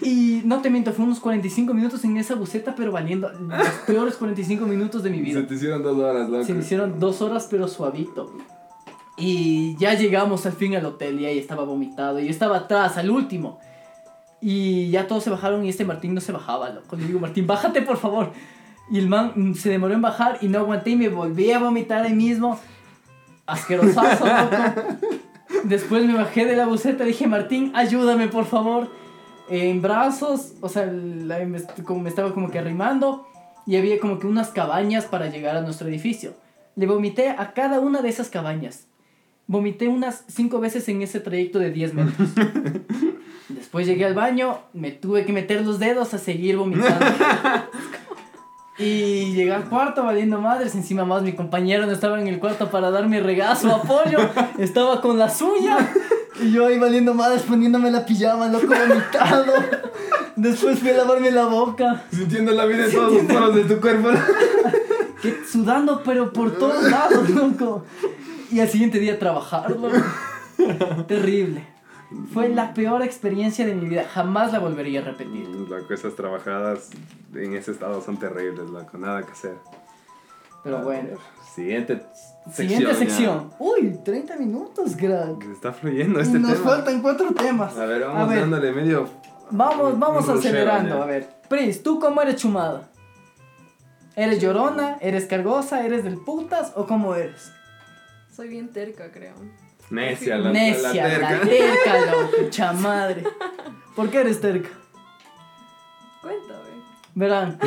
Y 0.03 0.41
no 0.45 0.61
te 0.61 0.69
miento, 0.71 0.93
fue 0.93 1.05
unos 1.05 1.19
45 1.19 1.73
minutos 1.75 2.03
en 2.05 2.17
esa 2.17 2.33
buceta, 2.35 2.73
pero 2.75 2.91
valiendo 2.91 3.29
los 3.31 3.67
peores 3.85 4.15
45 4.15 4.65
minutos 4.65 5.03
de 5.03 5.09
mi 5.11 5.21
vida. 5.21 5.41
Se 5.41 5.47
te 5.47 5.55
hicieron 5.55 5.83
dos 5.83 5.97
horas, 5.99 6.29
loco. 6.29 6.43
Se 6.43 6.53
me 6.53 6.61
hicieron 6.61 6.99
dos 6.99 7.21
horas, 7.21 7.47
pero 7.51 7.67
suavito. 7.67 8.33
Y 9.17 9.75
ya 9.77 9.93
llegamos 9.93 10.45
al 10.45 10.53
fin 10.53 10.75
al 10.75 10.85
hotel 10.85 11.19
y 11.19 11.25
ahí 11.25 11.37
estaba 11.37 11.63
vomitado. 11.63 12.19
Y 12.19 12.25
yo 12.25 12.31
estaba 12.31 12.57
atrás, 12.57 12.97
al 12.97 13.09
último. 13.09 13.59
Y 14.41 14.89
ya 14.89 15.07
todos 15.07 15.23
se 15.23 15.29
bajaron 15.29 15.63
y 15.63 15.69
este 15.69 15.85
Martín 15.85 16.13
no 16.15 16.21
se 16.21 16.31
bajaba, 16.31 16.69
loco. 16.69 16.95
Le 16.95 17.05
digo, 17.05 17.19
Martín, 17.19 17.45
bájate 17.45 17.81
por 17.81 17.97
favor. 17.97 18.31
Y 18.89 18.97
el 18.97 19.07
man 19.07 19.33
mm, 19.35 19.53
se 19.53 19.69
demoró 19.69 19.93
en 19.93 20.01
bajar 20.01 20.39
y 20.41 20.47
no 20.47 20.59
aguanté 20.59 20.91
y 20.91 20.95
me 20.95 21.09
volví 21.09 21.51
a 21.51 21.59
vomitar 21.59 22.03
ahí 22.03 22.13
mismo. 22.13 22.59
Asquerosazo, 23.45 24.25
loco. 24.25 24.97
Después 25.65 26.05
me 26.05 26.15
bajé 26.15 26.45
de 26.45 26.55
la 26.55 26.65
buceta 26.65 27.03
y 27.03 27.07
dije, 27.07 27.27
Martín, 27.27 27.71
ayúdame 27.75 28.27
por 28.27 28.45
favor. 28.45 28.89
En 29.49 29.81
brazos, 29.81 30.53
o 30.61 30.69
sea, 30.69 30.85
me, 30.85 31.61
como 31.83 32.01
me 32.01 32.09
estaba 32.09 32.33
como 32.33 32.49
que 32.49 32.57
arrimando 32.57 33.27
y 33.67 33.75
había 33.75 33.99
como 33.99 34.17
que 34.17 34.25
unas 34.25 34.49
cabañas 34.49 35.05
para 35.05 35.27
llegar 35.27 35.55
a 35.55 35.61
nuestro 35.61 35.87
edificio. 35.87 36.33
Le 36.75 36.87
vomité 36.87 37.29
a 37.29 37.53
cada 37.53 37.79
una 37.79 38.01
de 38.01 38.09
esas 38.09 38.29
cabañas. 38.29 38.87
Vomité 39.51 39.89
unas 39.89 40.23
cinco 40.29 40.61
veces 40.61 40.87
en 40.87 41.01
ese 41.01 41.19
trayecto 41.19 41.59
de 41.59 41.71
10 41.71 41.93
metros. 41.93 42.29
Después 43.49 43.85
llegué 43.85 44.05
al 44.05 44.13
baño, 44.13 44.59
me 44.71 44.91
tuve 44.91 45.25
que 45.25 45.33
meter 45.33 45.65
los 45.65 45.77
dedos 45.77 46.13
a 46.13 46.17
seguir 46.17 46.55
vomitando. 46.55 47.05
Y 48.77 49.33
llegué 49.33 49.53
al 49.53 49.65
cuarto 49.65 50.03
valiendo 50.03 50.39
madres, 50.41 50.73
encima 50.73 51.05
más 51.05 51.21
mi 51.21 51.33
compañero 51.33 51.85
no 51.85 51.91
estaba 51.91 52.19
en 52.19 52.27
el 52.27 52.39
cuarto 52.39 52.71
para 52.71 52.89
darme 52.89 53.19
regazo, 53.19 53.69
apoyo, 53.69 54.17
estaba 54.57 55.01
con 55.01 55.19
la 55.19 55.29
suya. 55.29 55.77
Y 56.41 56.51
yo 56.51 56.65
ahí 56.65 56.79
valiendo 56.79 57.13
madres 57.13 57.43
poniéndome 57.43 57.91
la 57.91 58.03
pijama, 58.03 58.47
loco 58.47 58.67
vomitado. 58.67 59.53
Después 60.35 60.79
fui 60.79 60.89
a 60.89 60.97
lavarme 60.97 61.29
la 61.29 61.45
boca. 61.45 62.05
Sintiendo 62.11 62.53
la 62.53 62.65
vida 62.65 62.85
en 62.85 62.91
todos 62.91 63.13
los 63.13 63.23
poros 63.25 63.53
de 63.55 63.65
tu 63.65 63.79
cuerpo. 63.79 64.09
Que 65.21 65.45
sudando, 65.45 66.01
pero 66.03 66.33
por 66.33 66.57
todos 66.57 66.89
lados, 66.89 67.29
loco. 67.29 67.85
Y 68.51 68.59
al 68.59 68.67
siguiente 68.69 68.99
día 68.99 69.17
trabajar, 69.17 69.71
loco. 69.71 69.95
Terrible. 71.07 71.65
Fue 72.33 72.49
la 72.49 72.73
peor 72.73 73.01
experiencia 73.03 73.65
de 73.65 73.73
mi 73.73 73.87
vida. 73.87 74.03
Jamás 74.13 74.51
la 74.51 74.59
volvería 74.59 74.99
a 74.99 75.03
repetir. 75.03 75.47
Loco, 75.47 75.93
esas 75.93 76.15
trabajadas 76.15 76.89
en 77.33 77.55
ese 77.55 77.71
estado 77.71 78.01
son 78.01 78.17
terribles, 78.17 78.69
loco. 78.69 78.97
Nada 78.97 79.23
que 79.23 79.31
hacer. 79.31 79.55
Pero 80.63 80.77
A 80.79 80.81
bueno. 80.83 81.09
ver, 81.09 81.17
Siguiente 81.55 82.01
sección. 82.45 82.53
Siguiente 82.53 82.87
ya. 82.87 82.95
sección. 82.95 83.49
Uy, 83.59 83.97
30 84.03 84.35
minutos, 84.37 84.95
crack. 84.97 85.43
Está 85.51 85.71
fluyendo 85.73 86.19
este 86.19 86.37
Nos 86.39 86.53
tema. 86.53 86.63
faltan 86.65 87.01
cuatro 87.01 87.31
temas. 87.33 87.77
A 87.77 87.85
ver, 87.85 88.01
vamos 88.03 88.21
A 88.21 88.25
ver, 88.25 88.39
dándole 88.41 88.71
medio. 88.73 89.07
Vamos, 89.49 89.97
vamos 89.99 90.27
acelerando. 90.29 90.97
ya. 90.97 91.03
A 91.03 91.05
ver. 91.05 91.29
Pris, 91.49 91.81
¿tú 91.83 91.99
cómo 91.99 92.21
eres 92.21 92.35
chumada? 92.37 92.89
¿Eres 94.15 94.41
llorona? 94.41 94.97
¿Eres 95.01 95.25
cargosa? 95.25 95.85
¿Eres 95.85 96.03
del 96.03 96.17
putas? 96.17 96.73
¿O 96.75 96.85
cómo 96.85 97.15
eres? 97.15 97.51
Soy 98.35 98.47
bien 98.47 98.69
terca, 98.71 99.11
creo. 99.11 99.33
Necia, 99.89 100.37
la, 100.37 100.51
Necia, 100.51 101.07
la 101.07 101.17
la 101.17 101.27
terca. 101.29 101.45
terca, 101.47 102.11
loco, 102.11 102.49
chamadre. 102.49 103.23
¿Por 103.95 104.09
qué 104.09 104.21
eres 104.21 104.39
terca? 104.39 104.69
Cuéntame. 106.21 106.61
Verán, 107.13 107.59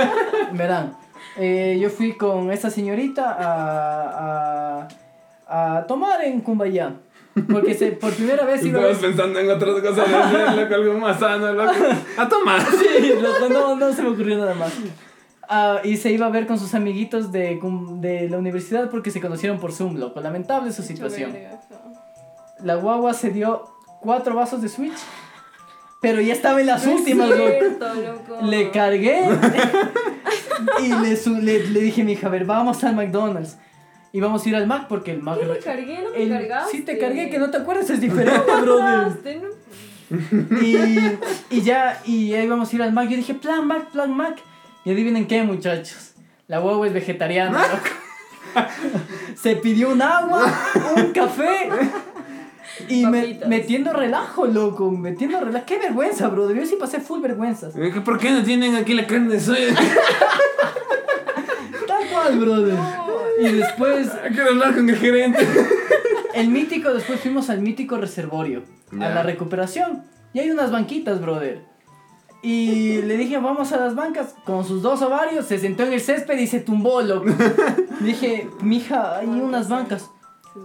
verán. 0.52 0.96
eh, 1.36 1.76
yo 1.80 1.90
fui 1.90 2.12
con 2.16 2.52
esa 2.52 2.70
señorita 2.70 3.32
a, 3.36 4.88
a, 5.48 5.78
a 5.78 5.86
tomar 5.86 6.22
en 6.24 6.40
Cumbayá. 6.40 6.94
Porque 7.50 7.74
se, 7.74 7.92
por 7.92 8.12
primera 8.12 8.44
vez 8.44 8.62
iba 8.64 8.78
a 8.78 8.82
Estabas 8.90 8.98
pensando 9.02 9.40
en 9.40 9.50
otras 9.50 9.80
cosas 9.80 10.06
loco, 10.54 10.74
algo 10.74 10.98
más 10.98 11.18
sano, 11.18 11.52
loco. 11.52 11.72
A 12.18 12.28
tomar. 12.28 12.60
Sí, 12.60 13.14
loco, 13.20 13.48
no, 13.48 13.74
no 13.74 13.92
se 13.92 14.02
me 14.02 14.10
ocurrió 14.10 14.36
nada 14.38 14.54
más. 14.54 14.72
Ah, 15.48 15.80
y 15.84 15.96
se 15.96 16.10
iba 16.12 16.26
a 16.26 16.30
ver 16.30 16.46
con 16.46 16.58
sus 16.58 16.74
amiguitos 16.74 17.32
de, 17.32 17.58
de 18.00 18.28
la 18.28 18.38
universidad 18.38 18.88
porque 18.90 19.10
se 19.10 19.20
conocieron 19.20 19.58
por 19.58 19.72
Zoom, 19.72 19.96
loco. 19.96 20.20
Lamentable 20.20 20.72
su 20.72 20.82
situación. 20.82 21.34
La 22.60 22.76
guagua 22.76 23.12
se 23.14 23.30
dio 23.30 23.64
cuatro 24.00 24.34
vasos 24.34 24.62
de 24.62 24.68
Switch, 24.68 24.96
pero 26.00 26.20
ya 26.20 26.32
estaba 26.32 26.60
en 26.60 26.66
las 26.68 26.86
No 26.86 26.92
últimas, 26.94 27.28
cierto, 27.34 27.86
loco. 27.94 28.38
Le 28.46 28.70
cargué 28.70 29.24
y 30.80 30.88
le, 30.88 31.42
le, 31.42 31.68
le 31.68 31.80
dije 31.80 32.02
a 32.02 32.04
mi 32.04 32.12
hija, 32.12 32.28
a 32.28 32.30
ver, 32.30 32.44
vamos 32.44 32.82
al 32.84 32.94
McDonald's. 32.94 33.58
Y 34.14 34.20
vamos 34.20 34.44
a 34.44 34.48
ir 34.50 34.56
al 34.56 34.66
Mac 34.66 34.88
porque 34.88 35.10
el 35.10 35.22
Mac... 35.22 35.38
¿Qué 35.40 35.46
le 35.46 35.58
cargué? 35.58 36.02
No 36.04 36.10
me 36.10 36.22
el- 36.22 36.28
cargaste. 36.30 36.76
sí 36.76 36.82
te 36.82 36.98
cargué, 36.98 37.30
que 37.30 37.38
no 37.38 37.50
te 37.50 37.56
acuerdas, 37.56 37.88
es 37.90 38.00
diferente, 38.00 38.40
brother. 38.60 39.40
No- 39.40 40.60
Y, 40.60 40.76
y 41.50 41.62
ya, 41.62 41.98
y 42.04 42.34
ahí 42.34 42.46
vamos 42.46 42.70
a 42.70 42.76
ir 42.76 42.82
al 42.82 42.92
Mac. 42.92 43.08
Yo 43.08 43.16
dije, 43.16 43.32
plan 43.34 43.66
Mac, 43.66 43.90
plan 43.90 44.14
Mac. 44.14 44.36
Y 44.84 44.90
adivinen 44.90 45.26
qué, 45.26 45.42
muchachos. 45.42 46.12
La 46.48 46.60
huevo 46.60 46.84
es 46.84 46.92
vegetariana, 46.92 47.62
loco. 47.68 47.84
Se 49.36 49.56
pidió 49.56 49.90
un 49.90 50.02
agua, 50.02 50.52
un 50.96 51.12
café. 51.12 51.68
Y 52.88 53.06
me, 53.06 53.40
metiendo 53.46 53.92
relajo, 53.92 54.46
loco. 54.46 54.90
Metiendo 54.90 55.40
relajo. 55.40 55.64
Qué 55.66 55.78
vergüenza, 55.78 56.28
brother. 56.28 56.56
Yo 56.56 56.66
sí 56.66 56.76
pasé 56.78 57.00
full 57.00 57.20
vergüenzas. 57.20 57.74
¿Por 58.04 58.18
qué 58.18 58.30
no 58.30 58.42
tienen 58.42 58.76
aquí 58.76 58.94
la 58.94 59.06
carne 59.06 59.34
de 59.34 59.40
soya? 59.40 59.74
Tal 61.86 62.08
cual, 62.10 62.38
brother. 62.38 62.74
Y 63.40 63.48
después, 63.52 64.08
Quiero 64.32 64.50
hablar 64.50 64.74
con 64.74 64.88
el 64.88 64.96
gerente. 64.96 65.46
el 66.34 66.48
mítico, 66.48 66.92
después 66.92 67.20
fuimos 67.20 67.50
al 67.50 67.60
mítico 67.60 67.96
reservorio. 67.96 68.62
A 69.00 69.08
la 69.08 69.22
recuperación. 69.22 70.04
Y 70.34 70.40
hay 70.40 70.50
unas 70.50 70.70
banquitas, 70.70 71.20
brother. 71.20 71.71
Y 72.42 73.02
le 73.02 73.16
dije, 73.16 73.38
vamos 73.38 73.72
a 73.72 73.76
las 73.76 73.94
bancas. 73.94 74.34
Con 74.44 74.64
sus 74.64 74.82
dos 74.82 75.00
ovarios, 75.02 75.46
se 75.46 75.58
sentó 75.58 75.84
en 75.84 75.92
el 75.92 76.00
césped 76.00 76.36
y 76.38 76.46
se 76.48 76.58
tumbó, 76.60 77.00
loco. 77.02 77.26
Dije, 78.00 78.48
mija, 78.60 79.18
hay 79.18 79.26
unas 79.28 79.68
bancas. 79.68 80.10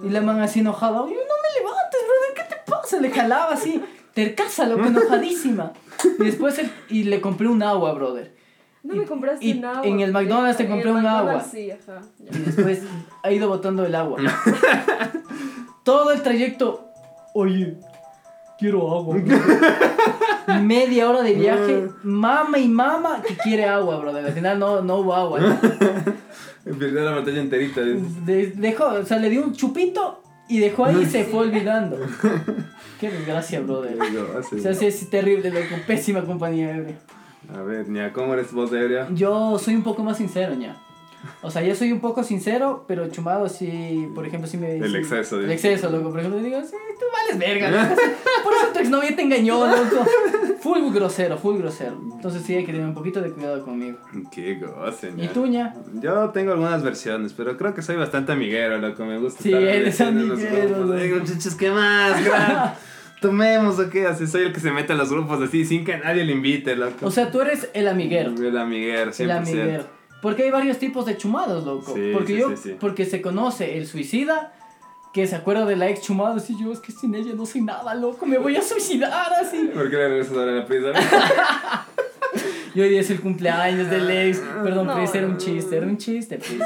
Y 0.04 0.10
la 0.10 0.22
man 0.22 0.42
así 0.42 0.60
enojada, 0.62 0.98
yo 0.98 1.04
no 1.06 1.08
me 1.12 1.60
levantes, 1.60 2.00
brother, 2.08 2.34
¿qué 2.36 2.56
te 2.56 2.72
pasa? 2.72 3.00
Le 3.00 3.10
jalaba 3.12 3.54
así, 3.54 3.82
tercaza, 4.14 4.66
loco, 4.66 4.86
enojadísima. 4.88 5.72
Y 6.20 6.24
después 6.24 6.58
él- 6.60 6.72
y 6.90 7.04
le 7.04 7.22
compré 7.22 7.48
un 7.48 7.62
agua, 7.64 7.94
brother. 7.94 8.36
No 8.84 8.96
me 8.96 9.06
compraste 9.06 9.46
y 9.46 9.58
un 9.58 9.66
agua. 9.66 9.86
en 9.86 10.00
el 10.00 10.12
McDonald's 10.12 10.58
te 10.58 10.68
compré 10.68 10.90
el 10.90 10.96
un 10.98 11.04
McDonald's 11.04 11.30
agua. 11.32 11.44
Sí, 11.52 11.72
ajá. 11.72 12.02
ya. 12.20 12.38
Y 12.38 12.42
después 12.42 12.82
ha 13.24 13.32
ido 13.32 13.50
botando 13.50 13.86
el 13.86 13.94
agua. 13.96 14.20
Todo 15.84 16.12
el 16.12 16.22
trayecto, 16.22 16.90
oye, 17.34 17.78
quiero 18.60 18.92
agua. 18.94 19.18
brother". 20.48 20.64
Media 20.64 21.10
hora 21.10 21.22
de 21.22 21.34
viaje, 21.34 21.88
mama 22.04 22.58
y 22.58 22.68
mama 22.68 23.22
que 23.28 23.36
quiere 23.38 23.66
agua, 23.66 24.00
brother. 24.00 24.26
Al 24.26 24.34
final 24.34 24.58
no, 24.60 24.82
no 24.82 24.98
hubo 24.98 25.14
agua. 25.14 25.40
¿no? 25.40 25.60
Perdió 26.80 27.02
la 27.04 27.12
batalla 27.12 27.40
enterita. 27.40 27.82
De- 27.82 28.52
dejó, 28.56 28.86
o 28.88 29.06
sea, 29.06 29.18
le 29.20 29.30
dio 29.30 29.44
un 29.44 29.54
chupito 29.54 30.22
y 30.50 30.60
dejó 30.60 30.86
ahí 30.86 31.02
y 31.04 31.06
se 31.06 31.24
fue 31.26 31.42
olvidando. 31.42 31.98
Qué 33.00 33.10
desgracia, 33.12 33.60
brother. 33.62 33.98
O 34.02 34.60
sea, 34.60 34.74
sí, 34.74 34.86
es 34.88 35.10
terrible, 35.10 35.50
loco. 35.52 35.76
Pésima 35.86 36.24
compañía, 36.24 36.76
ebria. 36.76 36.98
A 37.54 37.62
ver, 37.62 37.88
ña, 37.88 38.12
¿cómo 38.12 38.34
eres 38.34 38.52
vos, 38.52 38.74
ebria? 38.74 39.08
Yo 39.12 39.58
soy 39.60 39.76
un 39.76 39.84
poco 39.84 40.04
más 40.04 40.18
sincero, 40.18 40.54
ya. 40.56 40.76
O 41.42 41.52
sea, 41.52 41.62
yo 41.64 41.76
soy 41.76 41.92
un 41.92 42.00
poco 42.00 42.24
sincero, 42.24 42.86
pero 42.88 43.10
chumado 43.10 43.50
sí, 43.50 44.08
por 44.14 44.26
ejemplo, 44.26 44.48
sí 44.48 44.58
me... 44.58 44.78
El 44.78 44.92
sí- 44.92 44.98
exceso, 44.98 45.40
El 45.40 45.52
exceso, 45.52 45.90
loco. 45.90 46.10
Por 46.12 46.20
ejemplo, 46.20 46.42
digo, 46.42 46.62
sí, 46.64 46.76
tú 47.00 47.06
vales 47.12 47.38
verga, 47.40 47.70
loco. 47.72 48.02
Por 48.44 48.54
eso 48.54 48.68
tu 48.74 48.80
exnovia 48.80 49.16
te 49.16 49.22
engañó, 49.24 49.66
loco. 49.68 50.06
Full 50.62 50.94
grosero, 50.94 51.38
full 51.38 51.58
grosero. 51.58 52.00
Entonces 52.16 52.44
sí 52.44 52.56
hay 52.56 52.66
que 52.66 52.72
tener 52.72 52.88
un 52.88 52.94
poquito 52.94 53.22
de 53.22 53.32
cuidado 53.32 53.64
conmigo. 53.64 53.98
Qué 54.32 54.56
goce. 54.56 55.12
¿Y 55.18 55.28
tú, 55.28 55.48
ña? 55.48 55.74
Yo 56.02 56.30
tengo 56.30 56.52
algunas 56.52 56.84
versiones, 56.84 57.34
pero 57.34 57.58
creo 57.58 57.74
que 57.74 57.82
soy 57.82 57.96
bastante 57.96 58.32
amiguero, 58.32 58.78
loco. 58.78 59.06
Me 59.06 59.18
gusta 59.18 59.42
Sí, 59.44 59.54
eres 59.54 60.00
amiguero. 60.02 60.94
Ay, 60.94 61.10
muchachos, 61.14 61.56
¿qué 61.56 61.72
más? 61.72 62.24
Gran? 62.24 62.74
Tomemos 63.22 63.80
o 63.80 63.90
qué, 63.90 64.06
así 64.06 64.28
soy 64.28 64.44
el 64.44 64.54
que 64.54 64.60
se 64.60 64.70
mete 64.72 64.94
a 64.94 64.96
los 64.96 65.10
grupos 65.12 65.42
así 65.42 65.66
sin 65.66 65.84
que 65.84 65.98
nadie 65.98 66.24
le 66.24 66.34
invite, 66.34 66.76
loco. 66.76 67.08
O 67.08 67.12
sea, 67.12 67.32
tú 67.32 67.42
eres 67.42 67.68
el 67.74 67.88
amiguero. 67.88 68.30
el 68.32 68.56
amiguero, 68.58 69.12
100%. 69.12 69.20
El 69.22 69.32
amiguero. 69.32 69.97
Porque 70.22 70.44
hay 70.44 70.52
varios 70.52 70.78
tipos 70.80 71.06
de 71.06 71.16
chumados, 71.18 71.64
loco. 71.66 71.94
Sí, 71.96 72.12
porque 72.14 72.34
sí, 72.34 72.40
yo, 72.40 72.58
sí, 72.58 72.76
porque 72.80 73.06
se 73.06 73.22
conoce 73.22 73.78
el 73.78 73.88
suicida, 73.88 74.54
que 75.14 75.26
se 75.28 75.36
acuerda 75.36 75.66
de 75.66 75.76
la 75.76 75.90
ex 75.90 76.02
chumada, 76.02 76.36
así 76.36 76.56
yo, 76.60 76.72
es 76.72 76.80
que 76.80 76.92
sin 76.92 77.14
ella 77.16 77.34
no 77.36 77.46
soy 77.46 77.62
nada, 77.62 77.94
loco, 77.96 78.26
me 78.26 78.38
voy 78.38 78.56
a 78.56 78.62
suicidar 78.62 79.32
así. 79.42 79.70
¿Por 79.74 79.90
qué 79.90 79.96
le 79.96 80.08
regresas 80.10 80.38
a 80.38 80.46
la 80.46 80.66
prisa? 80.66 80.92
Y 82.76 82.82
hoy 82.82 82.90
día 82.90 83.00
es 83.02 83.10
el 83.10 83.22
cumpleaños 83.22 83.90
del 83.90 84.08
ex. 84.12 84.38
Perdón, 84.64 84.86
No, 84.88 84.96
Pris, 84.96 85.16
era 85.16 85.26
un 85.26 85.38
chiste, 85.38 85.78
era 85.78 85.88
un 85.88 85.98
chiste, 85.98 86.38
Pris. 86.38 86.60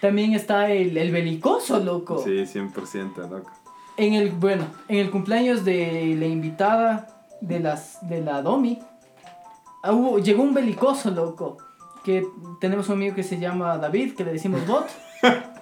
También 0.00 0.32
está 0.34 0.72
el, 0.72 0.96
el 0.96 1.12
belicoso, 1.12 1.78
loco. 1.78 2.20
Sí, 2.24 2.30
100%, 2.30 3.28
loco. 3.30 3.50
En 3.96 4.14
el, 4.14 4.30
bueno, 4.30 4.64
en 4.88 4.98
el 4.98 5.10
cumpleaños 5.10 5.64
de 5.64 6.16
la 6.18 6.26
invitada 6.26 7.22
de, 7.40 7.60
las, 7.60 7.98
de 8.08 8.22
la 8.22 8.42
Domi, 8.42 8.80
ah, 9.84 9.92
hubo- 9.92 10.18
llegó 10.18 10.42
un 10.42 10.52
belicoso, 10.54 11.10
loco. 11.12 11.58
Que 12.04 12.26
tenemos 12.60 12.88
un 12.88 12.94
amigo 12.96 13.14
que 13.14 13.22
se 13.22 13.38
llama 13.38 13.76
David, 13.78 14.14
que 14.14 14.24
le 14.24 14.32
decimos 14.32 14.66
bot. 14.66 14.86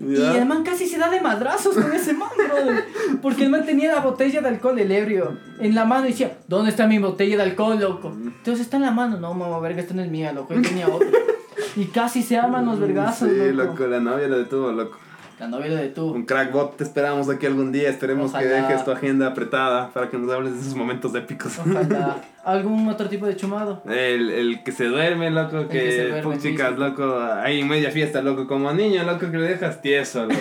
Y 0.00 0.14
el 0.14 0.46
man 0.46 0.62
casi 0.64 0.86
se 0.86 0.98
da 0.98 1.08
de 1.10 1.20
madrazos 1.20 1.74
con 1.74 1.92
ese 1.92 2.12
man, 2.12 2.28
brother. 2.36 2.84
Porque 3.20 3.44
el 3.44 3.50
man 3.50 3.64
tenía 3.64 3.92
la 3.94 4.00
botella 4.00 4.40
de 4.40 4.48
alcohol, 4.48 4.78
el 4.78 4.92
ebrio, 4.92 5.38
en 5.58 5.74
la 5.74 5.84
mano 5.86 6.06
y 6.06 6.10
decía, 6.10 6.38
¿dónde 6.46 6.70
está 6.70 6.86
mi 6.86 6.98
botella 6.98 7.36
de 7.36 7.42
alcohol, 7.42 7.78
loco? 7.80 8.12
Entonces 8.14 8.60
está 8.60 8.76
en 8.76 8.82
la 8.84 8.90
mano, 8.90 9.18
no, 9.18 9.34
mamá, 9.34 9.58
verga, 9.60 9.80
esta 9.80 9.94
no 9.94 10.02
es 10.02 10.10
mía, 10.10 10.32
loco, 10.32 10.54
él 10.54 10.62
tenía 10.62 10.88
otra. 10.88 11.08
Y 11.74 11.86
casi 11.86 12.22
se 12.22 12.36
arman 12.36 12.66
los 12.66 12.78
vergazos, 12.78 13.28
Sí, 13.30 13.36
loco. 13.52 13.70
loco, 13.72 13.86
la 13.86 13.98
novia 14.00 14.28
lo 14.28 14.38
detuvo, 14.38 14.70
loco. 14.72 14.98
La 15.40 15.48
novia 15.48 15.68
lo 15.68 15.76
detuvo. 15.76 16.12
Un 16.12 16.24
crackbot, 16.26 16.76
te 16.76 16.84
esperamos 16.84 17.28
aquí 17.28 17.46
algún 17.46 17.70
día. 17.72 17.88
Esperemos 17.88 18.32
que 18.32 18.38
Ojalá. 18.38 18.68
dejes 18.68 18.84
tu 18.84 18.90
agenda 18.90 19.28
apretada 19.28 19.90
para 19.90 20.10
que 20.10 20.18
nos 20.18 20.32
hables 20.32 20.54
de 20.54 20.60
esos 20.60 20.74
momentos 20.74 21.14
épicos. 21.14 21.58
Ojalá. 21.58 22.16
¿Algún 22.48 22.88
otro 22.88 23.08
tipo 23.08 23.26
de 23.26 23.36
chumado? 23.36 23.82
El, 23.86 24.30
el 24.30 24.62
que 24.64 24.72
se 24.72 24.86
duerme, 24.86 25.30
loco, 25.30 25.68
que 25.68 25.78
que, 25.80 26.08
duerme, 26.08 26.38
chicas, 26.38 26.70
sí. 26.74 26.80
loco, 26.80 27.18
ahí 27.20 27.60
en 27.60 27.68
media 27.68 27.90
fiesta, 27.90 28.22
loco, 28.22 28.46
como 28.46 28.72
niño, 28.72 29.04
loco, 29.04 29.30
que 29.30 29.36
le 29.36 29.48
dejas 29.48 29.82
tieso, 29.82 30.24
loco. 30.24 30.40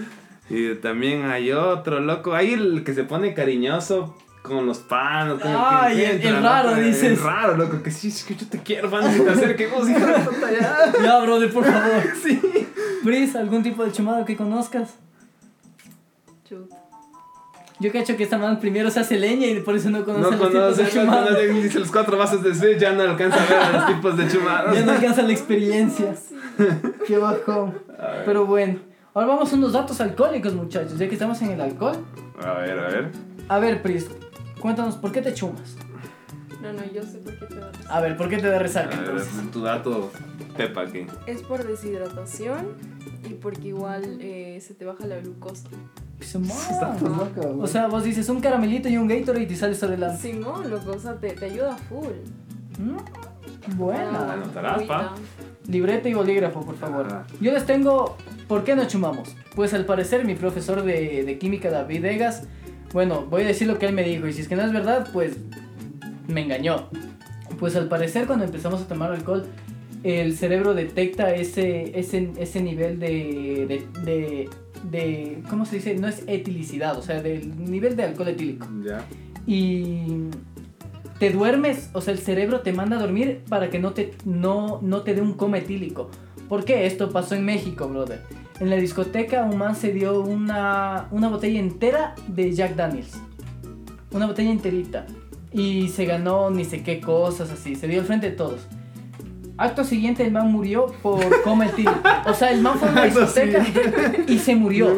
y 0.50 0.74
también 0.76 1.26
hay 1.26 1.52
otro, 1.52 2.00
loco, 2.00 2.34
hay 2.34 2.54
el 2.54 2.84
que 2.84 2.94
se 2.94 3.04
pone 3.04 3.34
cariñoso 3.34 4.16
con 4.40 4.64
los 4.66 4.78
panos, 4.78 5.40
Ay, 5.44 6.18
que 6.20 6.28
el- 6.28 6.42
raro, 6.42 6.70
loco, 6.70 6.80
dices. 6.80 7.04
El 7.04 7.16
raro, 7.22 7.56
loco, 7.56 7.82
que 7.82 7.90
sí, 7.90 8.08
es 8.08 8.24
que 8.24 8.34
yo 8.34 8.46
te 8.48 8.58
quiero, 8.58 8.88
fan, 8.88 9.12
que 9.12 9.20
te 9.20 9.30
acerquemos, 9.30 9.88
hija 9.90 10.06
de 10.06 10.18
puta, 10.24 10.50
ya. 10.52 10.92
Ya, 11.04 11.18
brother, 11.20 11.52
por 11.52 11.64
favor. 11.64 12.02
Sí. 12.22 12.40
Pris, 13.04 13.36
¿algún 13.36 13.62
tipo 13.62 13.84
de 13.84 13.92
chumado 13.92 14.24
que 14.24 14.36
conozcas? 14.36 14.94
Chuta. 16.48 16.81
Yo 17.82 17.90
cacho 17.90 18.16
que 18.16 18.22
esta 18.22 18.38
man 18.38 18.60
primero 18.60 18.92
se 18.92 19.00
hace 19.00 19.18
leña 19.18 19.48
y 19.48 19.58
por 19.58 19.74
eso 19.74 19.90
no 19.90 20.04
conoce 20.04 20.22
No 20.22 20.30
los 20.30 20.50
tipos 20.52 20.76
de 20.76 20.84
conoce, 20.84 21.04
no 21.04 21.12
conoce, 21.12 21.48
dice 21.48 21.78
los 21.80 21.90
cuatro 21.90 22.16
vasos 22.16 22.40
de 22.40 22.54
Switch, 22.54 22.78
ya 22.78 22.92
no 22.92 23.02
alcanza 23.02 23.42
a 23.42 23.46
ver 23.46 23.58
a 23.58 23.72
los 23.72 23.86
tipos 23.88 24.16
de 24.16 24.28
chumados. 24.28 24.72
Ya 24.72 24.84
no 24.86 24.92
alcanza 24.92 25.22
la 25.22 25.32
experiencia. 25.32 26.14
Qué 27.08 27.18
bajón. 27.18 27.74
Pero 28.24 28.46
bueno, 28.46 28.78
ahora 29.14 29.26
vamos 29.26 29.52
a 29.52 29.56
unos 29.56 29.72
datos 29.72 30.00
alcohólicos, 30.00 30.54
muchachos, 30.54 30.96
ya 30.96 31.08
que 31.08 31.14
estamos 31.14 31.42
en 31.42 31.50
el 31.50 31.60
alcohol. 31.60 31.96
A 32.40 32.52
ver, 32.52 32.78
a 32.78 32.86
ver. 32.86 33.10
A 33.48 33.58
ver, 33.58 33.82
Pris, 33.82 34.06
cuéntanos, 34.60 34.94
¿por 34.94 35.10
qué 35.10 35.20
te 35.20 35.34
chumas? 35.34 35.76
No, 36.60 36.72
no, 36.72 36.84
yo 36.94 37.02
sé 37.02 37.18
por 37.18 37.36
qué 37.36 37.46
te 37.46 37.56
da 37.56 37.72
A 37.88 38.00
ver, 38.00 38.16
¿por 38.16 38.28
qué 38.28 38.36
te 38.36 38.46
da 38.46 38.60
resaca 38.60 38.96
A 38.96 39.00
ver, 39.00 39.10
entonces? 39.10 39.50
tu 39.50 39.62
dato, 39.62 40.12
Pepa, 40.56 40.82
aquí. 40.82 41.06
Es 41.26 41.42
por 41.42 41.66
deshidratación 41.66 42.76
y 43.28 43.34
porque 43.34 43.68
igual 43.68 44.18
eh, 44.20 44.58
se 44.60 44.74
te 44.74 44.84
baja 44.84 45.06
la 45.06 45.18
glucosa. 45.18 45.68
Pues, 46.18 46.34
man. 46.36 47.58
O 47.60 47.66
sea, 47.66 47.88
vos 47.88 48.04
dices 48.04 48.28
un 48.28 48.40
caramelito 48.40 48.88
y 48.88 48.96
un 48.96 49.08
Gatorade 49.08 49.44
y 49.50 49.56
sales 49.56 49.82
adelante. 49.82 50.32
Simón, 50.32 50.70
loco, 50.70 50.92
o 50.92 50.98
sea, 50.98 51.14
te, 51.14 51.30
te 51.32 51.46
ayuda 51.46 51.76
full. 51.76 52.06
Mm, 52.78 53.76
Buena. 53.76 54.32
anotarás, 54.32 54.82
pa. 54.84 54.98
agüita. 55.00 55.14
Libreta 55.68 56.08
y 56.08 56.14
bolígrafo, 56.14 56.60
por 56.60 56.76
favor. 56.76 57.06
Ajá. 57.06 57.26
Yo 57.40 57.52
les 57.52 57.64
tengo. 57.66 58.16
¿Por 58.48 58.64
qué 58.64 58.74
no 58.76 58.86
chumamos? 58.86 59.34
Pues 59.54 59.72
al 59.74 59.84
parecer, 59.84 60.24
mi 60.24 60.34
profesor 60.34 60.82
de, 60.82 61.24
de 61.24 61.38
química, 61.38 61.70
David 61.70 62.04
Egas, 62.04 62.42
bueno, 62.92 63.24
voy 63.28 63.42
a 63.42 63.46
decir 63.46 63.66
lo 63.68 63.78
que 63.78 63.86
él 63.86 63.94
me 63.94 64.02
dijo. 64.02 64.26
Y 64.26 64.32
si 64.32 64.42
es 64.42 64.48
que 64.48 64.56
no 64.56 64.62
es 64.62 64.72
verdad, 64.72 65.08
pues 65.12 65.36
me 66.28 66.42
engañó. 66.42 66.88
Pues 67.58 67.76
al 67.76 67.88
parecer, 67.88 68.26
cuando 68.26 68.44
empezamos 68.44 68.82
a 68.82 68.88
tomar 68.88 69.12
alcohol, 69.12 69.46
el 70.04 70.36
cerebro 70.36 70.74
detecta 70.74 71.34
ese, 71.34 71.98
ese, 71.98 72.30
ese 72.38 72.60
nivel 72.62 72.98
de, 72.98 73.66
de, 73.68 74.00
de, 74.04 74.48
de- 74.90 75.42
¿Cómo 75.48 75.64
se 75.64 75.76
dice? 75.76 75.94
No 75.94 76.08
es 76.08 76.24
etilicidad, 76.26 76.98
o 76.98 77.02
sea, 77.02 77.22
del 77.22 77.64
nivel 77.70 77.94
de 77.96 78.04
alcohol 78.04 78.28
etílico 78.28 78.66
Ya. 78.84 79.04
y 79.46 80.24
te 81.18 81.30
duermes, 81.30 81.90
o 81.92 82.00
sea, 82.00 82.12
el 82.14 82.18
cerebro 82.18 82.60
te 82.60 82.72
manda 82.72 82.96
a 82.96 83.00
dormir 83.00 83.42
para 83.48 83.70
que 83.70 83.78
no 83.78 83.92
te, 83.92 84.12
no, 84.24 84.80
no 84.82 85.02
te 85.02 85.14
dé 85.14 85.20
un 85.20 85.34
coma 85.34 85.58
etílico. 85.58 86.10
¿Por 86.48 86.64
qué? 86.64 86.84
Esto 86.86 87.10
pasó 87.10 87.34
en 87.36 87.44
México, 87.44 87.88
brother. 87.88 88.22
En 88.60 88.70
la 88.70 88.76
discoteca 88.76 89.44
un 89.44 89.56
man 89.56 89.76
se 89.76 89.92
dio 89.92 90.20
una, 90.20 91.06
una 91.12 91.28
botella 91.28 91.60
entera 91.60 92.14
de 92.26 92.52
Jack 92.52 92.74
Daniels. 92.74 93.12
Una 94.12 94.26
botella 94.26 94.50
enterita. 94.50 95.06
Y 95.52 95.88
se 95.88 96.04
ganó 96.06 96.50
ni 96.50 96.64
sé 96.64 96.82
qué 96.82 97.00
cosas 97.00 97.50
así. 97.50 97.74
Se 97.76 97.86
dio 97.88 98.00
al 98.00 98.06
frente 98.06 98.30
de 98.30 98.36
todos. 98.36 98.66
Acto 99.62 99.84
siguiente 99.84 100.24
el 100.24 100.32
man 100.32 100.50
murió 100.50 100.86
por 101.02 101.20
coma 101.42 101.66
etílico. 101.66 101.92
O 102.26 102.34
sea, 102.34 102.50
el 102.52 102.60
man 102.62 102.78
fue 102.78 102.88
a 102.88 102.92
una 102.92 103.04
discoteca 103.04 103.64
y 104.28 104.38
se 104.38 104.54
murió. 104.54 104.94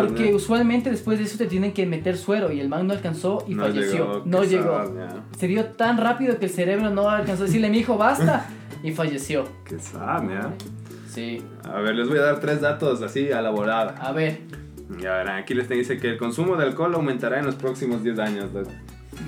Porque 0.00 0.34
usualmente 0.34 0.90
después 0.90 1.18
de 1.18 1.24
eso 1.24 1.38
te 1.38 1.46
tienen 1.46 1.72
que 1.72 1.86
meter 1.86 2.16
suero 2.16 2.50
y 2.52 2.60
el 2.60 2.68
man 2.68 2.86
no 2.86 2.92
alcanzó 2.92 3.44
y 3.46 3.54
No 3.54 3.62
falleció. 3.64 3.92
llegó, 4.12 4.22
no 4.24 4.44
llegó. 4.44 4.82
sad, 4.84 4.94
ya. 4.96 5.24
Se 5.38 5.46
dio 5.46 5.64
tan 5.66 5.98
rápido 5.98 6.38
que 6.38 6.46
el 6.46 6.50
cerebro 6.52 6.90
no 6.90 7.08
alcanzó 7.08 7.44
a 7.44 7.46
decirle, 7.46 7.70
mi 7.70 7.78
hijo, 7.78 7.96
basta. 7.96 8.46
Y 8.82 8.90
falleció. 8.92 9.44
Qué 9.64 9.78
sad, 9.78 10.28
¿ya? 10.28 10.50
Sí. 11.08 11.42
A 11.64 11.78
ver, 11.80 11.94
les 11.94 12.08
voy 12.08 12.18
a 12.18 12.22
dar 12.22 12.40
tres 12.40 12.60
datos 12.60 13.00
así 13.02 13.30
a 13.30 13.40
la 13.42 13.50
volada. 13.50 13.94
A 14.00 14.10
ver, 14.12 14.40
Y 15.00 15.06
a 15.06 15.12
ver, 15.18 15.30
aquí 15.30 15.54
les 15.54 15.68
dice 15.68 15.98
que 15.98 16.08
el 16.10 16.18
consumo 16.18 16.56
de 16.56 16.64
alcohol 16.64 16.94
aumentará 16.94 17.38
en 17.38 17.46
los 17.46 17.54
próximos 17.54 18.02
10 18.02 18.18
años, 18.18 18.50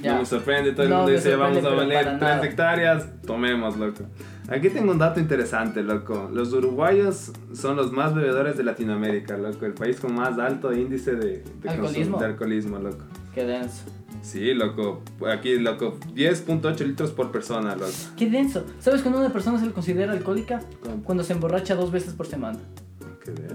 ya. 0.03 0.13
No 0.15 0.19
me 0.21 0.27
sorprende, 0.27 0.73
todo 0.73 0.83
el 0.83 0.89
No 0.91 0.97
mundo 0.99 1.13
dice, 1.13 1.37
vamos 1.37 1.65
a 1.65 1.69
valer 1.69 2.05
para 2.05 2.19
3 2.19 2.21
nada. 2.21 2.45
hectáreas, 2.47 3.07
tomemos, 3.27 3.77
loco. 3.77 4.03
Aquí 4.49 4.69
tengo 4.69 4.93
un 4.93 4.99
dato 4.99 5.21
interesante, 5.21 5.83
loco. 5.83 6.29
Los 6.33 6.53
uruguayos 6.53 7.33
son 7.55 7.77
los 7.77 7.93
más 7.93 8.15
bebedores 8.15 8.57
de 8.59 8.65
Latinoamérica, 8.65 9.39
loco. 9.39 9.65
El 9.65 9.73
país 9.73 9.99
con 9.99 10.15
más 10.15 10.39
alto 10.39 10.73
índice 10.73 11.15
de, 11.15 11.43
de 11.63 11.69
¿Alcoholismo? 11.69 12.19
de 12.19 12.27
alcoholismo, 12.27 12.79
loco. 12.79 13.05
Qué 13.35 13.45
denso. 13.45 13.85
Sí, 14.21 14.53
loco. 14.55 15.03
Aquí, 15.31 15.59
loco, 15.59 15.99
10.8 16.15 16.79
litros 16.87 17.11
por 17.11 17.31
persona, 17.33 17.75
loco. 17.75 17.93
Qué 18.17 18.29
denso. 18.29 18.65
¿Sabes 18.81 19.01
cuando 19.03 19.21
una 19.21 19.33
persona 19.33 19.59
se 19.59 19.67
le 19.67 19.73
considera 19.73 20.13
alcohólica? 20.13 20.61
Cuando 21.05 21.25
se 21.25 21.33
emborracha 21.33 21.75
dos 21.75 21.91
veces 21.91 22.13
por 22.13 22.27
semana. 22.27 22.59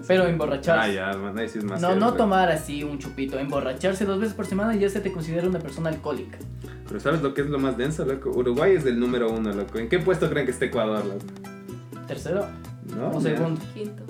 Pero 0.08 0.28
emborracharse. 0.28 1.00
Ah, 1.00 1.14
ya, 1.14 1.48
sí 1.48 1.60
es 1.60 1.64
más 1.64 1.82
No, 1.82 1.96
no 1.96 2.14
tomar 2.14 2.50
así 2.50 2.84
un 2.84 3.00
chupito. 3.00 3.38
Emborracharse 3.38 4.06
dos 4.06 4.20
veces 4.20 4.34
por 4.34 4.46
semana 4.46 4.76
y 4.76 4.80
ya 4.80 4.90
se 4.90 5.00
te 5.02 5.12
considera 5.12 5.48
una 5.48 5.60
persona 5.60 5.90
alcohólica. 5.90 6.38
Pero 6.88 7.00
¿sabes 7.00 7.22
lo 7.22 7.34
que 7.34 7.42
es 7.42 7.48
lo 7.48 7.60
más 7.60 7.78
denso, 7.78 8.06
loco? 8.06 8.32
Uruguay 8.32 8.76
es 8.76 8.86
el 8.86 9.00
número 9.00 9.32
uno, 9.32 9.54
loco. 9.54 9.78
¿En 9.78 9.90
qué 9.90 10.00
puesto 10.00 10.30
creen 10.30 10.46
que 10.46 10.52
está 10.52 10.66
Ecuador, 10.66 11.06
loco? 11.06 11.26
Tercero 12.08 12.48
¿No? 12.98 13.12
o 13.12 13.22
segundo. 13.22 13.62
Quinto. 13.74 14.04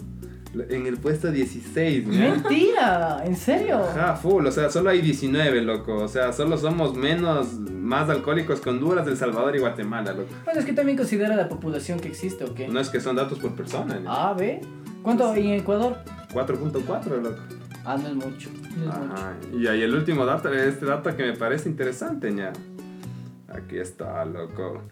En 0.70 0.88
el 0.88 0.97
puesto 0.97 1.32
16, 1.32 2.07
¿no? 2.07 2.14
Mentira, 2.14 3.22
¿en 3.24 3.36
serio? 3.36 3.84
Ajá, 3.84 4.16
full, 4.16 4.47
o 4.47 4.51
sea, 4.51 4.72
solo 4.72 4.89
hay 4.89 4.99
19, 5.01 5.62
loco. 5.62 5.95
O 5.97 6.07
sea, 6.07 6.34
solo 6.34 6.57
somos 6.57 6.95
menos, 6.95 7.60
más 7.60 8.10
alcohólicos 8.10 8.60
que 8.60 8.70
Honduras, 8.72 9.05
El 9.07 9.16
Salvador 9.16 9.55
y 9.55 9.60
Guatemala, 9.60 10.14
loco. 10.14 10.30
Bueno, 10.45 10.60
es 10.60 10.66
que 10.66 10.74
también 10.74 10.97
considera 10.97 11.36
la 11.36 11.47
población 11.47 11.99
que 11.99 12.07
existe, 12.07 12.45
¿o 12.45 12.55
qué? 12.55 12.68
No 12.68 12.80
es 12.80 12.89
que 12.89 12.99
son 12.99 13.16
datos 13.16 13.38
por 13.38 13.51
persona, 13.51 13.99
¿no? 13.99 14.12
Ah, 14.12 14.34
¿ve? 14.34 14.62
¿Cuánto 15.02 15.32
hay 15.32 15.47
en 15.47 15.60
Ecuador? 15.60 15.97
4.4, 16.34 17.22
loco. 17.22 17.41
Ah, 17.86 17.97
no 17.97 18.08
es 18.10 18.16
mucho. 18.16 18.50
No 18.78 18.91
es 18.91 18.97
mucho. 18.97 19.14
Ajá. 19.14 19.34
Y 19.54 19.68
ahí 19.68 19.82
el 19.82 19.95
último 19.95 20.26
dato, 20.26 20.54
este 20.54 20.86
dato 20.86 21.16
que 21.16 21.24
me 21.24 21.34
parece 21.34 21.70
interesante, 21.70 22.32
ña. 22.32 22.52
Aquí 23.47 23.78
está, 23.78 24.24
loco. 24.26 24.84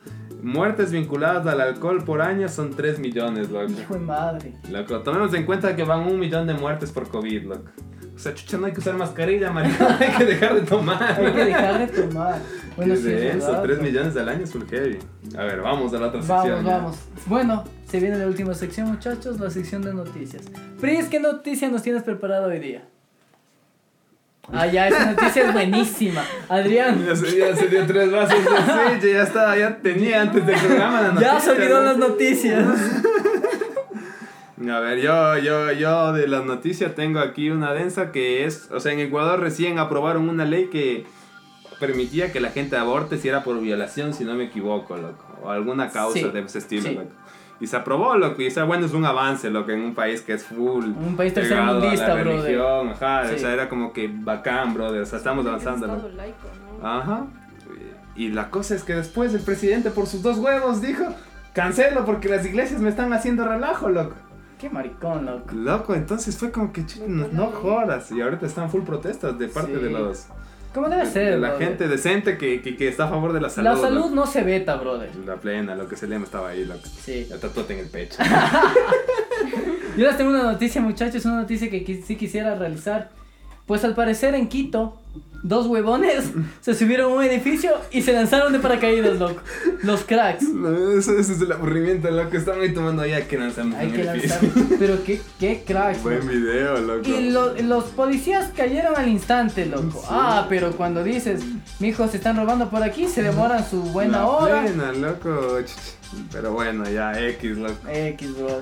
Muertes 0.41 0.91
vinculadas 0.91 1.45
al 1.47 1.61
alcohol 1.61 2.03
por 2.03 2.21
año 2.21 2.47
son 2.47 2.71
3 2.71 2.99
millones, 2.99 3.49
loco. 3.49 3.71
Hijo 3.71 3.93
de 3.95 3.99
madre. 3.99 4.53
Loco, 4.69 4.99
tomemos 5.01 5.33
en 5.33 5.45
cuenta 5.45 5.75
que 5.75 5.83
van 5.83 6.07
un 6.07 6.19
millón 6.19 6.47
de 6.47 6.53
muertes 6.53 6.91
por 6.91 7.09
COVID, 7.09 7.43
loco. 7.43 7.71
O 8.17 8.19
sea, 8.19 8.33
chucha, 8.33 8.57
no 8.57 8.65
hay 8.65 8.73
que 8.73 8.79
usar 8.79 8.95
mascarilla, 8.95 9.51
maricón, 9.51 9.87
hay 9.99 10.09
que 10.17 10.25
dejar 10.25 10.55
de 10.55 10.61
tomar. 10.61 11.21
Hay 11.21 11.33
que 11.33 11.45
dejar 11.45 11.87
de 11.87 12.01
tomar. 12.01 12.39
Bueno, 12.75 12.95
Qué 12.95 12.99
sí, 12.99 13.11
es 13.11 13.21
denso, 13.21 13.47
verdad. 13.51 13.63
3 13.63 13.81
millones 13.81 14.17
al 14.17 14.27
año 14.29 14.43
es 14.43 14.51
full 14.51 14.63
heavy. 14.69 14.97
A 15.37 15.43
ver, 15.43 15.61
vamos 15.61 15.93
a 15.93 15.99
la 15.99 16.07
otra 16.07 16.21
Vamos, 16.25 16.43
sección. 16.45 16.65
ya. 16.65 16.77
vamos. 16.77 16.97
Bueno, 17.27 17.63
se 17.87 17.99
viene 17.99 18.17
la 18.17 18.25
última 18.25 18.55
sección, 18.55 18.87
muchachos, 18.87 19.39
la 19.39 19.51
sección 19.51 19.83
de 19.83 19.93
noticias. 19.93 20.41
Pris, 20.81 21.05
¿qué 21.05 21.19
noticia 21.19 21.69
nos 21.69 21.83
tienes 21.83 22.01
preparado 22.01 22.47
hoy 22.47 22.59
día? 22.59 22.83
Ah, 24.51 24.65
ya, 24.65 24.87
esa 24.87 25.11
noticia 25.11 25.43
es 25.47 25.53
buenísima. 25.53 26.23
Adrián, 26.49 27.05
Ya 27.05 27.15
se, 27.15 27.37
ya 27.37 27.55
se 27.55 27.67
dio 27.67 27.85
tres 27.85 28.09
vasos 28.11 28.43
de 28.45 28.57
aceite, 28.57 29.13
ya 29.13 29.23
estaba, 29.23 29.57
ya 29.57 29.77
tenía 29.77 30.21
antes 30.21 30.45
del 30.45 30.57
programa 30.57 31.01
la 31.01 31.07
noticia. 31.11 31.33
ya 31.33 31.39
se 31.39 31.51
olvidó 31.51 31.79
¿no? 31.79 31.85
las 31.85 31.97
noticias. 31.97 32.65
A 34.59 34.79
ver, 34.79 34.99
yo, 34.99 35.37
yo, 35.37 35.71
yo 35.71 36.13
de 36.13 36.27
las 36.27 36.43
noticias 36.45 36.95
tengo 36.95 37.19
aquí 37.19 37.49
una 37.51 37.73
densa 37.73 38.11
que 38.11 38.45
es, 38.45 38.69
o 38.71 38.79
sea, 38.79 38.91
en 38.91 38.99
Ecuador 38.99 39.39
recién 39.39 39.77
aprobaron 39.77 40.29
una 40.29 40.45
ley 40.45 40.67
que 40.71 41.05
permitía 41.79 42.31
que 42.31 42.39
la 42.39 42.49
gente 42.49 42.75
aborte 42.75 43.17
si 43.19 43.29
era 43.29 43.43
por 43.43 43.59
violación, 43.61 44.13
si 44.15 44.23
no 44.25 44.33
me 44.33 44.45
equivoco, 44.45 44.97
loco, 44.97 45.23
o 45.43 45.49
alguna 45.51 45.89
causa 45.91 46.17
Sí, 46.17 46.23
de 46.23 46.39
ese 46.39 46.57
estilo, 46.57 46.89
sí. 46.89 46.95
loco. 46.95 47.09
Y 47.59 47.67
se 47.67 47.75
aprobó, 47.75 48.15
loco. 48.17 48.41
Y 48.41 48.47
o 48.47 48.51
sea, 48.51 48.63
bueno, 48.65 48.85
es 48.87 48.93
un 48.93 49.05
avance, 49.05 49.49
loco, 49.49 49.71
en 49.71 49.81
un 49.81 49.93
país 49.95 50.21
que 50.21 50.33
es 50.33 50.43
full. 50.43 50.85
Un 50.85 51.15
país 51.15 51.33
tercermundista, 51.33 52.15
religión, 52.15 52.89
ajá. 52.89 53.23
O 53.25 53.29
Sí. 53.29 53.39
sea, 53.39 53.53
era 53.53 53.67
como 53.69 53.93
que 53.93 54.07
bacán, 54.11 54.73
brother. 54.75 55.01
O 55.01 55.05
sea, 55.05 55.17
estamos 55.19 55.43
Es 55.43 55.49
avanzando, 55.49 55.87
loco. 55.87 56.09
laico, 56.15 56.47
¿no? 56.81 56.87
Ajá. 56.87 57.25
Y 58.15 58.29
la 58.29 58.49
cosa 58.51 58.75
es 58.75 58.83
que 58.83 58.93
después 58.95 59.33
el 59.33 59.41
presidente, 59.41 59.89
por 59.91 60.05
sus 60.07 60.21
dos 60.23 60.37
huevos, 60.37 60.81
dijo: 60.81 61.03
Cancelo 61.53 62.05
porque 62.05 62.29
las 62.29 62.45
iglesias 62.45 62.79
me 62.79 62.89
están 62.89 63.11
haciendo 63.13 63.47
relajo, 63.47 63.89
loco. 63.89 64.13
Qué 64.59 64.69
maricón, 64.69 65.25
loco. 65.25 65.53
Loco, 65.53 65.93
entonces 65.95 66.35
fue 66.37 66.51
como 66.51 66.73
que 66.73 66.81
"Ch- 66.83 67.05
no, 67.07 67.27
no 67.31 67.47
jodas. 67.51 68.11
Y 68.11 68.21
ahorita 68.21 68.45
están 68.47 68.69
full 68.71 68.81
protestas 68.81 69.37
de 69.37 69.47
parte 69.47 69.75
Sí. 69.75 69.83
de 69.83 69.89
los. 69.91 70.25
¿Cómo 70.73 70.89
debe 70.89 71.05
ser, 71.05 71.31
de 71.35 71.37
la 71.39 71.49
brother? 71.49 71.67
gente 71.67 71.87
decente 71.87 72.37
que, 72.37 72.61
que, 72.61 72.75
que 72.75 72.87
está 72.87 73.05
a 73.05 73.09
favor 73.09 73.33
de 73.33 73.41
la 73.41 73.49
salud. 73.49 73.69
La 73.69 73.77
salud 73.77 73.95
loco. 74.05 74.15
no 74.15 74.25
se 74.27 74.43
veta, 74.43 74.75
brother. 74.75 75.09
La 75.25 75.35
plena, 75.35 75.75
lo 75.75 75.87
que 75.87 75.95
se 75.95 76.07
llama 76.07 76.25
estaba 76.25 76.49
ahí, 76.49 76.65
loco. 76.65 76.81
Sí. 77.03 77.25
La 77.29 77.37
tatuate 77.37 77.73
en 77.73 77.79
el 77.79 77.89
pecho. 77.89 78.17
Yo 79.97 80.05
les 80.05 80.17
tengo 80.17 80.29
una 80.31 80.43
noticia, 80.43 80.81
muchachos, 80.81 81.25
una 81.25 81.37
noticia 81.41 81.69
que 81.69 82.03
sí 82.05 82.15
quisiera 82.15 82.55
realizar. 82.55 83.09
Pues 83.67 83.83
al 83.83 83.93
parecer 83.93 84.33
en 84.33 84.47
Quito, 84.47 84.97
dos 85.43 85.67
huevones 85.67 86.31
se 86.61 86.73
subieron 86.73 87.11
a 87.11 87.15
un 87.15 87.23
edificio 87.23 87.71
y 87.91 88.01
se 88.01 88.13
lanzaron 88.13 88.51
de 88.53 88.59
paracaídas, 88.59 89.19
loco. 89.19 89.41
Los 89.83 90.03
cracks. 90.03 90.43
No, 90.57 90.69
eso, 90.97 91.17
eso 91.19 91.33
es 91.33 91.41
el 91.41 91.51
aburrimiento, 91.51 92.09
loco. 92.09 92.35
Están 92.35 92.59
ahí 92.61 92.73
tomando 92.73 93.05
ya 93.05 93.27
que 93.27 93.37
lanzamos 93.37 93.77
Hay 93.77 93.91
que 93.91 94.03
lanzar. 94.05 94.39
Pero 94.79 95.03
qué, 95.03 95.21
qué 95.39 95.63
cracks. 95.67 96.01
Buen 96.01 96.19
loco. 96.19 96.29
video, 96.31 96.77
loco. 96.79 97.07
Y 97.07 97.29
lo- 97.29 97.53
los 97.61 97.83
policías 97.85 98.49
cayeron 98.55 98.95
al 98.95 99.07
instante, 99.09 99.65
loco. 99.67 99.99
Sí. 100.01 100.07
Ah, 100.09 100.47
pero 100.49 100.71
cuando 100.71 101.03
dices, 101.03 101.41
mijo, 101.79 102.07
se 102.07 102.17
están 102.17 102.37
robando 102.37 102.69
por 102.69 102.81
aquí, 102.83 103.07
se 103.07 103.21
demoran 103.21 103.69
su 103.69 103.81
buena 103.83 104.19
La 104.19 104.25
hora. 104.27 104.61
plena, 104.63 104.91
loco. 104.93 105.57
Pero 106.31 106.53
bueno, 106.53 106.89
ya 106.89 107.19
X, 107.21 107.57
loco. 107.57 107.75
X, 107.87 108.35
bro. 108.37 108.61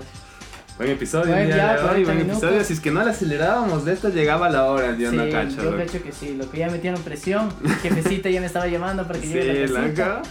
Buen 0.77 0.89
episodio, 0.91 1.31
Buen 1.33 1.47
día 1.47 1.55
ya, 1.55 1.67
de 1.67 1.79
hoy, 1.79 1.85
40 1.85 2.05
buen 2.05 2.17
minutos. 2.17 2.43
episodio. 2.43 2.63
Si 2.65 2.73
es 2.73 2.79
que 2.81 2.91
no 2.91 3.01
le 3.03 3.09
acelerábamos 3.11 3.85
de 3.85 3.93
esto, 3.93 4.09
llegaba 4.09 4.49
la 4.49 4.65
hora, 4.65 4.93
yo 4.97 5.09
sí, 5.09 5.15
no 5.15 5.29
cacho, 5.31 5.63
yo 5.63 5.77
cacho 5.77 6.03
que 6.03 6.11
sí, 6.11 6.35
lo 6.37 6.49
que 6.51 6.57
ya 6.59 6.69
metieron 6.69 7.01
presión. 7.01 7.49
Jefecita 7.81 8.29
ya 8.29 8.41
me 8.41 8.47
estaba 8.47 8.67
llamando 8.67 9.07
para 9.07 9.19
que 9.19 9.27
llegue 9.27 9.67
Sí, 9.67 9.73
a 9.73 9.79
la 9.79 9.81
casita. 9.93 10.21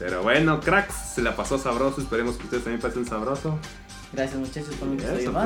Pero 0.00 0.22
bueno, 0.22 0.60
cracks, 0.60 0.94
se 1.14 1.22
la 1.22 1.36
pasó 1.36 1.58
sabroso. 1.58 2.00
Esperemos 2.00 2.36
que 2.36 2.44
ustedes 2.44 2.64
también 2.64 2.80
pasen 2.80 3.06
sabroso. 3.06 3.56
Gracias 4.12 4.36
muchachos 4.38 4.74
por 4.80 4.88
un 4.88 4.94
Y 4.94 4.98
episodio 4.98 5.20
eso, 5.20 5.32
más. 5.32 5.44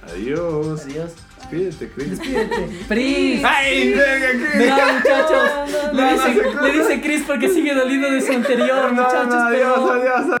pues, 0.00 0.12
adiós. 0.12 0.80
Adiós. 0.84 1.12
Despídete, 1.38 1.88
Chris. 1.94 2.10
Despídete. 2.10 2.68
Pris. 2.88 3.44
¡Ay, 3.44 3.92
verga, 3.94 4.28
Chris! 4.32 4.56
Mira, 4.56 4.92
muchachos. 4.92 5.48
No, 5.92 5.92
Le 5.92 6.02
no 6.02 6.12
dice, 6.12 6.34
se 6.34 6.42
corta. 6.42 6.62
le 6.62 6.72
dice 6.78 7.00
Chris 7.00 7.22
porque 7.26 7.48
sigue 7.48 7.74
dolido 7.74 8.10
de 8.10 8.20
su 8.22 8.32
anterior, 8.32 8.92
No, 8.92 9.02
muchachos. 9.04 9.26
no, 9.28 9.42
adiós, 9.46 9.74
pero- 9.76 9.92
adiós. 9.92 10.40